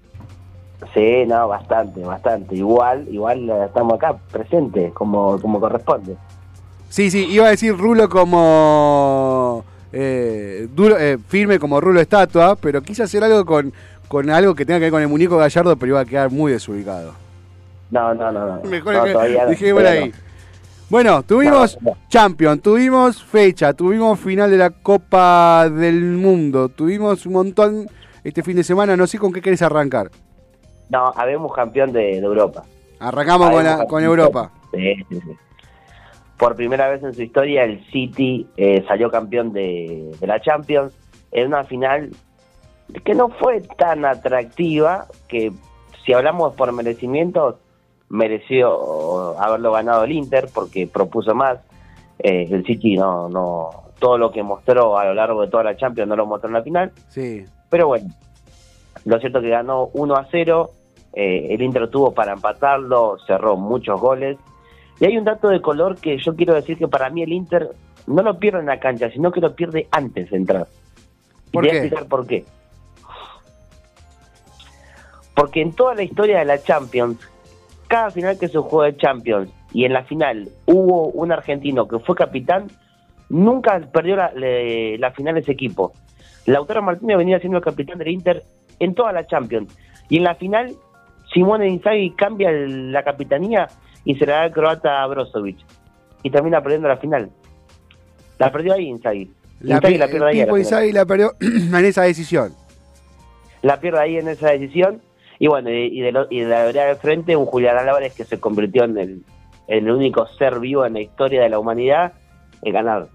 Sí, 0.94 1.24
no, 1.26 1.48
bastante, 1.48 2.00
bastante. 2.00 2.54
Igual, 2.54 3.06
igual 3.10 3.50
eh, 3.50 3.64
estamos 3.66 3.94
acá 3.94 4.16
presentes, 4.30 4.92
como, 4.92 5.40
como 5.40 5.58
corresponde. 5.60 6.16
Sí, 6.88 7.10
sí, 7.10 7.26
iba 7.30 7.46
a 7.46 7.50
decir 7.50 7.76
rulo 7.76 8.08
como... 8.08 9.64
eh, 9.92 10.68
duro, 10.74 10.96
eh, 10.98 11.18
firme 11.28 11.58
como 11.58 11.80
rulo 11.80 12.00
estatua, 12.00 12.56
pero 12.56 12.80
quise 12.80 13.02
hacer 13.02 13.24
algo 13.24 13.44
con, 13.44 13.72
con 14.06 14.30
algo 14.30 14.54
que 14.54 14.64
tenga 14.64 14.78
que 14.78 14.84
ver 14.84 14.92
con 14.92 15.02
el 15.02 15.08
muñeco 15.08 15.36
gallardo, 15.36 15.76
pero 15.76 15.90
iba 15.90 16.00
a 16.00 16.04
quedar 16.04 16.30
muy 16.30 16.52
desubicado. 16.52 17.12
No, 17.90 18.14
no, 18.14 18.30
no, 18.30 18.46
no. 18.46 18.62
Mejor 18.70 18.94
no, 18.94 19.04
que 19.04 19.46
dejé 19.48 19.74
por 19.74 19.86
ahí. 19.86 20.10
no. 20.10 20.28
Bueno, 20.90 21.22
tuvimos 21.22 21.76
no. 21.82 21.96
Champion, 22.08 22.60
tuvimos 22.60 23.22
fecha, 23.22 23.74
tuvimos 23.74 24.18
final 24.18 24.50
de 24.50 24.56
la 24.56 24.70
Copa 24.70 25.68
del 25.68 26.00
Mundo, 26.12 26.70
tuvimos 26.70 27.26
un 27.26 27.32
montón 27.34 27.86
este 28.24 28.42
fin 28.42 28.56
de 28.56 28.64
semana, 28.64 28.96
no 28.96 29.06
sé 29.06 29.18
con 29.18 29.32
qué 29.32 29.42
querés 29.42 29.60
arrancar. 29.60 30.10
No, 30.90 31.12
habemos 31.16 31.52
campeón 31.52 31.92
de, 31.92 32.20
de 32.20 32.26
Europa. 32.26 32.64
Arrancamos 33.00 33.50
con, 33.50 33.64
la. 34.02 34.06
Europa. 34.06 34.50
Sí, 34.72 34.94
sí, 35.08 35.20
sí. 35.20 35.36
Por 36.36 36.54
primera 36.56 36.88
vez 36.88 37.02
en 37.02 37.14
su 37.14 37.22
historia, 37.22 37.64
el 37.64 37.84
City 37.90 38.46
eh, 38.56 38.84
salió 38.86 39.10
campeón 39.10 39.52
de, 39.52 40.12
de 40.18 40.26
la 40.26 40.40
Champions 40.40 40.92
en 41.32 41.48
una 41.48 41.64
final 41.64 42.10
que 43.04 43.14
no 43.14 43.28
fue 43.28 43.60
tan 43.60 44.04
atractiva, 44.04 45.06
que 45.28 45.52
si 46.04 46.12
hablamos 46.12 46.54
por 46.54 46.72
merecimiento, 46.72 47.58
mereció 48.08 49.38
haberlo 49.38 49.72
ganado 49.72 50.04
el 50.04 50.12
Inter 50.12 50.48
porque 50.52 50.86
propuso 50.86 51.34
más. 51.34 51.58
Eh, 52.18 52.48
el 52.50 52.64
City 52.64 52.96
no, 52.96 53.28
no, 53.28 53.70
todo 53.98 54.18
lo 54.18 54.30
que 54.30 54.42
mostró 54.42 54.98
a 54.98 55.04
lo 55.04 55.14
largo 55.14 55.42
de 55.42 55.48
toda 55.48 55.64
la 55.64 55.76
Champions 55.76 56.08
no 56.08 56.16
lo 56.16 56.26
mostró 56.26 56.48
en 56.48 56.54
la 56.54 56.62
final. 56.62 56.92
Sí. 57.08 57.44
Pero 57.68 57.88
bueno, 57.88 58.08
lo 59.04 59.18
cierto 59.18 59.38
es 59.38 59.44
que 59.44 59.50
ganó 59.50 59.90
1 59.92 60.16
a 60.16 60.26
0. 60.30 60.70
Eh, 61.20 61.48
el 61.54 61.62
Inter 61.62 61.88
tuvo 61.90 62.12
para 62.14 62.32
empatarlo, 62.32 63.16
cerró 63.26 63.56
muchos 63.56 64.00
goles. 64.00 64.38
Y 65.00 65.06
hay 65.06 65.18
un 65.18 65.24
dato 65.24 65.48
de 65.48 65.60
color 65.60 65.96
que 65.98 66.16
yo 66.18 66.36
quiero 66.36 66.54
decir 66.54 66.78
que 66.78 66.86
para 66.86 67.10
mí 67.10 67.22
el 67.22 67.32
Inter 67.32 67.70
no 68.06 68.22
lo 68.22 68.38
pierde 68.38 68.60
en 68.60 68.66
la 68.66 68.78
cancha, 68.78 69.10
sino 69.10 69.32
que 69.32 69.40
lo 69.40 69.54
pierde 69.54 69.88
antes 69.90 70.30
de 70.30 70.36
entrar. 70.36 70.68
Y 71.48 71.50
¿Por 71.50 71.64
te 71.64 71.68
voy 71.70 71.76
a 71.76 71.80
explicar 71.80 72.08
por 72.08 72.26
qué. 72.26 72.44
Porque 75.34 75.60
en 75.62 75.72
toda 75.72 75.94
la 75.94 76.02
historia 76.02 76.38
de 76.38 76.44
la 76.44 76.62
Champions, 76.62 77.18
cada 77.86 78.10
final 78.10 78.38
que 78.38 78.48
se 78.48 78.58
jugó 78.58 78.82
de 78.82 78.96
Champions 78.96 79.50
y 79.72 79.84
en 79.84 79.92
la 79.92 80.04
final 80.04 80.48
hubo 80.66 81.08
un 81.08 81.30
argentino 81.32 81.86
que 81.86 81.98
fue 82.00 82.14
capitán, 82.16 82.66
nunca 83.28 83.78
perdió 83.92 84.16
la, 84.16 84.32
le- 84.32 84.98
la 84.98 85.12
final 85.12 85.36
ese 85.36 85.52
equipo. 85.52 85.92
Lautaro 86.46 86.82
Martínez 86.82 87.18
venía 87.18 87.38
siendo 87.40 87.58
el 87.58 87.64
capitán 87.64 87.98
del 87.98 88.08
Inter 88.08 88.42
en 88.80 88.94
toda 88.94 89.12
la 89.12 89.26
Champions. 89.26 89.76
Y 90.08 90.16
en 90.16 90.24
la 90.24 90.34
final, 90.34 90.74
Simone 91.32 91.68
Inzaghi 91.68 92.10
cambia 92.12 92.50
el- 92.50 92.92
la 92.92 93.02
capitanía 93.02 93.68
y 94.04 94.14
se 94.16 94.26
la 94.26 94.34
da 94.34 94.42
al 94.42 94.52
croata 94.52 95.06
Brozovic. 95.06 95.58
Y 96.22 96.30
termina 96.30 96.60
perdiendo 96.62 96.88
la 96.88 96.96
final. 96.96 97.30
La 98.38 98.50
perdió 98.52 98.74
ahí 98.74 98.86
Inzaghi. 98.88 99.30
La, 99.60 99.76
Inzaghi 99.76 99.98
la 99.98 100.06
pierde 100.08 100.26
ahí. 100.28 100.40
a 100.40 100.46
la. 100.46 100.58
Inzaghi 100.58 100.92
la 100.92 101.04
perdió 101.06 101.34
en 101.40 101.84
esa 101.84 102.02
decisión. 102.02 102.52
la 103.62 103.80
pierde 103.80 103.98
ahí 104.00 104.16
en 104.16 104.28
esa 104.28 104.50
decisión. 104.50 105.00
Y 105.40 105.46
bueno, 105.48 105.70
y, 105.70 105.86
y 105.98 106.00
de, 106.00 106.12
lo- 106.12 106.26
y 106.30 106.40
de 106.40 106.46
la 106.46 106.64
vereda 106.64 106.86
del 106.86 106.96
frente, 106.96 107.36
un 107.36 107.46
Julián 107.46 107.76
Álvarez 107.76 108.14
que 108.14 108.24
se 108.24 108.40
convirtió 108.40 108.84
en 108.84 108.98
el, 108.98 109.22
en 109.68 109.86
el 109.86 109.90
único 109.92 110.26
ser 110.38 110.58
vivo 110.58 110.84
en 110.86 110.94
la 110.94 111.00
historia 111.00 111.42
de 111.42 111.48
la 111.48 111.58
humanidad 111.60 112.12
en 112.62 112.72
ganar 112.72 113.06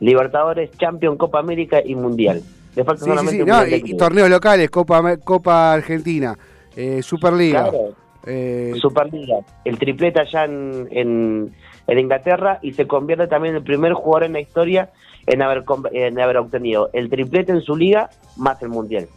Libertadores, 0.00 0.70
Champions, 0.78 1.18
Copa 1.18 1.40
América 1.40 1.80
y 1.84 1.94
Mundial. 1.96 2.42
Le 2.76 2.84
falta 2.84 3.00
Sí, 3.04 3.04
sí, 3.04 3.10
solamente 3.10 3.36
sí. 3.36 3.42
un 3.42 3.48
No, 3.48 3.66
y, 3.66 3.96
torneos 3.96 4.30
locales, 4.30 4.70
Copa, 4.70 5.16
Copa 5.16 5.72
Argentina, 5.72 6.38
eh, 6.78 7.02
Superliga. 7.02 7.70
Claro, 7.70 7.94
eh, 8.24 8.72
Superliga. 8.80 9.38
El 9.64 9.78
triplete 9.78 10.20
allá 10.20 10.44
en, 10.44 10.88
en, 10.90 11.52
en 11.88 11.98
Inglaterra 11.98 12.60
y 12.62 12.72
se 12.72 12.86
convierte 12.86 13.26
también 13.26 13.54
en 13.54 13.58
el 13.58 13.64
primer 13.64 13.94
jugador 13.94 14.24
en 14.24 14.34
la 14.34 14.40
historia 14.40 14.90
en 15.26 15.42
haber, 15.42 15.64
en 15.92 16.20
haber 16.20 16.36
obtenido 16.36 16.90
el 16.92 17.10
triplete 17.10 17.52
en 17.52 17.62
su 17.62 17.76
liga 17.76 18.10
más 18.36 18.62
el 18.62 18.68
mundial. 18.68 19.08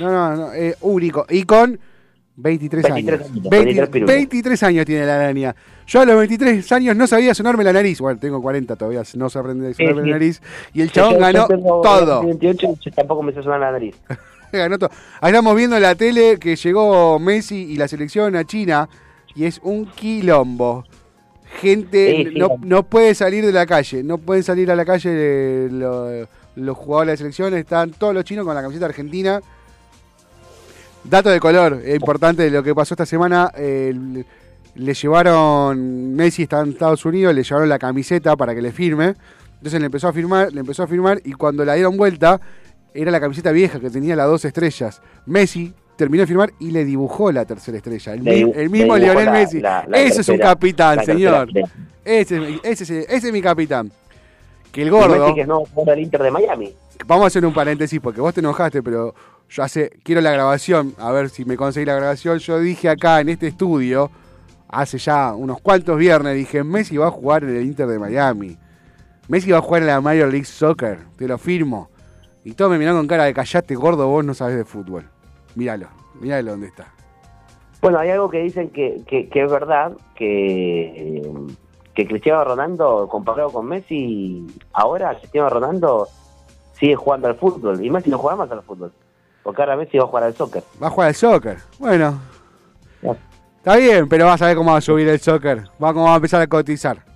No, 0.00 0.10
no, 0.10 0.36
no, 0.36 0.54
eh, 0.54 0.74
único. 0.80 1.24
Y 1.30 1.44
con 1.44 1.78
23, 2.36 2.82
23 2.82 2.84
años. 2.84 3.30
añitos, 3.30 3.50
20 3.50 3.64
23 3.64 3.88
pirulos. 3.90 4.14
23 4.14 4.62
años 4.64 4.86
tiene 4.86 5.06
la 5.06 5.14
araña. 5.14 5.54
Yo 5.86 6.00
a 6.00 6.04
los 6.04 6.16
23 6.16 6.72
años 6.72 6.96
no 6.96 7.06
sabía 7.06 7.32
sonarme 7.32 7.62
la 7.62 7.72
nariz. 7.72 8.00
Bueno, 8.00 8.18
tengo 8.18 8.42
40 8.42 8.74
todavía, 8.74 9.02
no 9.14 9.30
sé 9.30 9.38
aprender 9.38 9.70
a 9.70 9.74
sonarme 9.74 10.00
Sí, 10.00 10.04
sí. 10.04 10.10
la 10.10 10.12
nariz. 10.16 10.42
Y 10.72 10.80
el 10.82 10.90
chabón 10.90 11.20
ganó 11.20 11.46
todo. 11.46 12.24
28 12.24 12.66
y 12.66 12.84
yo 12.84 12.90
tampoco 12.92 13.22
me 13.22 13.32
sé 13.32 13.42
sonar 13.42 13.60
la 13.60 13.70
nariz. 13.72 13.96
Ganó 14.58 14.78
todo. 14.78 14.90
Ahí 15.20 15.30
estamos 15.32 15.54
viendo 15.56 15.76
en 15.76 15.82
la 15.82 15.94
tele 15.94 16.38
que 16.38 16.56
llegó 16.56 17.18
Messi 17.18 17.56
y 17.72 17.76
la 17.76 17.88
selección 17.88 18.34
a 18.36 18.44
China 18.44 18.88
y 19.34 19.44
es 19.44 19.60
un 19.62 19.86
quilombo. 19.86 20.84
Gente 21.60 22.24
Sí, 22.24 22.30
sí. 22.32 22.38
no, 22.38 22.48
no 22.62 22.82
puede 22.82 23.14
salir 23.14 23.44
de 23.46 23.52
la 23.52 23.64
calle, 23.66 24.02
no 24.02 24.18
pueden 24.18 24.42
salir 24.42 24.70
a 24.70 24.76
la 24.76 24.84
calle 24.84 25.10
eh, 25.12 25.68
lo- 25.70 26.26
los 26.56 26.76
jugadores 26.76 27.06
de 27.08 27.12
la 27.12 27.16
selección, 27.16 27.54
están 27.54 27.90
todos 27.92 28.14
los 28.14 28.24
chinos 28.24 28.44
con 28.44 28.54
la 28.54 28.62
camiseta 28.62 28.86
argentina. 28.86 29.40
Dato 31.04 31.28
de 31.30 31.38
color, 31.38 31.80
eh, 31.84 31.94
importante 31.96 32.44
de 32.44 32.50
lo 32.50 32.62
que 32.62 32.74
pasó 32.74 32.94
esta 32.94 33.04
semana, 33.06 33.50
eh, 33.56 33.92
le 34.74 34.94
llevaron, 34.94 36.14
Messi 36.16 36.44
está 36.44 36.60
en 36.60 36.70
Estados 36.70 37.04
Unidos, 37.04 37.34
le 37.34 37.42
llevaron 37.42 37.68
la 37.68 37.78
camiseta 37.78 38.36
para 38.36 38.54
que 38.54 38.62
le 38.62 38.72
firme. 38.72 39.14
Entonces 39.58 39.80
le 39.80 39.86
empezó 39.86 40.08
a 40.08 40.12
firmar, 40.12 40.52
le 40.52 40.60
empezó 40.60 40.82
a 40.82 40.86
firmar 40.86 41.20
y 41.24 41.32
cuando 41.32 41.64
la 41.64 41.74
dieron 41.74 41.96
vuelta, 41.96 42.40
era 42.94 43.10
la 43.10 43.20
camiseta 43.20 43.50
vieja 43.52 43.80
que 43.80 43.90
tenía 43.90 44.14
las 44.16 44.26
dos 44.28 44.44
estrellas. 44.44 45.02
Messi 45.26 45.74
terminó 45.96 46.22
de 46.22 46.26
firmar 46.26 46.52
y 46.60 46.70
le 46.70 46.84
dibujó 46.84 47.30
la 47.32 47.44
tercera 47.44 47.76
estrella. 47.76 48.14
El, 48.14 48.24
Le 48.24 48.40
el 48.40 48.70
mismo 48.70 48.96
le 48.96 49.04
Lionel 49.06 49.24
la- 49.26 49.32
Messi. 49.32 49.60
la- 49.60 49.84
la 49.88 49.98
ese 50.00 50.20
es 50.22 50.28
un 50.28 50.38
capitán, 50.38 51.04
señor. 51.04 51.48
Ese, 52.04 52.36
es 52.36 52.40
mi- 52.40 52.60
ese, 52.62 52.84
es- 52.84 52.90
ese 53.08 53.26
es 53.28 53.32
mi 53.32 53.42
capitán. 53.42 53.90
Que 54.72 54.82
el 54.82 54.90
gordo. 54.90 55.18
Messi 55.18 55.34
que 55.34 55.44
jugador 55.44 55.84
del 55.86 56.00
Inter 56.00 56.22
de 56.22 56.30
Miami. 56.30 56.74
Vamos 57.06 57.24
a 57.24 57.26
hacer 57.28 57.44
un 57.44 57.52
paréntesis 57.54 58.00
porque 58.00 58.20
vos 58.20 58.32
te 58.34 58.40
enojaste, 58.40 58.82
pero 58.82 59.14
yo 59.48 59.62
hace. 59.62 59.90
Quiero 60.02 60.20
la 60.20 60.30
grabación, 60.32 60.94
a 60.98 61.10
ver 61.12 61.30
si 61.30 61.44
me 61.44 61.56
conseguí 61.56 61.86
la 61.86 61.94
grabación. 61.94 62.38
Yo 62.38 62.58
dije 62.60 62.88
acá 62.88 63.20
en 63.20 63.28
este 63.28 63.46
estudio, 63.48 64.10
hace 64.68 64.98
ya 64.98 65.34
unos 65.34 65.60
cuantos 65.60 65.96
viernes, 65.98 66.34
dije: 66.34 66.62
Messi 66.64 66.96
va 66.96 67.08
a 67.08 67.10
jugar 67.10 67.44
en 67.44 67.56
el 67.56 67.62
Inter 67.64 67.86
de 67.86 67.98
Miami. 67.98 68.56
Messi 69.28 69.50
va 69.50 69.58
a 69.58 69.62
jugar 69.62 69.82
en 69.82 69.88
la 69.88 70.00
Major 70.00 70.28
League 70.28 70.44
Soccer, 70.44 70.98
te 71.16 71.26
lo 71.28 71.38
firmo. 71.38 71.88
Y 72.44 72.52
todos 72.52 72.70
me 72.70 72.78
miraron 72.78 73.00
con 73.00 73.08
cara 73.08 73.24
de 73.24 73.32
callate, 73.32 73.74
gordo, 73.74 74.06
vos 74.06 74.24
no 74.24 74.34
sabés 74.34 74.56
de 74.56 74.64
fútbol. 74.66 75.08
Míralo, 75.54 75.88
míralo 76.20 76.52
dónde 76.52 76.66
está. 76.66 76.92
Bueno, 77.80 77.98
hay 77.98 78.10
algo 78.10 78.28
que 78.30 78.38
dicen 78.38 78.68
que, 78.70 79.02
que, 79.06 79.28
que 79.28 79.44
es 79.44 79.50
verdad, 79.50 79.92
que, 80.14 81.22
que 81.94 82.06
Cristiano 82.06 82.44
Ronaldo, 82.44 83.08
comparado 83.08 83.50
con 83.50 83.66
Messi, 83.66 84.46
ahora 84.72 85.18
Cristiano 85.18 85.48
Ronaldo 85.48 86.08
sigue 86.78 86.96
jugando 86.96 87.28
al 87.28 87.36
fútbol 87.36 87.82
y 87.82 87.90
Messi 87.90 88.10
no 88.10 88.18
juega 88.18 88.36
más 88.36 88.50
al 88.50 88.62
fútbol. 88.62 88.92
Porque 89.42 89.62
ahora 89.62 89.76
Messi 89.76 89.98
va 89.98 90.04
a 90.04 90.08
jugar 90.08 90.24
al 90.24 90.34
soccer. 90.34 90.62
Va 90.82 90.88
a 90.88 90.90
jugar 90.90 91.08
al 91.08 91.14
soccer. 91.14 91.58
Bueno, 91.78 92.18
está 93.58 93.76
bien, 93.76 94.08
pero 94.08 94.26
vas 94.26 94.40
a 94.42 94.46
ver 94.46 94.56
cómo 94.56 94.72
va 94.72 94.78
a 94.78 94.82
subir 94.82 95.08
el 95.08 95.20
soccer. 95.20 95.64
Va 95.82 95.92
cómo 95.92 96.06
va 96.06 96.12
a 96.12 96.16
empezar 96.16 96.40
a 96.40 96.46
cotizar. 96.46 97.13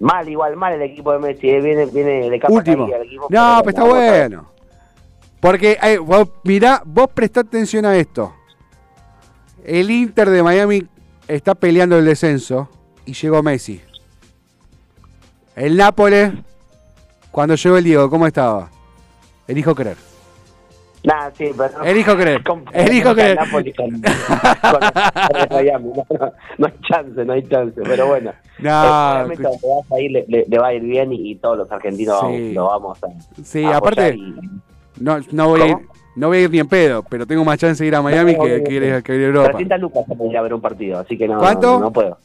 Mal, 0.00 0.28
igual, 0.28 0.56
mal 0.56 0.72
el 0.74 0.82
equipo 0.82 1.12
de 1.12 1.18
Messi, 1.20 1.48
eh, 1.50 1.60
viene, 1.60 1.86
viene 1.86 2.28
de 2.28 2.40
capa 2.40 2.52
Último. 2.52 2.84
caída 2.84 2.96
el 2.98 3.06
equipo. 3.06 3.26
No, 3.30 3.58
pero 3.64 3.70
está 3.70 3.84
bueno. 3.84 4.50
Porque, 5.40 5.78
eh, 5.82 5.98
vos, 5.98 6.28
mirá, 6.42 6.82
vos 6.84 7.08
prestá 7.12 7.40
atención 7.40 7.84
a 7.84 7.96
esto. 7.96 8.34
El 9.64 9.90
Inter 9.90 10.30
de 10.30 10.42
Miami 10.42 10.86
está 11.28 11.54
peleando 11.54 11.98
el 11.98 12.04
descenso 12.04 12.68
y 13.06 13.12
llegó 13.12 13.42
Messi. 13.42 13.80
El 15.54 15.76
Nápoles, 15.76 16.32
cuando 17.30 17.54
llegó 17.54 17.76
el 17.76 17.84
Diego, 17.84 18.10
¿cómo 18.10 18.26
estaba? 18.26 18.70
Elijo 19.46 19.74
creer. 19.74 20.13
Nah, 21.04 21.30
sí, 21.36 21.50
pero 21.56 21.84
Elijo 21.84 22.16
creer. 22.16 22.42
con- 22.46 22.64
Elijo 22.72 23.08
con 23.10 23.14
creer. 23.16 23.38
Con- 23.50 23.64
Miami. 25.50 25.90
No, 25.94 26.06
no, 26.58 26.66
hay 26.66 26.72
chance, 26.88 27.24
no 27.24 27.32
hay 27.34 27.42
chance, 27.48 27.80
pero 27.84 28.06
bueno. 28.06 28.32
No, 28.58 28.70
Eh, 28.70 29.22
obviamente 29.22 29.42
donde 29.42 29.58
vas 29.68 29.92
a 29.92 30.00
ir 30.00 30.10
le, 30.12 30.24
le- 30.28 30.44
le 30.48 30.58
va 30.58 30.68
a 30.68 30.72
ir 30.74 30.82
bien 30.82 31.12
y, 31.12 31.32
y 31.32 31.34
todos 31.36 31.58
los 31.58 31.70
argentinos 31.70 32.20
Sí. 32.26 32.52
lo 32.54 32.66
vamos 32.66 32.98
a 33.04 33.08
Sí, 33.42 33.64
a 33.64 33.76
aparte, 33.76 34.14
y- 34.16 34.34
no, 35.00 35.18
no, 35.32 35.48
voy 35.48 35.60
a 35.60 35.66
ir, 35.66 35.74
¿Cómo? 35.74 35.86
no 36.16 36.28
voy 36.28 36.36
a 36.38 36.40
ir 36.42 36.50
ni 36.50 36.58
en 36.60 36.68
pedo, 36.68 37.02
pero 37.02 37.26
tengo 37.26 37.44
más 37.44 37.58
chance 37.58 37.82
de 37.82 37.88
ir 37.88 37.94
a 37.96 38.00
Miami 38.02 38.34
No, 38.34 38.42
que, 38.44 38.62
que 38.62 38.72
ir, 38.74 39.02
que 39.02 39.14
ir 39.16 39.22
a 39.22 39.26
Europa. 39.26 39.48
300 39.50 39.80
lucas 39.80 40.04
para 40.08 40.24
ir 40.30 40.38
a 40.38 40.42
ver 40.42 40.54
un 40.54 40.60
partido, 40.60 40.98
así 41.00 41.18
que 41.18 41.28
no, 41.28 41.38
¿Cuánto? 41.38 41.80
no, 41.80 41.92
puedo. 41.92 42.16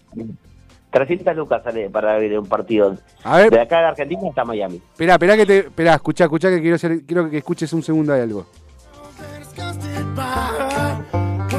300 0.91 1.35
lucas 1.35 1.61
sale 1.63 1.89
para 1.89 2.17
ver 2.17 2.39
un 2.39 2.47
partido. 2.47 2.95
A 3.23 3.37
ver, 3.37 3.51
De 3.51 3.59
acá 3.59 3.79
de 3.79 3.85
Argentina 3.87 4.21
hasta 4.29 4.43
Miami. 4.45 4.77
Esperá, 4.77 5.13
esperá 5.13 5.35
que 5.37 5.45
te. 5.45 5.57
Esperá, 5.59 5.93
escuchá, 5.95 6.23
escuchá 6.23 6.49
que 6.49 6.61
quiero, 6.61 6.75
hacer- 6.77 7.05
quiero 7.05 7.29
que 7.29 7.37
escuches 7.37 7.71
un 7.73 7.83
segundo 7.83 8.13
de 8.13 8.21
algo. 8.23 8.45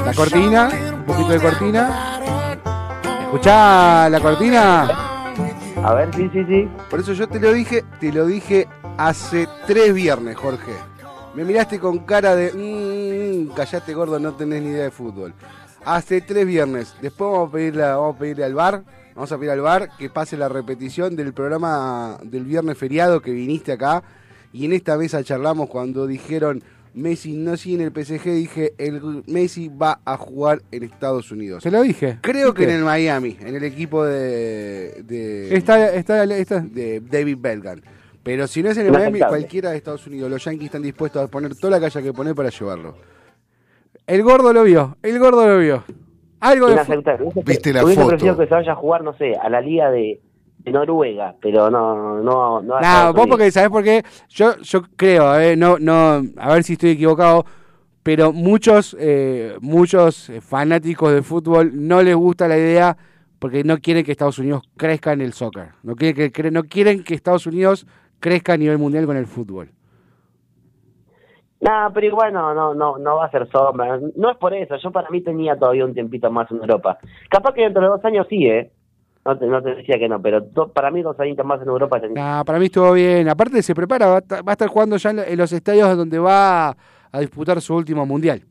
La 0.05 0.13
cortina, 0.13 0.69
un 0.93 1.03
poquito 1.05 1.29
de 1.29 1.39
cortina. 1.39 2.19
Escuchá 3.23 4.09
la 4.09 4.19
cortina. 4.19 4.83
A 5.83 5.93
ver, 5.93 6.13
sí, 6.13 6.29
sí, 6.33 6.43
sí. 6.45 6.69
Por 6.89 6.99
eso 6.99 7.13
yo 7.13 7.27
te 7.27 7.39
lo 7.39 7.53
dije, 7.53 7.83
te 7.99 8.11
lo 8.11 8.25
dije 8.25 8.67
hace 8.97 9.47
tres 9.67 9.93
viernes, 9.93 10.35
Jorge. 10.35 10.73
Me 11.33 11.45
miraste 11.45 11.79
con 11.79 11.99
cara 11.99 12.35
de. 12.35 12.51
Mmm, 12.53 13.53
callate 13.53 13.93
gordo, 13.93 14.19
no 14.19 14.33
tenés 14.33 14.61
ni 14.61 14.69
idea 14.69 14.83
de 14.83 14.91
fútbol. 14.91 15.33
Hace 15.85 16.21
tres 16.21 16.45
viernes. 16.45 16.93
Después 17.01 17.31
vamos 17.31 17.49
a 17.49 17.51
pedirle, 17.53 17.83
vamos 17.83 18.15
a 18.15 18.19
pedirle 18.19 18.43
al 18.43 18.53
bar. 18.53 18.83
Vamos 19.15 19.31
a 19.31 19.37
pedir 19.37 19.51
al 19.51 19.61
bar 19.61 19.89
que 19.97 20.09
pase 20.09 20.37
la 20.37 20.49
repetición 20.49 21.15
del 21.15 21.33
programa 21.33 22.17
del 22.23 22.45
viernes 22.45 22.77
feriado 22.77 23.21
que 23.21 23.31
viniste 23.31 23.71
acá. 23.71 24.03
Y 24.53 24.65
en 24.65 24.73
esta 24.73 24.97
mesa 24.97 25.23
charlamos 25.23 25.69
cuando 25.69 26.07
dijeron 26.07 26.63
Messi 26.93 27.33
no 27.33 27.57
sigue 27.57 27.75
en 27.75 27.81
el 27.81 27.91
PSG. 27.91 28.23
Dije, 28.31 28.73
el 28.77 29.23
Messi 29.27 29.69
va 29.69 29.99
a 30.05 30.17
jugar 30.17 30.61
en 30.71 30.83
Estados 30.83 31.31
Unidos. 31.31 31.63
Se 31.63 31.71
lo 31.71 31.81
dije. 31.81 32.17
Creo 32.21 32.53
que 32.53 32.63
en 32.65 32.71
el 32.71 32.83
Miami, 32.83 33.37
en 33.39 33.55
el 33.55 33.63
equipo 33.63 34.05
de, 34.05 35.03
de, 35.03 35.55
Está, 35.55 35.93
está, 35.93 36.23
está. 36.23 36.59
de 36.59 36.99
David 36.99 37.37
Belgan. 37.39 37.81
Pero 38.23 38.47
si 38.47 38.61
no 38.61 38.69
es 38.69 38.77
en 38.77 38.87
el. 38.87 38.91
Miami, 38.91 39.19
cualquiera 39.19 39.71
de 39.71 39.77
Estados 39.77 40.05
Unidos, 40.07 40.29
los 40.29 40.43
Yankees 40.43 40.65
están 40.65 40.83
dispuestos 40.83 41.23
a 41.23 41.27
poner 41.27 41.55
toda 41.55 41.71
la 41.71 41.79
calle 41.79 42.03
que 42.03 42.13
poner 42.13 42.35
para 42.35 42.49
llevarlo. 42.49 42.95
El 44.05 44.23
gordo 44.23 44.53
lo 44.53 44.63
vio. 44.63 44.97
El 45.01 45.19
gordo 45.19 45.47
lo 45.47 45.57
vio. 45.59 45.83
Algo 46.39 46.67
de. 46.67 46.75
Viste 47.45 47.73
la 47.73 47.81
foto. 47.81 48.17
que 48.17 48.47
se 48.47 48.53
vaya 48.53 48.71
a 48.73 48.75
jugar, 48.75 49.03
no 49.03 49.13
sé, 49.13 49.35
a 49.35 49.49
la 49.49 49.61
liga 49.61 49.89
de, 49.91 50.19
de 50.63 50.71
Noruega, 50.71 51.35
pero 51.41 51.69
no, 51.71 52.21
no, 52.21 52.61
no. 52.61 52.75
a 52.75 52.81
No, 52.81 53.13
vos 53.13 53.27
porque, 53.27 53.51
¿sabés 53.51 53.69
por 53.69 53.83
qué? 53.83 54.03
Yo, 54.29 54.57
yo 54.59 54.81
creo, 54.95 55.39
eh, 55.39 55.55
no, 55.55 55.77
no, 55.79 56.21
a 56.37 56.53
ver 56.53 56.63
si 56.63 56.73
estoy 56.73 56.91
equivocado, 56.91 57.45
pero 58.03 58.31
muchos, 58.33 58.95
eh, 58.99 59.55
muchos 59.61 60.29
eh, 60.29 60.41
fanáticos 60.41 61.11
de 61.13 61.21
fútbol 61.23 61.71
no 61.75 62.01
les 62.01 62.15
gusta 62.15 62.47
la 62.47 62.57
idea 62.57 62.97
porque 63.39 63.63
no 63.63 63.77
quieren 63.79 64.03
que 64.05 64.11
Estados 64.11 64.39
Unidos 64.39 64.63
crezca 64.77 65.13
en 65.13 65.21
el 65.21 65.33
soccer. 65.33 65.69
No 65.83 65.95
quieren 65.95 66.15
que, 66.15 66.31
cre- 66.31 66.51
no 66.51 66.63
quieren 66.63 67.03
que 67.03 67.15
Estados 67.15 67.47
Unidos 67.47 67.87
crezca 68.19 68.53
a 68.53 68.57
nivel 68.57 68.77
mundial 68.77 69.05
con 69.05 69.17
el 69.17 69.25
fútbol. 69.27 69.69
No, 71.59 71.91
pero 71.93 72.07
igual 72.07 72.33
no, 72.33 72.53
no, 72.55 72.73
no, 72.73 72.97
no 72.97 73.17
va 73.17 73.25
a 73.25 73.31
ser 73.31 73.47
sombra. 73.51 73.99
No 74.15 74.31
es 74.31 74.37
por 74.37 74.53
eso. 74.53 74.77
Yo 74.77 74.91
para 74.91 75.09
mí 75.09 75.21
tenía 75.21 75.55
todavía 75.57 75.85
un 75.85 75.93
tiempito 75.93 76.31
más 76.31 76.49
en 76.51 76.57
Europa. 76.57 76.97
Capaz 77.29 77.53
que 77.53 77.61
dentro 77.61 77.83
de 77.83 77.89
dos 77.89 78.03
años 78.05 78.25
sí, 78.29 78.47
¿eh? 78.47 78.71
No 79.23 79.37
te, 79.37 79.45
no 79.45 79.61
te 79.61 79.75
decía 79.75 79.99
que 79.99 80.09
no, 80.09 80.19
pero 80.21 80.41
do- 80.41 80.69
para 80.73 80.89
mí 80.89 81.01
dos 81.03 81.19
añitos 81.19 81.45
más 81.45 81.61
en 81.61 81.67
Europa 81.67 81.99
para 82.45 82.57
mí 82.59 82.65
estuvo 82.65 82.91
bien. 82.93 83.29
Aparte 83.29 83.61
se 83.61 83.75
prepara, 83.75 84.07
va 84.07 84.19
va 84.19 84.43
a 84.47 84.51
estar 84.53 84.67
jugando 84.67 84.97
ya 84.97 85.11
en 85.11 85.17
lo- 85.17 85.23
en 85.23 85.37
los 85.37 85.51
estadios 85.53 85.95
donde 85.95 86.17
va 86.17 86.69
a 87.11 87.19
disputar 87.19 87.61
su 87.61 87.75
último 87.75 88.05
mundial. 88.05 88.41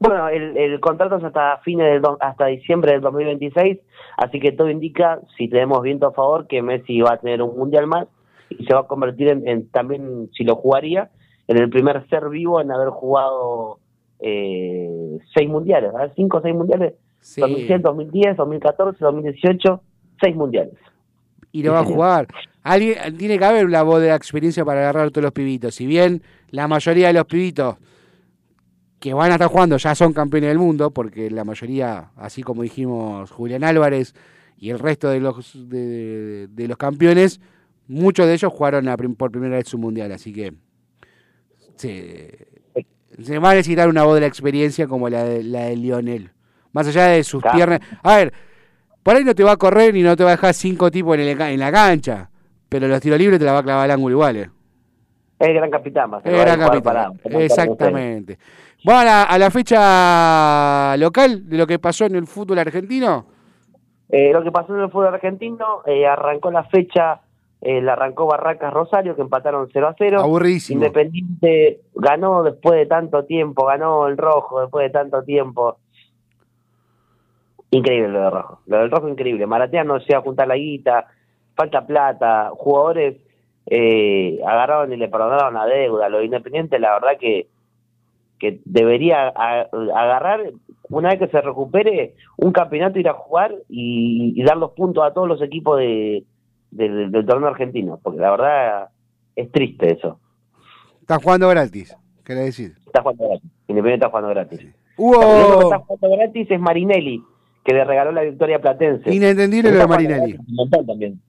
Bueno, 0.00 0.28
el, 0.28 0.56
el 0.56 0.80
contrato 0.80 1.16
es 1.18 1.22
hasta 1.24 1.58
fines 1.58 1.86
del 1.92 2.02
do- 2.02 2.18
hasta 2.20 2.46
diciembre 2.46 2.90
del 2.92 3.02
2026, 3.02 3.78
así 4.16 4.40
que 4.40 4.50
todo 4.50 4.68
indica, 4.68 5.20
si 5.36 5.48
tenemos 5.48 5.80
viento 5.82 6.08
a 6.08 6.12
favor, 6.12 6.48
que 6.48 6.60
Messi 6.60 7.00
va 7.00 7.12
a 7.12 7.16
tener 7.18 7.40
un 7.40 7.56
mundial 7.56 7.86
más 7.86 8.08
y 8.50 8.64
se 8.64 8.74
va 8.74 8.80
a 8.80 8.86
convertir 8.88 9.28
en, 9.28 9.46
en 9.46 9.68
también, 9.70 10.28
si 10.36 10.42
lo 10.42 10.56
jugaría, 10.56 11.10
en 11.46 11.56
el 11.58 11.70
primer 11.70 12.04
ser 12.08 12.28
vivo 12.30 12.60
en 12.60 12.72
haber 12.72 12.88
jugado 12.88 13.78
eh, 14.18 15.18
seis 15.34 15.48
mundiales, 15.48 15.92
¿verdad? 15.92 16.12
cinco 16.16 16.38
o 16.38 16.42
seis 16.42 16.54
mundiales, 16.54 16.94
Sí. 17.22 17.40
2007, 17.40 17.78
2010, 17.82 18.36
2014, 18.36 18.98
2018, 19.02 19.82
seis 20.20 20.36
mundiales. 20.36 20.74
y 21.52 21.62
lo 21.62 21.72
va 21.72 21.80
a 21.80 21.84
jugar. 21.84 22.26
Alguien 22.62 23.16
tiene 23.16 23.38
que 23.38 23.44
haber 23.44 23.68
la 23.70 23.82
voz 23.82 24.00
de 24.02 24.08
la 24.08 24.16
experiencia 24.16 24.64
para 24.64 24.80
agarrar 24.80 25.06
a 25.06 25.10
todos 25.10 25.22
los 25.22 25.32
pibitos. 25.32 25.74
Si 25.74 25.86
bien 25.86 26.22
la 26.50 26.68
mayoría 26.68 27.06
de 27.08 27.14
los 27.14 27.24
pibitos 27.24 27.76
que 29.00 29.14
van 29.14 29.30
a 29.30 29.34
estar 29.34 29.48
jugando 29.48 29.76
ya 29.78 29.94
son 29.94 30.12
campeones 30.12 30.50
del 30.50 30.58
mundo, 30.58 30.90
porque 30.92 31.30
la 31.30 31.44
mayoría, 31.44 32.10
así 32.16 32.42
como 32.42 32.62
dijimos 32.62 33.30
Julián 33.30 33.64
Álvarez 33.64 34.14
y 34.58 34.70
el 34.70 34.78
resto 34.78 35.08
de 35.08 35.20
los 35.20 35.68
de, 35.68 36.46
de 36.48 36.68
los 36.68 36.76
campeones, 36.76 37.40
muchos 37.88 38.26
de 38.26 38.34
ellos 38.34 38.52
jugaron 38.52 38.86
por 39.16 39.32
primera 39.32 39.56
vez 39.56 39.68
su 39.68 39.78
mundial, 39.78 40.12
así 40.12 40.32
que 40.32 40.54
se, 41.76 42.46
se 43.20 43.38
va 43.38 43.50
a 43.50 43.54
necesitar 43.54 43.88
una 43.88 44.04
voz 44.04 44.14
de 44.14 44.20
la 44.20 44.26
experiencia 44.28 44.86
como 44.86 45.08
la 45.08 45.24
de, 45.24 45.42
la 45.42 45.64
de 45.64 45.76
Lionel. 45.76 46.30
Más 46.72 46.86
allá 46.88 47.06
de 47.08 47.24
sus 47.24 47.40
Claro. 47.42 47.56
piernas. 47.56 47.80
A 48.02 48.16
ver, 48.16 48.32
Por 49.02 49.16
ahí 49.16 49.24
no 49.24 49.34
te 49.34 49.42
va 49.42 49.52
a 49.52 49.56
correr 49.56 49.96
y 49.96 50.02
no 50.02 50.14
te 50.16 50.22
va 50.22 50.30
a 50.30 50.36
dejar 50.36 50.54
cinco 50.54 50.88
tipos 50.90 51.14
en, 51.18 51.22
el 51.22 51.40
en 51.40 51.58
la 51.58 51.72
cancha, 51.72 52.30
pero 52.68 52.86
los 52.86 53.00
tiros 53.00 53.18
libres 53.18 53.38
te 53.40 53.44
la 53.44 53.52
va 53.52 53.58
a 53.58 53.62
clavar 53.64 53.84
al 53.86 53.90
ángulo 53.90 54.12
igual. 54.14 54.36
eh. 54.36 54.50
Es 55.40 55.48
el 55.48 55.54
gran 55.54 55.70
capitán, 55.72 56.08
más. 56.10 56.22
Gran 56.22 56.58
capitán. 56.60 57.12
Exactamente. 57.24 58.38
Vamos 58.84 59.02
a 59.02 59.04
la, 59.04 59.22
a 59.24 59.38
la 59.38 59.50
fecha 59.50 60.96
local 60.98 61.48
de 61.48 61.56
lo 61.56 61.66
que 61.66 61.78
pasó 61.80 62.04
en 62.04 62.14
el 62.14 62.26
fútbol 62.28 62.58
argentino. 62.60 63.26
Eh, 64.08 64.30
lo 64.32 64.42
que 64.44 64.52
pasó 64.52 64.74
en 64.76 64.82
el 64.82 64.90
fútbol 64.90 65.08
argentino, 65.14 65.82
eh, 65.86 66.06
arrancó 66.06 66.50
la 66.52 66.64
fecha, 66.64 67.22
eh, 67.60 67.80
la 67.80 67.94
arrancó 67.94 68.26
Barracas 68.26 68.72
Rosario, 68.72 69.16
que 69.16 69.22
empataron 69.22 69.68
0 69.72 69.88
a 69.88 69.94
0. 69.98 70.20
Aburridísimo. 70.20 70.78
Independiente 70.80 71.80
ganó 71.94 72.42
después 72.42 72.78
de 72.78 72.86
tanto 72.86 73.24
tiempo, 73.24 73.64
ganó 73.66 74.06
el 74.06 74.16
rojo 74.16 74.60
después 74.60 74.84
de 74.86 74.90
tanto 74.90 75.22
tiempo. 75.24 75.78
Increíble 77.72 78.08
lo 78.08 78.20
de 78.22 78.30
rojo. 78.30 78.60
Lo 78.66 78.78
del 78.78 78.90
rojo 78.90 79.08
increíble. 79.08 79.46
Maratea 79.46 79.82
no 79.82 79.98
se 80.00 80.12
va 80.12 80.20
a 80.20 80.22
juntar 80.22 80.46
la 80.46 80.56
guita, 80.56 81.06
falta 81.56 81.84
plata, 81.86 82.50
jugadores 82.54 83.16
eh, 83.66 84.38
agarraron 84.46 84.92
y 84.92 84.96
le 84.96 85.08
perdonaron 85.08 85.54
la 85.54 85.66
deuda. 85.66 86.08
Lo 86.08 86.18
de 86.18 86.26
Independiente, 86.26 86.78
la 86.78 86.92
verdad 86.94 87.18
que 87.18 87.48
que 88.38 88.60
debería 88.64 89.28
agarrar 89.28 90.40
una 90.90 91.10
vez 91.10 91.20
que 91.20 91.28
se 91.28 91.40
recupere 91.40 92.16
un 92.36 92.50
campeonato 92.50 92.98
ir 92.98 93.08
a 93.08 93.12
jugar 93.14 93.54
y, 93.68 94.32
y 94.34 94.42
dar 94.44 94.56
los 94.56 94.72
puntos 94.72 95.04
a 95.04 95.12
todos 95.14 95.28
los 95.28 95.40
equipos 95.42 95.78
de, 95.78 96.24
del- 96.72 97.12
del 97.12 97.24
torneo 97.24 97.48
argentino 97.48 98.00
porque 98.02 98.18
la 98.18 98.32
verdad 98.32 98.88
es 99.36 99.50
triste 99.52 99.92
eso 99.92 100.18
Está 101.00 101.18
jugando 101.22 101.48
gratis, 101.50 101.96
querés 102.24 102.46
decir. 102.46 102.72
está 102.84 103.00
jugando 103.02 103.28
gratis 103.28 103.50
Independiente 103.68 103.94
está 104.06 104.08
jugando 104.08 104.28
gratis 104.30 104.66
Hubo- 104.96 105.22
El 105.22 105.44
único 105.44 105.58
que 105.58 105.64
está 105.64 105.78
jugando 105.78 106.16
gratis 106.16 106.50
es 106.50 106.60
Marinelli 106.60 107.22
que 107.64 107.72
le 107.74 107.84
regaló 107.84 108.12
la 108.12 108.22
victoria 108.22 108.60
Platense 108.60 109.14
Inentendible 109.14 109.70
lo 109.70 109.78
de 109.78 109.86
Marinelli. 109.86 110.36
también 110.86 111.20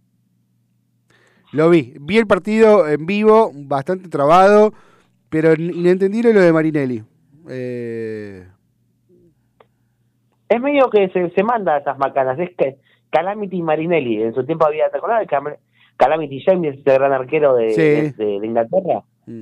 Lo 1.52 1.70
vi. 1.70 1.94
Vi 2.00 2.18
el 2.18 2.26
partido 2.28 2.88
en 2.90 3.06
vivo, 3.06 3.52
bastante 3.54 4.10
trabado, 4.10 4.74
pero 5.30 5.54
inentendible 5.54 6.34
lo 6.34 6.42
de 6.42 6.52
Marinelli. 6.54 7.04
Eh, 7.50 8.48
es 10.50 10.62
medio 10.62 10.90
que 10.90 11.10
se, 11.10 11.30
se 11.32 11.44
manda 11.44 11.76
a 11.76 11.80
esas 11.80 11.98
macanas 11.98 12.40
es 12.40 12.56
que 12.58 12.78
Calamity 13.10 13.58
y 13.58 13.62
Marinelli 13.62 14.24
en 14.24 14.34
su 14.34 14.46
tiempo 14.46 14.66
había 14.66 14.90
¿te 14.90 14.98
acordás 14.98 15.28
Calamity 15.98 16.42
James 16.44 16.80
ese 16.80 16.94
gran 16.94 17.12
arquero 17.14 17.56
de, 17.56 17.70
Sí. 17.72 17.82
de- 17.82 18.12
de- 18.14 18.40
de 18.40 18.48
Inglaterra 18.48 19.04
mm. 19.28 19.42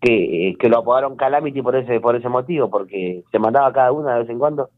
que, 0.00 0.48
eh, 0.48 0.56
que 0.58 0.68
lo 0.68 0.78
apodaron 0.78 1.16
Calamity 1.16 1.62
por 1.62 1.76
ese 1.76 2.00
por 2.00 2.16
ese 2.16 2.28
motivo, 2.28 2.68
porque 2.70 3.22
se 3.30 3.38
mandaba 3.38 3.72
cada 3.72 3.92
una 3.92 4.14
de 4.14 4.20
vez 4.22 4.30
en 4.30 4.38
cuando. 4.40 4.70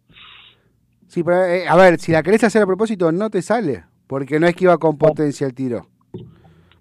Sí, 1.08 1.22
pero 1.22 1.44
eh, 1.44 1.68
a 1.68 1.76
ver, 1.76 1.98
si 1.98 2.12
la 2.12 2.22
querés 2.22 2.44
hacer 2.44 2.62
a 2.62 2.66
propósito, 2.66 3.12
no 3.12 3.30
te 3.30 3.42
sale, 3.42 3.84
porque 4.06 4.40
no 4.40 4.46
es 4.46 4.54
que 4.54 4.64
iba 4.64 4.78
con 4.78 4.98
potencia 4.98 5.46
el 5.46 5.54
tiro. 5.54 5.86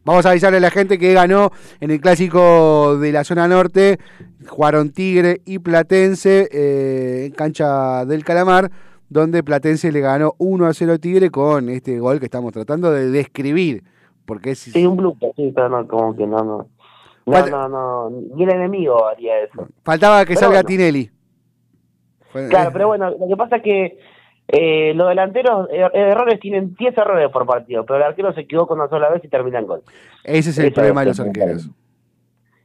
Vamos 0.05 0.26
a 0.26 0.32
avisarle 0.32 0.57
a 0.57 0.61
la 0.61 0.71
gente 0.71 0.97
que 0.99 1.13
ganó 1.13 1.51
en 1.80 1.91
el 1.91 2.01
clásico 2.01 2.97
de 2.97 3.11
la 3.13 3.24
zona 3.24 3.47
norte, 3.47 3.99
jugaron 4.47 4.89
Tigre 4.91 5.41
y 5.45 5.59
Platense 5.59 6.49
eh, 6.51 7.26
en 7.28 7.32
cancha 7.32 8.03
del 8.05 8.26
Calamar, 8.26 8.69
donde 9.07 9.43
Platense 9.43 9.91
le 9.93 10.01
ganó 10.01 10.34
1 10.39 10.65
a 10.65 10.74
0 10.74 10.93
a 10.93 10.97
Tigre 10.97 11.30
con 11.30 11.69
este 11.69 11.99
gol 11.99 12.19
que 12.19 12.26
estamos 12.26 12.51
tratando 12.51 12.91
de 12.91 13.11
describir, 13.11 13.84
porque 14.26 14.51
es... 14.51 14.59
Sí, 14.59 14.86
un 14.86 14.97
blooper, 14.97 15.32
sí, 15.38 15.53
pero 15.55 15.69
no, 15.69 15.88
como 15.88 16.15
que 16.15 16.28
no, 16.28 16.43
no. 16.43 16.67
No, 17.26 17.34
Falta- 17.34 17.51
no, 17.51 17.69
no, 17.69 18.09
ni 18.36 18.43
el 18.43 18.49
enemigo 18.49 19.07
haría 19.07 19.39
eso. 19.39 19.67
Faltaba 19.84 20.21
que 20.26 20.34
Pero 20.34 20.39
salga 20.41 20.55
bueno. 20.63 20.67
Tinelli. 20.67 21.09
Claro, 22.49 22.71
pero 22.74 22.88
bueno, 22.88 23.11
lo 23.11 23.28
que 23.28 23.38
pasa 23.38 23.57
es 23.57 23.63
que 23.63 23.99
eh, 24.48 24.94
los 24.96 25.08
delanteros, 25.10 25.68
eh, 25.72 25.88
errores 25.94 26.39
tienen 26.39 26.76
10 26.76 26.98
errores 26.98 27.30
por 27.32 27.46
partido, 27.46 27.86
pero 27.86 27.98
el 27.98 28.04
arquero 28.04 28.34
se 28.34 28.41
equivoca 28.41 28.74
una 28.74 28.88
sola 28.89 29.10
vez 29.10 29.24
y 29.24 29.28
termina 29.28 29.60
en 29.60 29.68
gol. 29.68 29.82
Ese 30.24 30.50
es 30.52 30.58
el 30.60 30.66
Eso 30.66 30.76
problema 30.76 31.02
de 31.02 31.08
los 31.08 31.20
arqueros. 31.20 31.70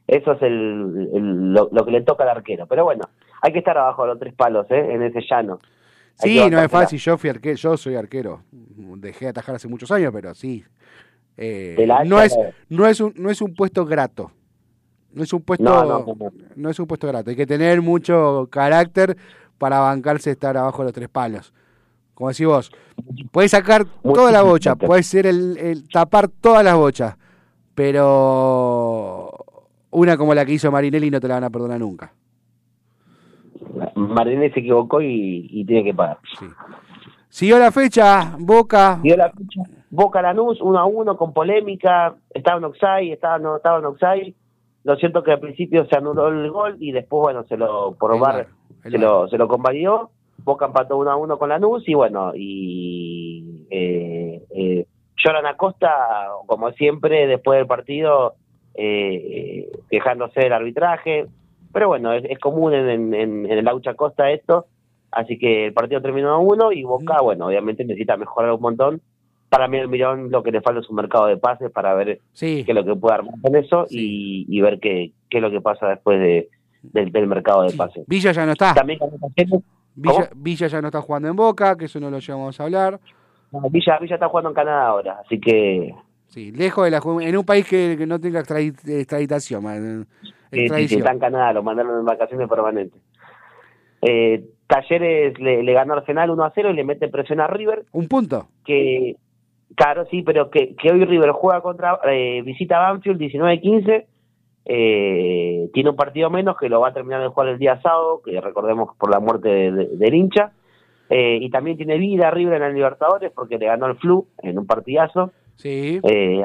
Eso 0.07 0.33
es 0.33 0.43
el, 0.43 1.09
el- 1.15 1.53
lo, 1.53 1.69
lo 1.71 1.85
que 1.85 1.91
le 1.91 2.01
toca 2.03 2.25
al 2.25 2.31
arquero. 2.31 2.67
Pero 2.67 2.85
bueno, 2.85 3.09
hay 3.43 3.53
que 3.53 3.59
estar 3.59 3.77
abajo 3.77 4.03
de 4.03 4.09
los 4.09 4.19
tres 4.19 4.35
palos, 4.35 4.67
¿eh? 4.71 4.93
En 4.95 5.03
ese 5.03 5.21
llano. 5.29 5.59
Hay 6.21 6.31
Sí, 6.31 6.51
no 6.51 6.61
es 6.61 6.71
fácil. 6.71 6.99
Yo 6.99 7.17
fui 7.19 7.31
arquero, 7.31 7.55
yo 7.57 7.77
soy 7.77 7.95
arquero. 7.95 8.43
Dejé 8.51 9.27
de 9.27 9.31
atajar 9.31 9.55
hace 9.55 9.69
muchos 9.69 9.91
años, 9.93 10.11
pero 10.13 10.35
sí. 10.35 10.65
Eh, 11.37 11.87
no 12.07 12.21
es 12.21 12.37
no. 12.37 12.45
no 12.71 12.87
es 12.87 13.01
un 13.01 13.13
no 13.17 13.31
es 13.31 13.41
un 13.41 13.55
puesto 13.55 13.85
grato. 13.85 14.33
No 15.13 15.23
es 15.23 15.33
un 15.33 15.43
puesto 15.43 15.63
No, 15.65 15.85
no, 15.85 15.99
no, 16.01 16.15
no. 16.19 16.33
no 16.57 16.71
es 16.71 16.79
un 16.81 16.87
puesto 16.87 17.07
grato. 17.07 17.31
Hay 17.31 17.37
que 17.37 17.47
tener 17.47 17.81
mucho 17.81 18.49
carácter 18.51 19.17
para 19.59 19.79
bancarse 19.79 20.31
estar 20.33 20.57
abajo 20.57 20.79
de 20.83 20.85
los 20.87 20.93
tres 20.93 21.09
palos. 21.09 21.53
Como 22.19 22.31
decís 22.31 22.47
vos, 22.49 22.73
puedes 23.31 23.53
sacar 23.53 23.85
toda 24.03 24.33
la 24.33 24.43
bocha, 24.43 24.75
puedes 24.75 25.07
ser 25.07 25.25
el, 25.25 25.57
el 25.57 25.89
tapar 25.89 26.27
todas 26.27 26.65
las 26.65 26.75
bochas, 26.75 27.17
pero 27.77 29.31
una 29.93 30.17
como 30.17 30.35
la 30.35 30.45
que 30.45 30.55
hizo 30.55 30.73
Marinelli 30.73 31.13
no 31.13 31.21
te 31.21 31.29
la 31.29 31.35
van 31.35 31.45
a 31.45 31.51
perdonar 31.51 31.79
nunca. 31.79 32.13
Martínez 33.95 34.53
se 34.53 34.59
equivocó 34.59 35.01
y, 35.01 35.47
y 35.49 35.65
tiene 35.65 35.85
que 35.85 35.95
pagar. 35.95 36.19
Siguió 37.29 37.57
la 37.57 37.71
fecha, 37.71 38.35
Boca. 38.37 38.97
Siguió 38.97 39.17
la 39.17 39.31
fecha. 39.31 39.63
Boca 39.89 40.21
Lanús, 40.21 40.61
1 40.61 40.77
a 40.77 40.87
1 40.87 41.17
con 41.17 41.33
polémica. 41.33 42.17
Estaba 42.31 42.59
en 42.59 42.65
Oxai, 42.65 43.13
estaba, 43.13 43.39
no 43.39 43.59
estaba 43.59 43.79
en 43.79 43.85
Oxai. 43.85 44.35
Lo 44.83 44.97
cierto 44.97 45.23
que 45.23 45.31
al 45.31 45.39
principio 45.39 45.87
se 45.87 45.97
anuló 45.97 46.27
el 46.27 46.51
gol 46.51 46.79
y 46.81 46.91
después, 46.91 47.21
bueno, 47.23 47.45
se 47.45 47.57
lo, 47.57 47.95
por 47.95 48.13
El 48.13 48.91
se 48.91 48.99
lo, 48.99 49.29
se 49.29 49.39
lo 49.39 49.47
convalidó. 49.47 50.11
Boca 50.45 50.67
empató 50.67 50.97
1 50.99 51.11
a 51.11 51.17
1 51.17 51.39
con 51.39 51.49
Lanús 51.49 51.87
y 51.89 51.95
bueno, 51.95 52.33
y 52.35 53.67
eh, 53.71 54.43
eh, 54.51 54.87
Joran 55.23 55.47
Acosta, 55.47 55.91
como 56.47 56.71
siempre, 56.73 57.27
después 57.27 57.59
del 57.59 57.67
partido, 57.67 58.35
eh, 58.75 59.71
quejándose 59.91 60.41
del 60.41 60.53
arbitraje. 60.53 61.27
Pero 61.73 61.89
bueno, 61.89 62.13
es, 62.13 62.25
es 62.25 62.39
común 62.39 62.73
en, 62.73 63.13
en, 63.15 63.47
en 63.47 63.51
el 63.59 63.65
Laucha 63.65 63.95
Costa 63.95 64.31
esto. 64.31 64.67
Así 65.11 65.39
que 65.39 65.67
el 65.67 65.73
partido 65.73 66.01
terminó 66.03 66.31
a 66.31 66.39
uno 66.39 66.71
y 66.73 66.83
Boca, 66.83 67.21
bueno, 67.21 67.47
obviamente 67.47 67.85
necesita 67.85 68.17
mejorar 68.17 68.53
un 68.53 68.61
montón. 68.61 69.01
Para 69.49 69.67
mí, 69.67 69.79
el 69.79 69.89
Mirón 69.89 70.31
lo 70.31 70.43
que 70.43 70.53
le 70.53 70.61
falta 70.61 70.81
es 70.81 70.91
un 70.91 70.97
mercado 70.97 71.27
de 71.27 71.39
pases 71.39 71.71
para 71.71 71.95
ver 71.95 72.21
Sí. 72.33 72.63
qué 72.65 72.73
es 72.73 72.75
lo 72.77 72.85
que 72.85 72.95
puede 72.95 73.15
armar 73.15 73.35
con 73.41 73.57
eso 73.57 73.87
y, 73.89 74.45
y 74.49 74.61
ver 74.61 74.79
qué, 74.79 75.13
qué 75.31 75.39
es 75.39 75.43
lo 75.43 75.51
que 75.51 75.63
pasa 75.63 75.89
después 75.89 76.21
de, 76.21 76.49
del, 76.83 77.11
del 77.11 77.27
mercado 77.27 77.63
de 77.63 77.73
pases. 77.73 78.05
Villa 78.07 78.33
ya 78.33 78.45
no 78.45 78.53
está. 78.53 78.75
También 78.75 78.99
Villa, 80.01 80.31
Villa 80.37 80.67
ya 80.69 80.81
no 80.81 80.89
está 80.89 81.01
jugando 81.03 81.29
en 81.29 81.37
Boca, 81.37 81.77
que 81.77 81.87
eso 81.87 81.99
no 82.01 82.11
lo 82.11 82.19
llevamos 82.19 82.59
a 82.61 82.65
hablar. 82.65 83.01
no, 83.53 83.61
Villa, 83.71 83.99
Villa 83.99 84.15
está 84.15 84.29
jugando 84.29 84.51
en 84.51 84.55
Canadá 84.55 84.87
ahora, 84.89 85.19
así 85.25 85.41
que 85.41 85.95
Sí, 86.29 86.53
lejos 86.53 86.85
de 86.85 86.91
la 86.91 87.01
en 87.23 87.37
un 87.39 87.45
país 87.45 87.67
que, 87.67 87.97
que 87.97 88.07
no 88.07 88.21
tenga 88.21 88.41
extradi- 88.41 88.77
extraditación. 88.87 89.63
man, 89.65 90.07
Sí, 90.21 90.29
sí, 90.29 90.33
sí, 90.51 90.61
extradición. 90.61 91.01
está 91.01 91.13
en 91.13 91.19
Canadá, 91.19 91.53
lo 91.55 91.63
mandaron 91.63 91.99
en 91.99 92.05
vacaciones 92.05 92.49
permanentes. 92.49 93.01
Eh, 94.03 94.45
Talleres 94.67 95.39
le, 95.39 95.63
le 95.63 95.73
ganó 95.73 95.95
Arsenal 95.95 96.31
1 96.31 96.45
a 96.45 96.53
0 96.55 96.71
y 96.71 96.75
le 96.75 96.85
mete 96.85 97.09
presión 97.09 97.41
a 97.41 97.47
River, 97.47 97.87
Un 97.93 98.07
punto. 98.09 98.49
que, 98.67 99.17
claro, 99.75 100.05
sí, 100.11 100.23
pero 100.23 100.51
que, 100.51 100.77
que 100.77 100.93
hoy 100.93 101.05
River 101.07 101.31
juega 101.33 101.63
contra, 101.63 101.99
eh, 102.05 102.43
visita 102.43 102.79
Banfield 102.79 103.19
19-15, 103.19 104.05
eh, 104.69 105.71
tiene 105.73 105.91
un 105.91 105.97
partido 105.97 106.29
menos 106.31 106.57
que 106.59 106.69
lo 106.69 106.81
va 106.81 106.89
a 106.89 106.93
terminar 106.93 107.23
de 107.23 107.29
jugar 107.29 107.49
el 107.49 107.59
día 107.59 107.81
sábado, 107.81 108.21
que 108.25 108.39
recordemos 108.41 108.91
por 108.99 109.11
la 109.11 109.19
muerte 109.19 109.49
de- 109.49 109.73
de- 109.73 109.97
del 109.97 110.15
hincha, 110.15 110.53
eh, 111.11 111.39
y 111.41 111.49
también 111.51 111.79
tiene 111.79 111.97
vida 111.97 112.31
River 112.31 112.61
en 112.61 112.69
el 112.69 112.75
Libertadores 112.75 113.33
porque 113.35 113.57
le 113.59 113.67
ganó 113.67 113.87
el 113.87 113.97
Flu 113.97 114.27
en 114.43 114.59
un 114.59 114.67
partidazo. 114.67 115.33
Sí. 115.57 116.01
Eh, 116.05 116.45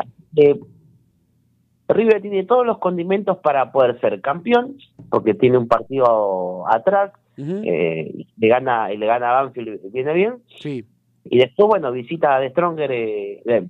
River 1.89 2.21
tiene 2.21 2.45
todos 2.45 2.65
los 2.65 2.77
condimentos 2.79 3.37
para 3.39 3.71
poder 3.71 3.99
ser 3.99 4.21
campeón, 4.21 4.77
porque 5.09 5.33
tiene 5.33 5.57
un 5.57 5.67
partido 5.67 6.65
atrás, 6.67 7.11
eh, 7.37 8.09
y 8.15 8.27
le 8.37 8.47
gana, 8.47 8.91
y 8.93 8.97
le 8.97 9.05
gana 9.05 9.31
a 9.31 9.43
Banfield, 9.43 9.91
viene 9.91 10.13
bien, 10.13 10.35
Sí. 10.59 10.85
y 11.25 11.37
después, 11.39 11.67
bueno, 11.67 11.91
visita 11.91 12.35
a 12.35 12.39
De 12.39 12.49
Stronger, 12.51 12.89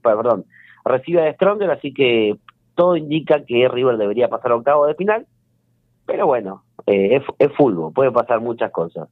perdón, 0.02 0.46
recibe 0.86 1.22
a 1.22 1.26
De 1.26 1.34
Stronger, 1.34 1.72
así 1.72 1.92
que 1.94 2.36
todo 2.76 2.98
indica 2.98 3.44
que 3.46 3.68
River 3.68 3.98
debería 3.98 4.28
pasar 4.28 4.52
a 4.52 4.56
octavo 4.56 4.86
de 4.86 4.96
final, 4.96 5.26
pero 6.06 6.26
bueno, 6.28 6.64
eh, 6.86 7.16
es, 7.18 7.24
es 7.40 7.56
fútbol, 7.56 7.94
puede 7.94 8.12
pasar 8.12 8.42
muchas 8.42 8.72
cosas. 8.72 9.08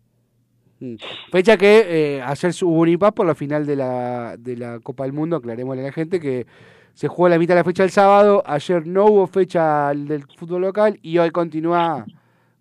Mm. 0.80 0.96
Fecha 1.32 1.58
que 1.58 2.18
eh, 2.18 2.22
ayer 2.22 2.52
hubo 2.64 2.80
un 2.80 2.90
impas 2.90 3.12
por 3.12 3.26
la 3.26 3.36
final 3.36 3.66
de 3.66 3.76
la, 3.76 4.36
de 4.38 4.58
la 4.58 4.80
Copa 4.80 5.04
del 5.04 5.14
Mundo, 5.14 5.36
aclarémosle 5.38 5.84
a 5.84 5.86
la 5.86 5.92
gente 5.92 6.20
que 6.20 6.48
se 6.94 7.08
jugó 7.08 7.30
la 7.30 7.38
mitad 7.40 7.54
de 7.54 7.60
la 7.62 7.64
fecha 7.64 7.84
el 7.84 7.92
sábado, 7.92 8.44
ayer 8.46 8.86
no 8.86 9.06
hubo 9.06 9.28
fecha 9.28 9.94
del 9.94 10.24
fútbol 10.36 10.62
local 10.62 11.00
y 11.02 11.18
hoy 11.20 11.30
continúa 11.32 12.06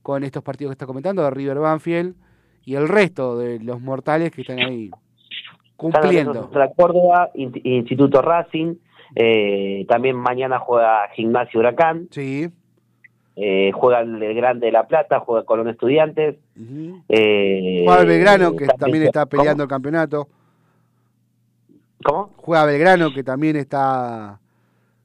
con 0.03 0.23
estos 0.23 0.43
partidos 0.43 0.71
que 0.71 0.75
está 0.75 0.87
comentando 0.87 1.23
de 1.23 1.31
River 1.31 1.59
Banfield 1.59 2.15
y 2.65 2.75
el 2.75 2.89
resto 2.89 3.39
de 3.39 3.59
los 3.59 3.81
mortales 3.81 4.31
que 4.31 4.43
están 4.43 4.61
ahí 4.61 4.91
cumpliendo. 5.77 6.51
Córdoba, 6.77 7.31
In- 7.35 7.61
Instituto 7.65 8.23
Racing, 8.23 8.75
eh, 9.15 9.85
también 9.89 10.17
mañana 10.17 10.59
juega 10.59 11.09
Gimnasio 11.15 11.61
Huracán, 11.61 12.09
Sí. 12.11 12.49
eh, 13.37 13.71
juega 13.73 14.01
el 14.01 14.23
el 14.23 14.35
Grande 14.35 14.67
de 14.67 14.73
La 14.73 14.87
Plata, 14.87 15.21
juega 15.21 15.45
Colón 15.47 15.69
Estudiantes. 15.69 16.37
Eh, 17.09 17.83
Juega 17.87 18.01
el 18.03 18.07
Belgrano, 18.09 18.55
que 18.57 18.67
también- 18.67 19.05
está 19.05 19.27
¿Cómo? 19.27 19.31
peleando 19.41 19.63
el 19.65 19.69
campeonato. 19.69 20.29
¿Cómo? 22.05 22.31
Juega 22.37 22.65
Belgrano, 22.65 23.13
que 23.13 23.23
también 23.23 23.57
está. 23.57 24.39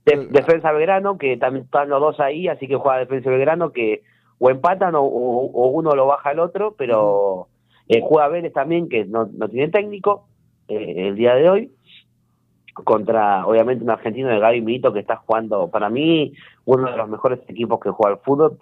De- 0.06 0.28
defensa 0.28 0.72
Belgrano, 0.72 1.18
que 1.18 1.36
también 1.38 1.66
están 1.66 1.89
los 1.89 1.99
dos 1.99 2.20
ahí, 2.20 2.47
así 2.47 2.68
que 2.68 2.76
juega 2.76 2.99
Defensa 2.99 3.30
Belgrano, 3.30 3.72
que 3.72 4.03
o 4.38 4.49
empatan 4.49 4.93
o, 4.95 5.01
o- 5.03 5.51
o 5.51 5.68
uno 5.70 5.91
lo 5.95 6.06
baja 6.06 6.30
al 6.30 6.39
otro, 6.39 6.76
pero 6.78 7.47
eh, 7.88 8.01
juega 8.03 8.28
Vélez 8.28 8.53
también, 8.53 8.88
que 8.88 9.06
no, 9.06 9.28
no 9.34 9.49
tiene 9.49 9.70
técnico 9.70 10.28
eh, 10.68 11.08
el 11.10 11.16
día 11.16 11.36
de 11.36 11.49
hoy, 11.49 11.72
contra 12.84 13.45
obviamente 13.45 13.84
un 13.84 13.89
argentino 13.89 14.30
de 14.30 14.39
Gaby 14.39 14.61
Milito 14.61 14.93
que 14.93 14.99
está 14.99 15.15
jugando, 15.15 15.69
para 15.69 15.89
mí, 15.89 16.34
uno 16.65 16.91
de 16.91 16.97
los 16.97 17.09
mejores 17.09 17.39
equipos 17.47 17.80
que 17.80 17.89
juega 17.89 18.15
al 18.15 18.21
fútbol. 18.21 18.59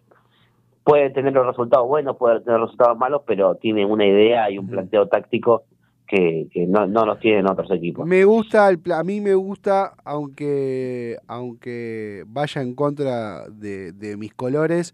Puede 0.84 1.10
tener 1.12 1.34
los 1.34 1.48
resultados 1.48 1.88
buenos, 1.88 2.18
puede 2.18 2.42
tener 2.42 2.60
los 2.60 2.70
resultados 2.70 2.98
malos, 2.98 3.22
pero 3.26 3.56
tiene 3.56 3.86
una 3.86 4.06
idea 4.06 4.52
y 4.52 4.58
un 4.58 4.68
planteo 4.68 5.08
táctico 5.08 5.64
que, 6.06 6.48
que 6.52 6.68
no, 6.68 6.86
no 6.86 7.06
los 7.06 7.20
tienen 7.20 7.50
otros 7.50 7.72
equipos. 7.72 8.06
Me 8.06 8.26
gusta, 8.26 8.70
el 8.70 8.80
pla- 8.80 9.00
a 9.00 9.04
mí 9.04 9.22
me 9.22 9.34
gusta, 9.34 9.94
aunque, 10.04 11.18
aunque 11.28 12.26
vaya 12.28 12.62
en 12.62 12.76
contra 12.76 13.48
de, 13.50 13.94
de 13.94 14.18
mis 14.18 14.34
colores, 14.34 14.94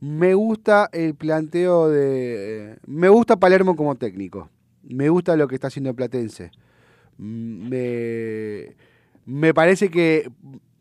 me 0.00 0.34
gusta 0.34 0.88
el 0.92 1.14
planteo 1.14 1.88
de... 1.88 2.76
Me 2.86 3.08
gusta 3.08 3.36
Palermo 3.36 3.74
como 3.74 3.94
técnico. 3.94 4.50
Me 4.82 5.08
gusta 5.08 5.36
lo 5.36 5.48
que 5.48 5.54
está 5.54 5.68
haciendo 5.68 5.94
Platense. 5.94 6.50
Me, 7.18 8.74
me 9.26 9.54
parece 9.54 9.90
que 9.90 10.28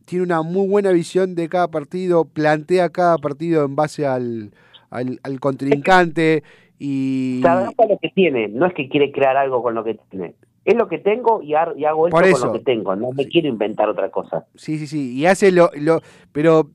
tiene 0.06 0.24
una 0.24 0.42
muy 0.42 0.68
buena 0.68 0.92
visión 0.92 1.36
de 1.36 1.48
cada 1.50 1.70
partido, 1.70 2.26
plantea 2.26 2.90
cada 2.90 3.18
partido 3.18 3.64
en 3.66 3.76
base 3.76 4.06
al, 4.06 4.52
al, 4.90 5.20
al 5.24 5.40
contrincante 5.40 6.44
y... 6.80 7.40
se 7.42 7.48
adapta 7.48 7.84
a 7.84 7.88
lo 7.88 7.98
que 8.00 8.10
tiene, 8.10 8.48
no 8.50 8.66
es 8.66 8.74
que 8.74 8.90
quiere 8.90 9.12
crear 9.12 9.38
algo 9.38 9.62
con 9.62 9.76
lo 9.76 9.84
que 9.84 10.00
tiene. 10.10 10.36
Es 10.66 10.76
lo 10.76 10.88
que 10.88 11.00
tengo 11.00 11.42
y, 11.42 11.54
hago 11.56 12.08
esto 12.08 12.10
Por 12.10 12.22
con 12.24 12.32
eso. 12.32 12.46
lo 12.48 12.54
que 12.54 12.60
tengo, 12.60 12.96
no 12.96 13.12
me 13.12 13.28
quiero 13.28 13.48
inventar 13.48 13.90
otra 13.90 14.12
cosa. 14.12 14.46
Sí, 14.56 14.78
sí, 14.78 14.86
sí. 14.88 15.14
Y 15.18 15.26
hace 15.26 15.52
lo, 15.52 15.72
lo 15.76 16.02
pero 16.32 16.70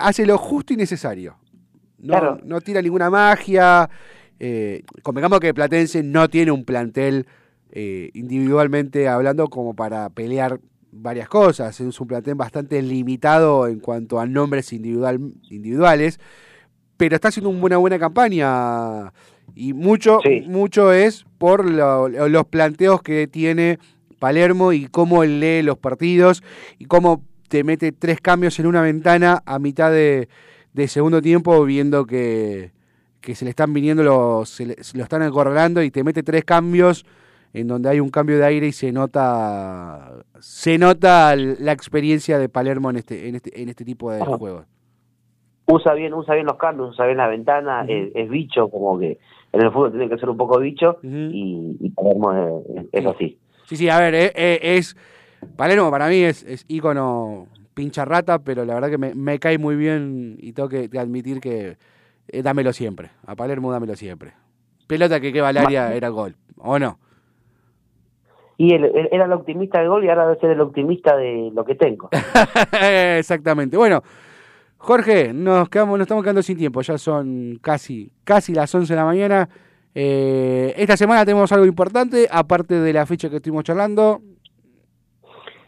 hace 0.00 0.26
lo 0.26 0.38
justo 0.38 0.72
y 0.72 0.76
necesario. 0.76 1.36
No, 1.98 2.12
Claro. 2.12 2.38
no 2.44 2.60
tira 2.60 2.80
ninguna 2.82 3.10
magia. 3.10 3.88
Eh, 4.38 4.82
convengamos 5.02 5.40
que 5.40 5.52
Platense 5.52 6.02
no 6.02 6.28
tiene 6.28 6.50
un 6.52 6.64
plantel 6.64 7.26
eh, 7.72 8.10
individualmente 8.14 9.08
hablando 9.08 9.48
como 9.48 9.74
para 9.74 10.08
pelear 10.10 10.60
varias 10.92 11.28
cosas. 11.28 11.80
Es 11.80 12.00
un 12.00 12.06
plantel 12.08 12.34
bastante 12.34 12.82
limitado 12.82 13.66
en 13.68 13.80
cuanto 13.80 14.18
a 14.20 14.26
nombres 14.26 14.72
individual, 14.72 15.20
individuales. 15.48 16.18
Pero 16.96 17.14
está 17.14 17.28
haciendo 17.28 17.50
una 17.50 17.76
buena, 17.76 17.98
campaña. 17.98 19.12
Y 19.54 19.72
mucho, 19.72 20.20
mucho 20.46 20.92
es 20.92 21.24
por 21.38 21.68
lo- 21.68 22.08
lo- 22.08 22.28
los 22.28 22.46
planteos 22.46 23.02
que 23.02 23.26
tiene 23.26 23.78
Palermo 24.18 24.72
y 24.72 24.86
cómo 24.86 25.22
él 25.22 25.40
lee 25.40 25.62
los 25.62 25.78
partidos 25.78 26.42
y 26.78 26.84
cómo 26.84 27.24
te 27.48 27.64
mete 27.64 27.90
tres 27.92 28.20
cambios 28.20 28.58
en 28.60 28.66
una 28.66 28.82
ventana 28.82 29.42
a 29.46 29.58
mitad 29.58 29.90
de, 29.90 30.28
de 30.74 30.88
segundo 30.88 31.22
tiempo 31.22 31.64
viendo 31.64 32.04
que, 32.06 32.70
que 33.20 33.34
se 33.34 33.44
le 33.44 33.50
están 33.50 33.72
viniendo 33.72 34.02
los, 34.04 34.48
se, 34.50 34.66
le- 34.66 34.84
se 34.84 34.96
lo 34.98 35.02
están 35.04 35.22
acorralando 35.22 35.82
y 35.82 35.90
te 35.90 36.04
mete 36.04 36.22
tres 36.22 36.44
cambios 36.44 37.04
en 37.52 37.66
donde 37.66 37.88
hay 37.88 38.00
un 38.00 38.10
cambio 38.10 38.38
de 38.38 38.44
aire 38.44 38.68
y 38.68 38.72
se 38.72 38.92
nota 38.92 40.12
se 40.38 40.78
nota 40.78 41.34
la 41.36 41.72
experiencia 41.72 42.38
de 42.38 42.48
Palermo 42.48 42.90
en 42.90 42.96
este 42.96 43.28
en 43.28 43.34
este 43.34 43.60
en 43.62 43.68
este 43.68 43.84
tipo 43.84 44.10
de 44.10 44.22
Ajá. 44.22 44.36
juegos. 44.36 44.66
Usa 45.66 45.94
bien, 45.94 46.12
usa 46.14 46.34
bien 46.34 46.46
los 46.46 46.56
cambios, 46.56 46.90
usa 46.90 47.06
bien 47.06 47.18
la 47.18 47.28
ventana, 47.28 47.84
es, 47.86 48.10
es 48.14 48.28
bicho, 48.28 48.68
como 48.68 48.98
que 48.98 49.18
en 49.52 49.62
el 49.62 49.70
fútbol 49.70 49.92
tiene 49.92 50.08
que 50.08 50.18
ser 50.18 50.28
un 50.28 50.36
poco 50.36 50.58
bicho 50.58 50.98
y, 51.02 51.76
y 51.80 51.90
Palermo 51.90 52.64
es, 52.76 52.86
es 52.92 53.06
así. 53.06 53.38
Sí, 53.66 53.76
sí, 53.76 53.88
a 53.88 53.98
ver, 54.00 54.14
eh, 54.14 54.32
eh, 54.34 54.58
es 54.62 54.96
Palermo 55.56 55.90
para 55.90 56.08
mí 56.08 56.22
es, 56.22 56.42
es 56.42 56.64
ícono 56.66 57.46
pincha 57.74 58.04
rata, 58.04 58.40
pero 58.40 58.64
la 58.64 58.74
verdad 58.74 58.90
que 58.90 58.98
me, 58.98 59.14
me 59.14 59.38
cae 59.38 59.58
muy 59.58 59.76
bien 59.76 60.36
y 60.40 60.52
tengo 60.52 60.68
que 60.68 60.90
admitir 60.98 61.40
que 61.40 61.76
eh, 62.28 62.42
dámelo 62.42 62.72
siempre. 62.72 63.10
A 63.24 63.36
Palermo 63.36 63.70
dámelo 63.70 63.94
siempre. 63.94 64.32
Pelota 64.88 65.20
que 65.20 65.32
queda 65.32 65.48
al 65.48 65.56
área 65.56 65.94
era 65.94 66.08
gol, 66.08 66.34
¿o 66.56 66.78
no? 66.80 66.98
Y 68.60 68.74
él, 68.74 68.84
él 68.94 69.08
era 69.10 69.24
el 69.24 69.32
optimista 69.32 69.78
del 69.78 69.88
gol 69.88 70.04
y 70.04 70.10
ahora 70.10 70.26
debe 70.26 70.38
ser 70.38 70.50
el 70.50 70.60
optimista 70.60 71.16
de 71.16 71.50
lo 71.54 71.64
que 71.64 71.76
tengo. 71.76 72.10
Exactamente. 73.16 73.74
Bueno, 73.74 74.02
Jorge, 74.76 75.32
nos 75.32 75.70
quedamos, 75.70 75.96
nos 75.96 76.04
estamos 76.04 76.22
quedando 76.22 76.42
sin 76.42 76.58
tiempo. 76.58 76.82
Ya 76.82 76.98
son 76.98 77.58
casi, 77.62 78.12
casi 78.22 78.52
las 78.52 78.74
11 78.74 78.92
de 78.92 78.96
la 78.98 79.06
mañana. 79.06 79.48
Eh, 79.94 80.74
esta 80.76 80.98
semana 80.98 81.24
tenemos 81.24 81.50
algo 81.52 81.64
importante, 81.64 82.28
aparte 82.30 82.74
de 82.74 82.92
la 82.92 83.06
fecha 83.06 83.30
que 83.30 83.36
estuvimos 83.36 83.64
charlando. 83.64 84.20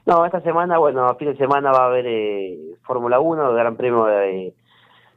No, 0.05 0.26
esta 0.26 0.43
semana, 0.43 0.76
bueno, 0.76 1.07
a 1.07 1.14
fin 1.14 1.28
de 1.28 1.38
semana 1.38 1.72
va 1.72 1.84
a 1.84 1.86
haber 1.86 2.05
eh, 2.07 2.59
Fórmula 2.82 3.20
1, 3.20 3.53
el 3.53 3.57
Gran 3.57 3.76
Premio 3.78 4.05
de, 4.05 4.53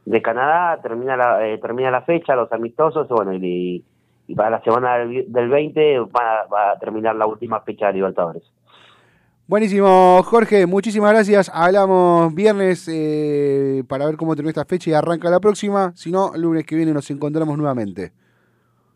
de 0.06 0.22
Canadá, 0.22 0.80
termina 0.82 1.18
la, 1.18 1.46
eh, 1.46 1.58
termina 1.58 1.92
la 1.92 2.04
fecha, 2.04 2.38
los 2.38 2.50
amistosos, 2.54 3.10
bueno, 3.10 3.34
y, 3.34 3.38
y 3.44 3.86
para 4.34 4.50
la 4.50 4.62
semana 4.64 4.98
del, 4.98 5.32
del 5.32 5.50
20 5.50 6.00
va, 6.00 6.42
a- 6.42 6.48
va 6.48 6.72
a 6.72 6.80
terminar 6.80 7.16
la 7.16 7.28
última 7.28 7.60
fecha 7.62 7.88
de 7.88 7.94
Libertadores. 7.94 8.44
Buenísimo, 9.48 10.24
Jorge, 10.24 10.66
muchísimas 10.66 11.12
gracias. 11.14 11.52
Hablamos 11.54 12.34
viernes 12.34 12.88
eh, 12.92 13.84
para 13.88 14.08
ver 14.08 14.18
cómo 14.18 14.36
termina 14.36 14.50
esta 14.50 14.66
fecha 14.66 14.90
y 14.90 14.94
arranca 14.94 15.30
la 15.30 15.40
próxima. 15.40 15.92
Si 15.96 16.12
no, 16.12 16.32
lunes 16.36 16.66
que 16.66 16.76
viene 16.76 16.92
nos 16.94 17.12
encontramos 17.12 17.56
nuevamente. 17.56 18.12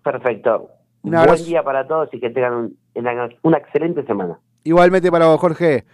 Perfecto. 0.03 0.69
Un. 1.03 1.11
Buen 1.11 1.45
día 1.45 1.61
para 1.63 1.87
todos 1.87 2.09
y 2.13 2.19
que 2.19 2.31
tengan 2.31 2.53
un- 2.55 2.77
una, 2.95 3.29
una 3.43 3.57
excelente 3.59 4.03
semana. 4.05 4.39
Igualmente 4.63 5.11
para 5.11 5.27
vos, 5.27 5.39
Jorge. 5.39 5.85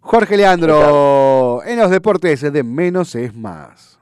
Jorge 0.00 0.36
Leandro, 0.36 1.62
en 1.64 1.78
los 1.78 1.88
deportes 1.88 2.40
de 2.52 2.62
menos 2.64 3.14
es 3.14 3.32
más. 3.36 4.00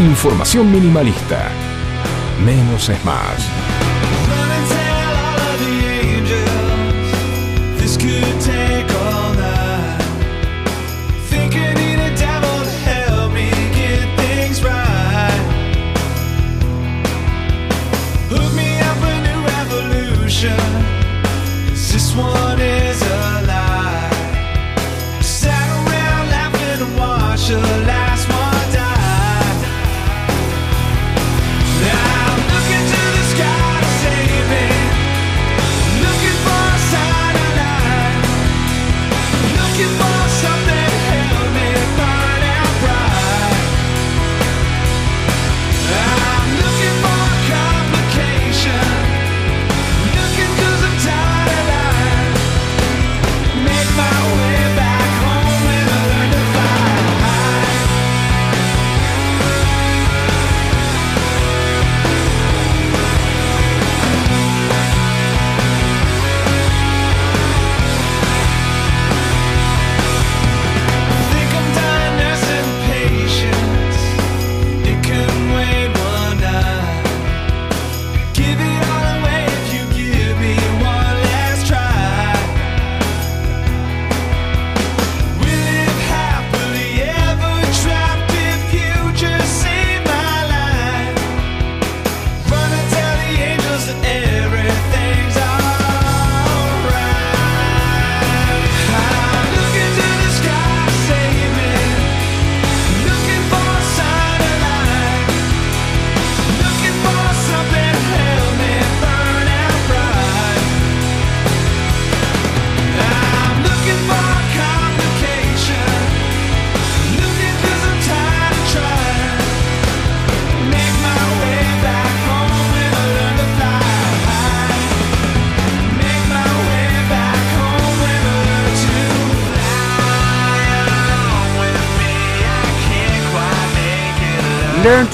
Información 0.00 0.72
minimalista. 0.72 1.50
Menos 2.44 2.88
es 2.88 3.04
más. 3.04 3.48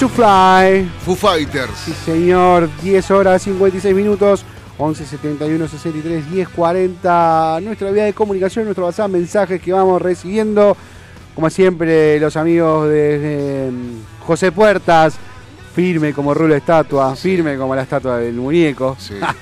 To 0.01 0.09
Fly. 0.09 0.89
Foo 1.05 1.15
Fighters. 1.15 1.69
Sí, 1.85 1.93
señor. 2.05 2.67
10 2.81 3.11
horas 3.11 3.43
56 3.43 3.95
minutos. 3.95 4.43
11 4.79 5.05
71 5.05 5.67
63 5.67 6.31
10 6.31 6.49
40. 6.49 7.59
Nuestra 7.61 7.91
vía 7.91 8.05
de 8.05 8.13
comunicación, 8.13 8.65
nuestro 8.65 8.85
WhatsApp, 8.85 9.11
mensajes 9.11 9.61
que 9.61 9.71
vamos 9.71 10.01
recibiendo. 10.01 10.75
Como 11.35 11.51
siempre, 11.51 12.19
los 12.19 12.35
amigos 12.35 12.89
de 12.89 13.19
eh, 13.67 13.71
José 14.25 14.51
Puertas. 14.51 15.15
Firme 15.75 16.11
como 16.13 16.33
rulo 16.33 16.53
de 16.53 16.59
estatua, 16.59 17.15
firme 17.15 17.55
como 17.55 17.73
la 17.73 17.83
estatua 17.83 18.17
del 18.17 18.33
muñeco. 18.33 18.97
Sí. 18.99 19.13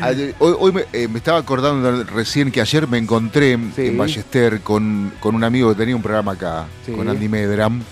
Ayer- 0.00 0.34
Hoy, 0.38 0.54
hoy 0.58 0.72
me, 0.72 0.84
eh, 0.94 1.08
me 1.08 1.18
estaba 1.18 1.38
acordando 1.38 2.04
recién 2.04 2.50
que 2.50 2.62
ayer 2.62 2.88
me 2.88 2.96
encontré 2.96 3.52
en- 3.52 3.70
Sí. 3.76 3.88
en 3.88 3.98
Ballester 3.98 4.60
con, 4.62 5.12
con 5.20 5.34
un 5.34 5.44
amigo 5.44 5.68
que 5.70 5.74
tenía 5.74 5.94
un 5.94 6.00
programa 6.00 6.32
acá, 6.32 6.64
Sí. 6.86 6.92
con 6.92 7.06
Andy 7.08 7.28
Medram. 7.28 7.82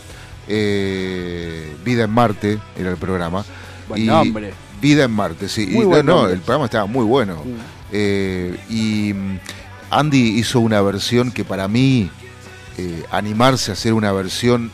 Eh, 0.48 1.74
Vida 1.84 2.04
en 2.04 2.10
Marte 2.10 2.58
era 2.76 2.90
el 2.90 2.96
programa. 2.96 3.44
Buen 3.88 4.06
nombre. 4.06 4.52
Vida 4.80 5.04
en 5.04 5.12
Marte, 5.12 5.48
sí. 5.48 5.66
Muy 5.66 5.84
y, 5.84 5.86
buen 5.86 6.06
no, 6.06 6.28
el 6.28 6.40
programa 6.40 6.66
estaba 6.66 6.86
muy 6.86 7.04
bueno. 7.04 7.42
Eh, 7.92 8.56
y 8.68 9.12
mm, 9.14 9.38
Andy 9.90 10.38
hizo 10.38 10.60
una 10.60 10.80
versión 10.82 11.30
que 11.30 11.44
para 11.44 11.68
mí, 11.68 12.10
eh, 12.76 13.04
animarse 13.10 13.70
a 13.70 13.74
hacer 13.74 13.92
una 13.92 14.12
versión 14.12 14.70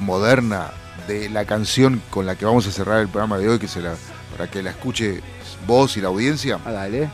moderna 0.00 0.70
de 1.06 1.28
la 1.30 1.44
canción 1.44 2.02
con 2.10 2.26
la 2.26 2.34
que 2.34 2.44
vamos 2.44 2.66
a 2.66 2.72
cerrar 2.72 3.00
el 3.00 3.08
programa 3.08 3.38
de 3.38 3.48
hoy, 3.48 3.58
que 3.58 3.68
se 3.68 3.80
la, 3.80 3.94
para 4.36 4.50
que 4.50 4.62
la 4.62 4.70
escuche 4.70 5.20
vos 5.66 5.96
y 5.96 6.00
la 6.00 6.08
audiencia. 6.08 6.58
Ah, 6.64 6.72
dale. 6.72 7.08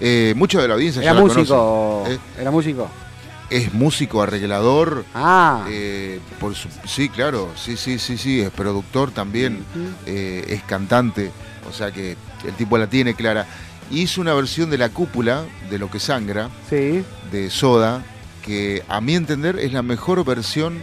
Eh, 0.00 0.34
mucho 0.36 0.60
de 0.60 0.68
la 0.68 0.74
audiencia 0.74 1.00
Era 1.02 1.12
ya 1.12 1.14
la 1.14 1.20
músico. 1.22 2.04
¿eh? 2.06 2.18
Era 2.38 2.50
músico. 2.50 2.88
Es 3.48 3.72
músico, 3.72 4.22
arreglador. 4.22 5.04
Ah. 5.14 5.66
eh, 5.70 6.18
por 6.40 6.54
su- 6.54 6.68
sí, 6.86 7.08
claro, 7.08 7.52
sí, 7.56 7.76
sí, 7.76 7.98
sí, 7.98 8.18
sí, 8.18 8.40
es 8.40 8.50
productor 8.50 9.12
también, 9.12 9.64
eh, 10.06 10.44
es 10.48 10.62
cantante, 10.64 11.30
o 11.68 11.72
sea 11.72 11.92
que 11.92 12.16
el 12.44 12.54
tipo 12.54 12.76
la 12.76 12.88
tiene 12.88 13.14
clara. 13.14 13.46
Hizo 13.90 14.20
una 14.20 14.34
versión 14.34 14.68
de 14.68 14.78
la 14.78 14.88
cúpula 14.88 15.44
de 15.70 15.78
Lo 15.78 15.88
que 15.90 16.00
Sangra, 16.00 16.50
Sí. 16.68 17.04
de 17.30 17.50
Soda, 17.50 18.04
que 18.42 18.82
a 18.88 19.00
mi 19.00 19.14
entender 19.14 19.58
es 19.60 19.72
la 19.72 19.82
mejor 19.82 20.24
versión. 20.24 20.80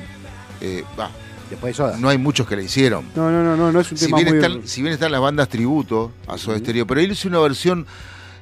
eh, 0.61 0.85
bah, 0.95 1.11
Después 1.49 1.73
de 1.73 1.77
Soda. 1.77 1.97
no 1.97 2.07
hay 2.07 2.17
muchos 2.17 2.47
que 2.47 2.55
la 2.55 2.61
hicieron. 2.61 3.05
No, 3.15 3.29
no, 3.29 3.43
no, 3.43 3.57
no, 3.57 3.73
no 3.73 3.79
es 3.81 3.91
un 3.91 3.97
Si 3.97 4.05
tema 4.05 4.17
bien, 4.19 4.29
muy... 4.29 4.37
están, 4.37 4.65
si 4.65 4.81
bien 4.81 4.93
están 4.93 5.11
las 5.11 5.19
bandas 5.19 5.49
tributo 5.49 6.13
a 6.27 6.37
Soda 6.37 6.57
Stereo, 6.57 6.87
pero 6.87 7.01
él 7.01 7.11
hizo 7.11 7.27
una 7.27 7.39
versión, 7.39 7.85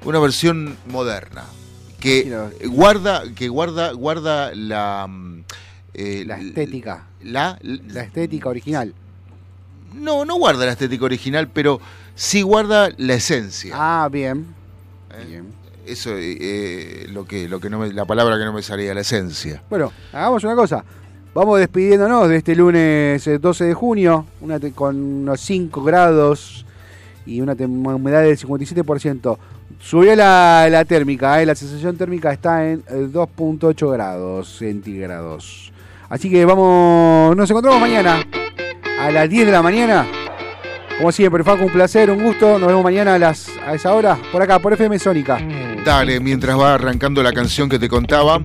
una 0.06 0.20
versión 0.20 0.78
moderna 0.88 1.44
que 2.02 2.68
guarda, 2.68 3.24
que 3.34 3.48
guarda, 3.48 3.94
guarda 3.94 4.54
la, 4.54 5.08
mm, 5.08 5.44
eh, 5.94 6.24
La 6.28 6.38
estética. 6.40 7.06
la, 7.24 7.58
La 7.62 8.02
estética 8.04 8.50
original. 8.50 8.94
no, 9.94 10.26
no 10.26 10.36
guarda 10.36 10.66
la 10.66 10.72
estética 10.74 11.06
original, 11.06 11.48
pero 11.48 11.80
sí 12.16 12.42
guarda 12.42 12.90
la 12.98 13.14
esencia. 13.14 13.74
Ah, 13.78 14.10
bien. 14.12 14.48
¿eh? 15.12 15.26
Bien. 15.28 15.46
Eso, 15.86 16.12
eh, 16.16 17.08
lo 17.12 17.26
que, 17.26 17.48
lo 17.50 17.60
que 17.60 17.70
no 17.70 17.80
me, 17.80 17.92
la 17.92 18.06
palabra 18.06 18.38
que 18.38 18.46
no 18.46 18.54
me 18.54 18.62
salía, 18.62 18.94
la 18.94 19.02
esencia. 19.02 19.64
Bueno, 19.70 19.92
hagamos 20.14 20.44
una 20.44 20.56
cosa. 20.56 20.84
Vamos 21.34 21.60
despidiéndonos 21.60 22.28
de 22.28 22.36
este 22.38 22.56
lunes 22.56 23.26
eh, 23.26 23.40
12 23.40 23.64
de 23.66 23.74
junio, 23.74 24.26
una 24.42 24.60
con 24.76 24.96
unos 25.02 25.40
5 25.42 25.82
grados 25.84 26.66
y 27.26 27.40
una 27.42 27.54
humedad 27.54 28.22
del 28.24 28.38
57%. 28.38 29.38
Subió 29.80 30.16
la, 30.16 30.68
la 30.70 30.86
térmica, 30.86 31.42
eh, 31.42 31.46
la 31.46 31.56
sensación 31.56 31.98
térmica 31.98 32.32
está 32.32 32.70
en 32.70 32.84
eh, 32.90 33.08
2.8 33.12 33.92
grados 33.92 34.58
centígrados. 34.58 35.72
Así 36.10 36.30
que 36.30 36.44
vamos, 36.46 37.36
nos 37.36 37.50
encontramos 37.50 37.80
mañana 37.80 38.22
a 39.00 39.12
las 39.12 39.30
10 39.30 39.46
de 39.46 39.52
la 39.52 39.62
mañana. 39.62 40.06
Como 40.98 41.12
siempre, 41.12 41.44
Facu, 41.44 41.66
un 41.66 41.72
placer, 41.72 42.12
un 42.12 42.22
gusto. 42.22 42.60
Nos 42.60 42.68
vemos 42.68 42.84
mañana 42.84 43.16
a, 43.16 43.20
las, 43.20 43.50
a 43.66 43.74
esa 43.74 43.94
hora, 43.94 44.20
por 44.32 44.42
acá, 44.42 44.60
por 44.60 44.74
FM 44.74 45.00
Sónica. 45.00 45.40
Dale, 45.84 46.20
mientras 46.20 46.60
va 46.60 46.76
arrancando 46.76 47.24
la 47.24 47.34
canción 47.34 47.70
que 47.70 47.80
te 47.80 47.90
contaba, 47.90 48.40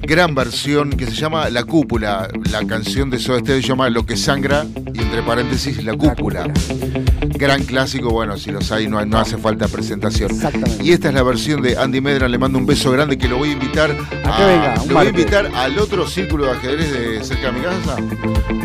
gran 0.00 0.34
versión 0.34 0.90
que 0.90 1.04
se 1.04 1.12
llama 1.12 1.50
La 1.50 1.64
Cúpula. 1.64 2.28
La 2.50 2.64
canción 2.66 3.10
de 3.10 3.18
Soda 3.18 3.40
Stereo 3.40 3.60
se 3.60 3.68
llama 3.68 3.90
Lo 3.90 4.06
que 4.06 4.16
sangra 4.16 4.64
y 4.94 5.00
entre 5.00 5.22
paréntesis 5.22 5.84
La 5.84 5.94
Cúpula. 5.94 6.50
Gran 7.42 7.64
clásico, 7.64 8.10
bueno, 8.10 8.36
si 8.36 8.52
los 8.52 8.70
hay 8.70 8.86
no, 8.86 9.04
no 9.04 9.18
hace 9.18 9.36
falta 9.36 9.66
presentación. 9.66 10.30
Exactamente. 10.30 10.84
Y 10.84 10.92
esta 10.92 11.08
es 11.08 11.14
la 11.14 11.24
versión 11.24 11.60
de 11.60 11.76
Andy 11.76 12.00
Medra, 12.00 12.28
le 12.28 12.38
mando 12.38 12.56
un 12.56 12.66
beso 12.66 12.92
grande 12.92 13.18
que 13.18 13.26
lo 13.26 13.36
voy 13.36 13.48
a 13.48 13.52
invitar 13.54 13.90
A 13.90 14.46
venga, 14.46 14.74
lo 14.86 14.94
voy 14.94 15.06
a 15.06 15.10
invitar 15.10 15.50
al 15.52 15.76
otro 15.76 16.06
círculo 16.06 16.44
de 16.44 16.52
ajedrez 16.52 16.92
de 16.92 17.24
cerca 17.24 17.50
de 17.50 17.52
mi 17.58 17.60
casa. 17.64 17.96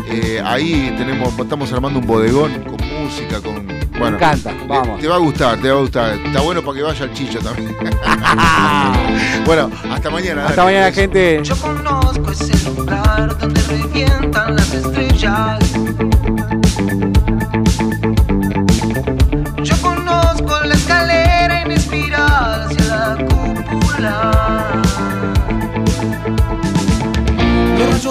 Eh, 0.08 0.40
ahí 0.44 0.94
tenemos, 0.96 1.36
estamos 1.36 1.72
armando 1.72 1.98
un 1.98 2.06
bodegón 2.06 2.52
con 2.62 2.76
música, 3.02 3.40
con. 3.40 3.66
Bueno, 3.98 4.16
encanta, 4.16 4.52
le- 4.52 4.66
vamos. 4.68 5.00
Te 5.00 5.08
va 5.08 5.16
a 5.16 5.18
gustar, 5.18 5.60
te 5.60 5.70
va 5.72 5.78
a 5.78 5.80
gustar. 5.80 6.12
Está 6.14 6.40
bueno 6.40 6.62
para 6.62 6.76
que 6.76 6.82
vaya 6.84 7.04
el 7.04 7.12
chicho 7.14 7.40
también. 7.40 7.76
bueno, 9.44 9.72
hasta 9.90 10.08
mañana. 10.08 10.42
Hasta 10.46 10.62
dale, 10.62 10.72
mañana, 10.76 10.92
gente. 10.92 11.40
Yo 11.42 11.56
conozco 11.56 12.30
ese 12.30 12.70
lugar 12.70 13.36
donde 13.40 13.60
revientan 13.62 14.54
las 14.54 14.72
estrellas. 14.72 15.58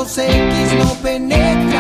Los 0.07 0.15
rayos 0.15 0.29
X 0.29 0.73
no 0.79 1.76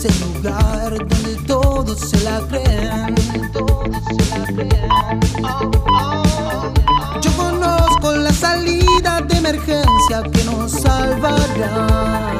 conozco 0.00 0.08
ese 0.08 0.24
lugar 0.24 1.08
donde 1.08 1.36
todos 1.46 1.98
se 1.98 2.20
la 2.22 2.40
creen. 2.48 3.14
Todos 3.52 4.02
se 4.08 4.38
la 4.38 4.46
creen. 4.46 5.20
Yo 7.20 7.32
conozco 7.36 8.16
la 8.16 8.32
salida 8.32 9.20
de 9.20 9.36
emergencia 9.36 10.22
que 10.32 10.44
nos 10.44 10.72
salvará. 10.72 12.36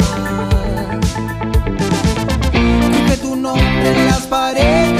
Escribe 2.52 3.16
tu 3.18 3.36
nombre 3.36 3.90
en 3.90 4.06
las 4.06 4.26
paredes. 4.26 4.99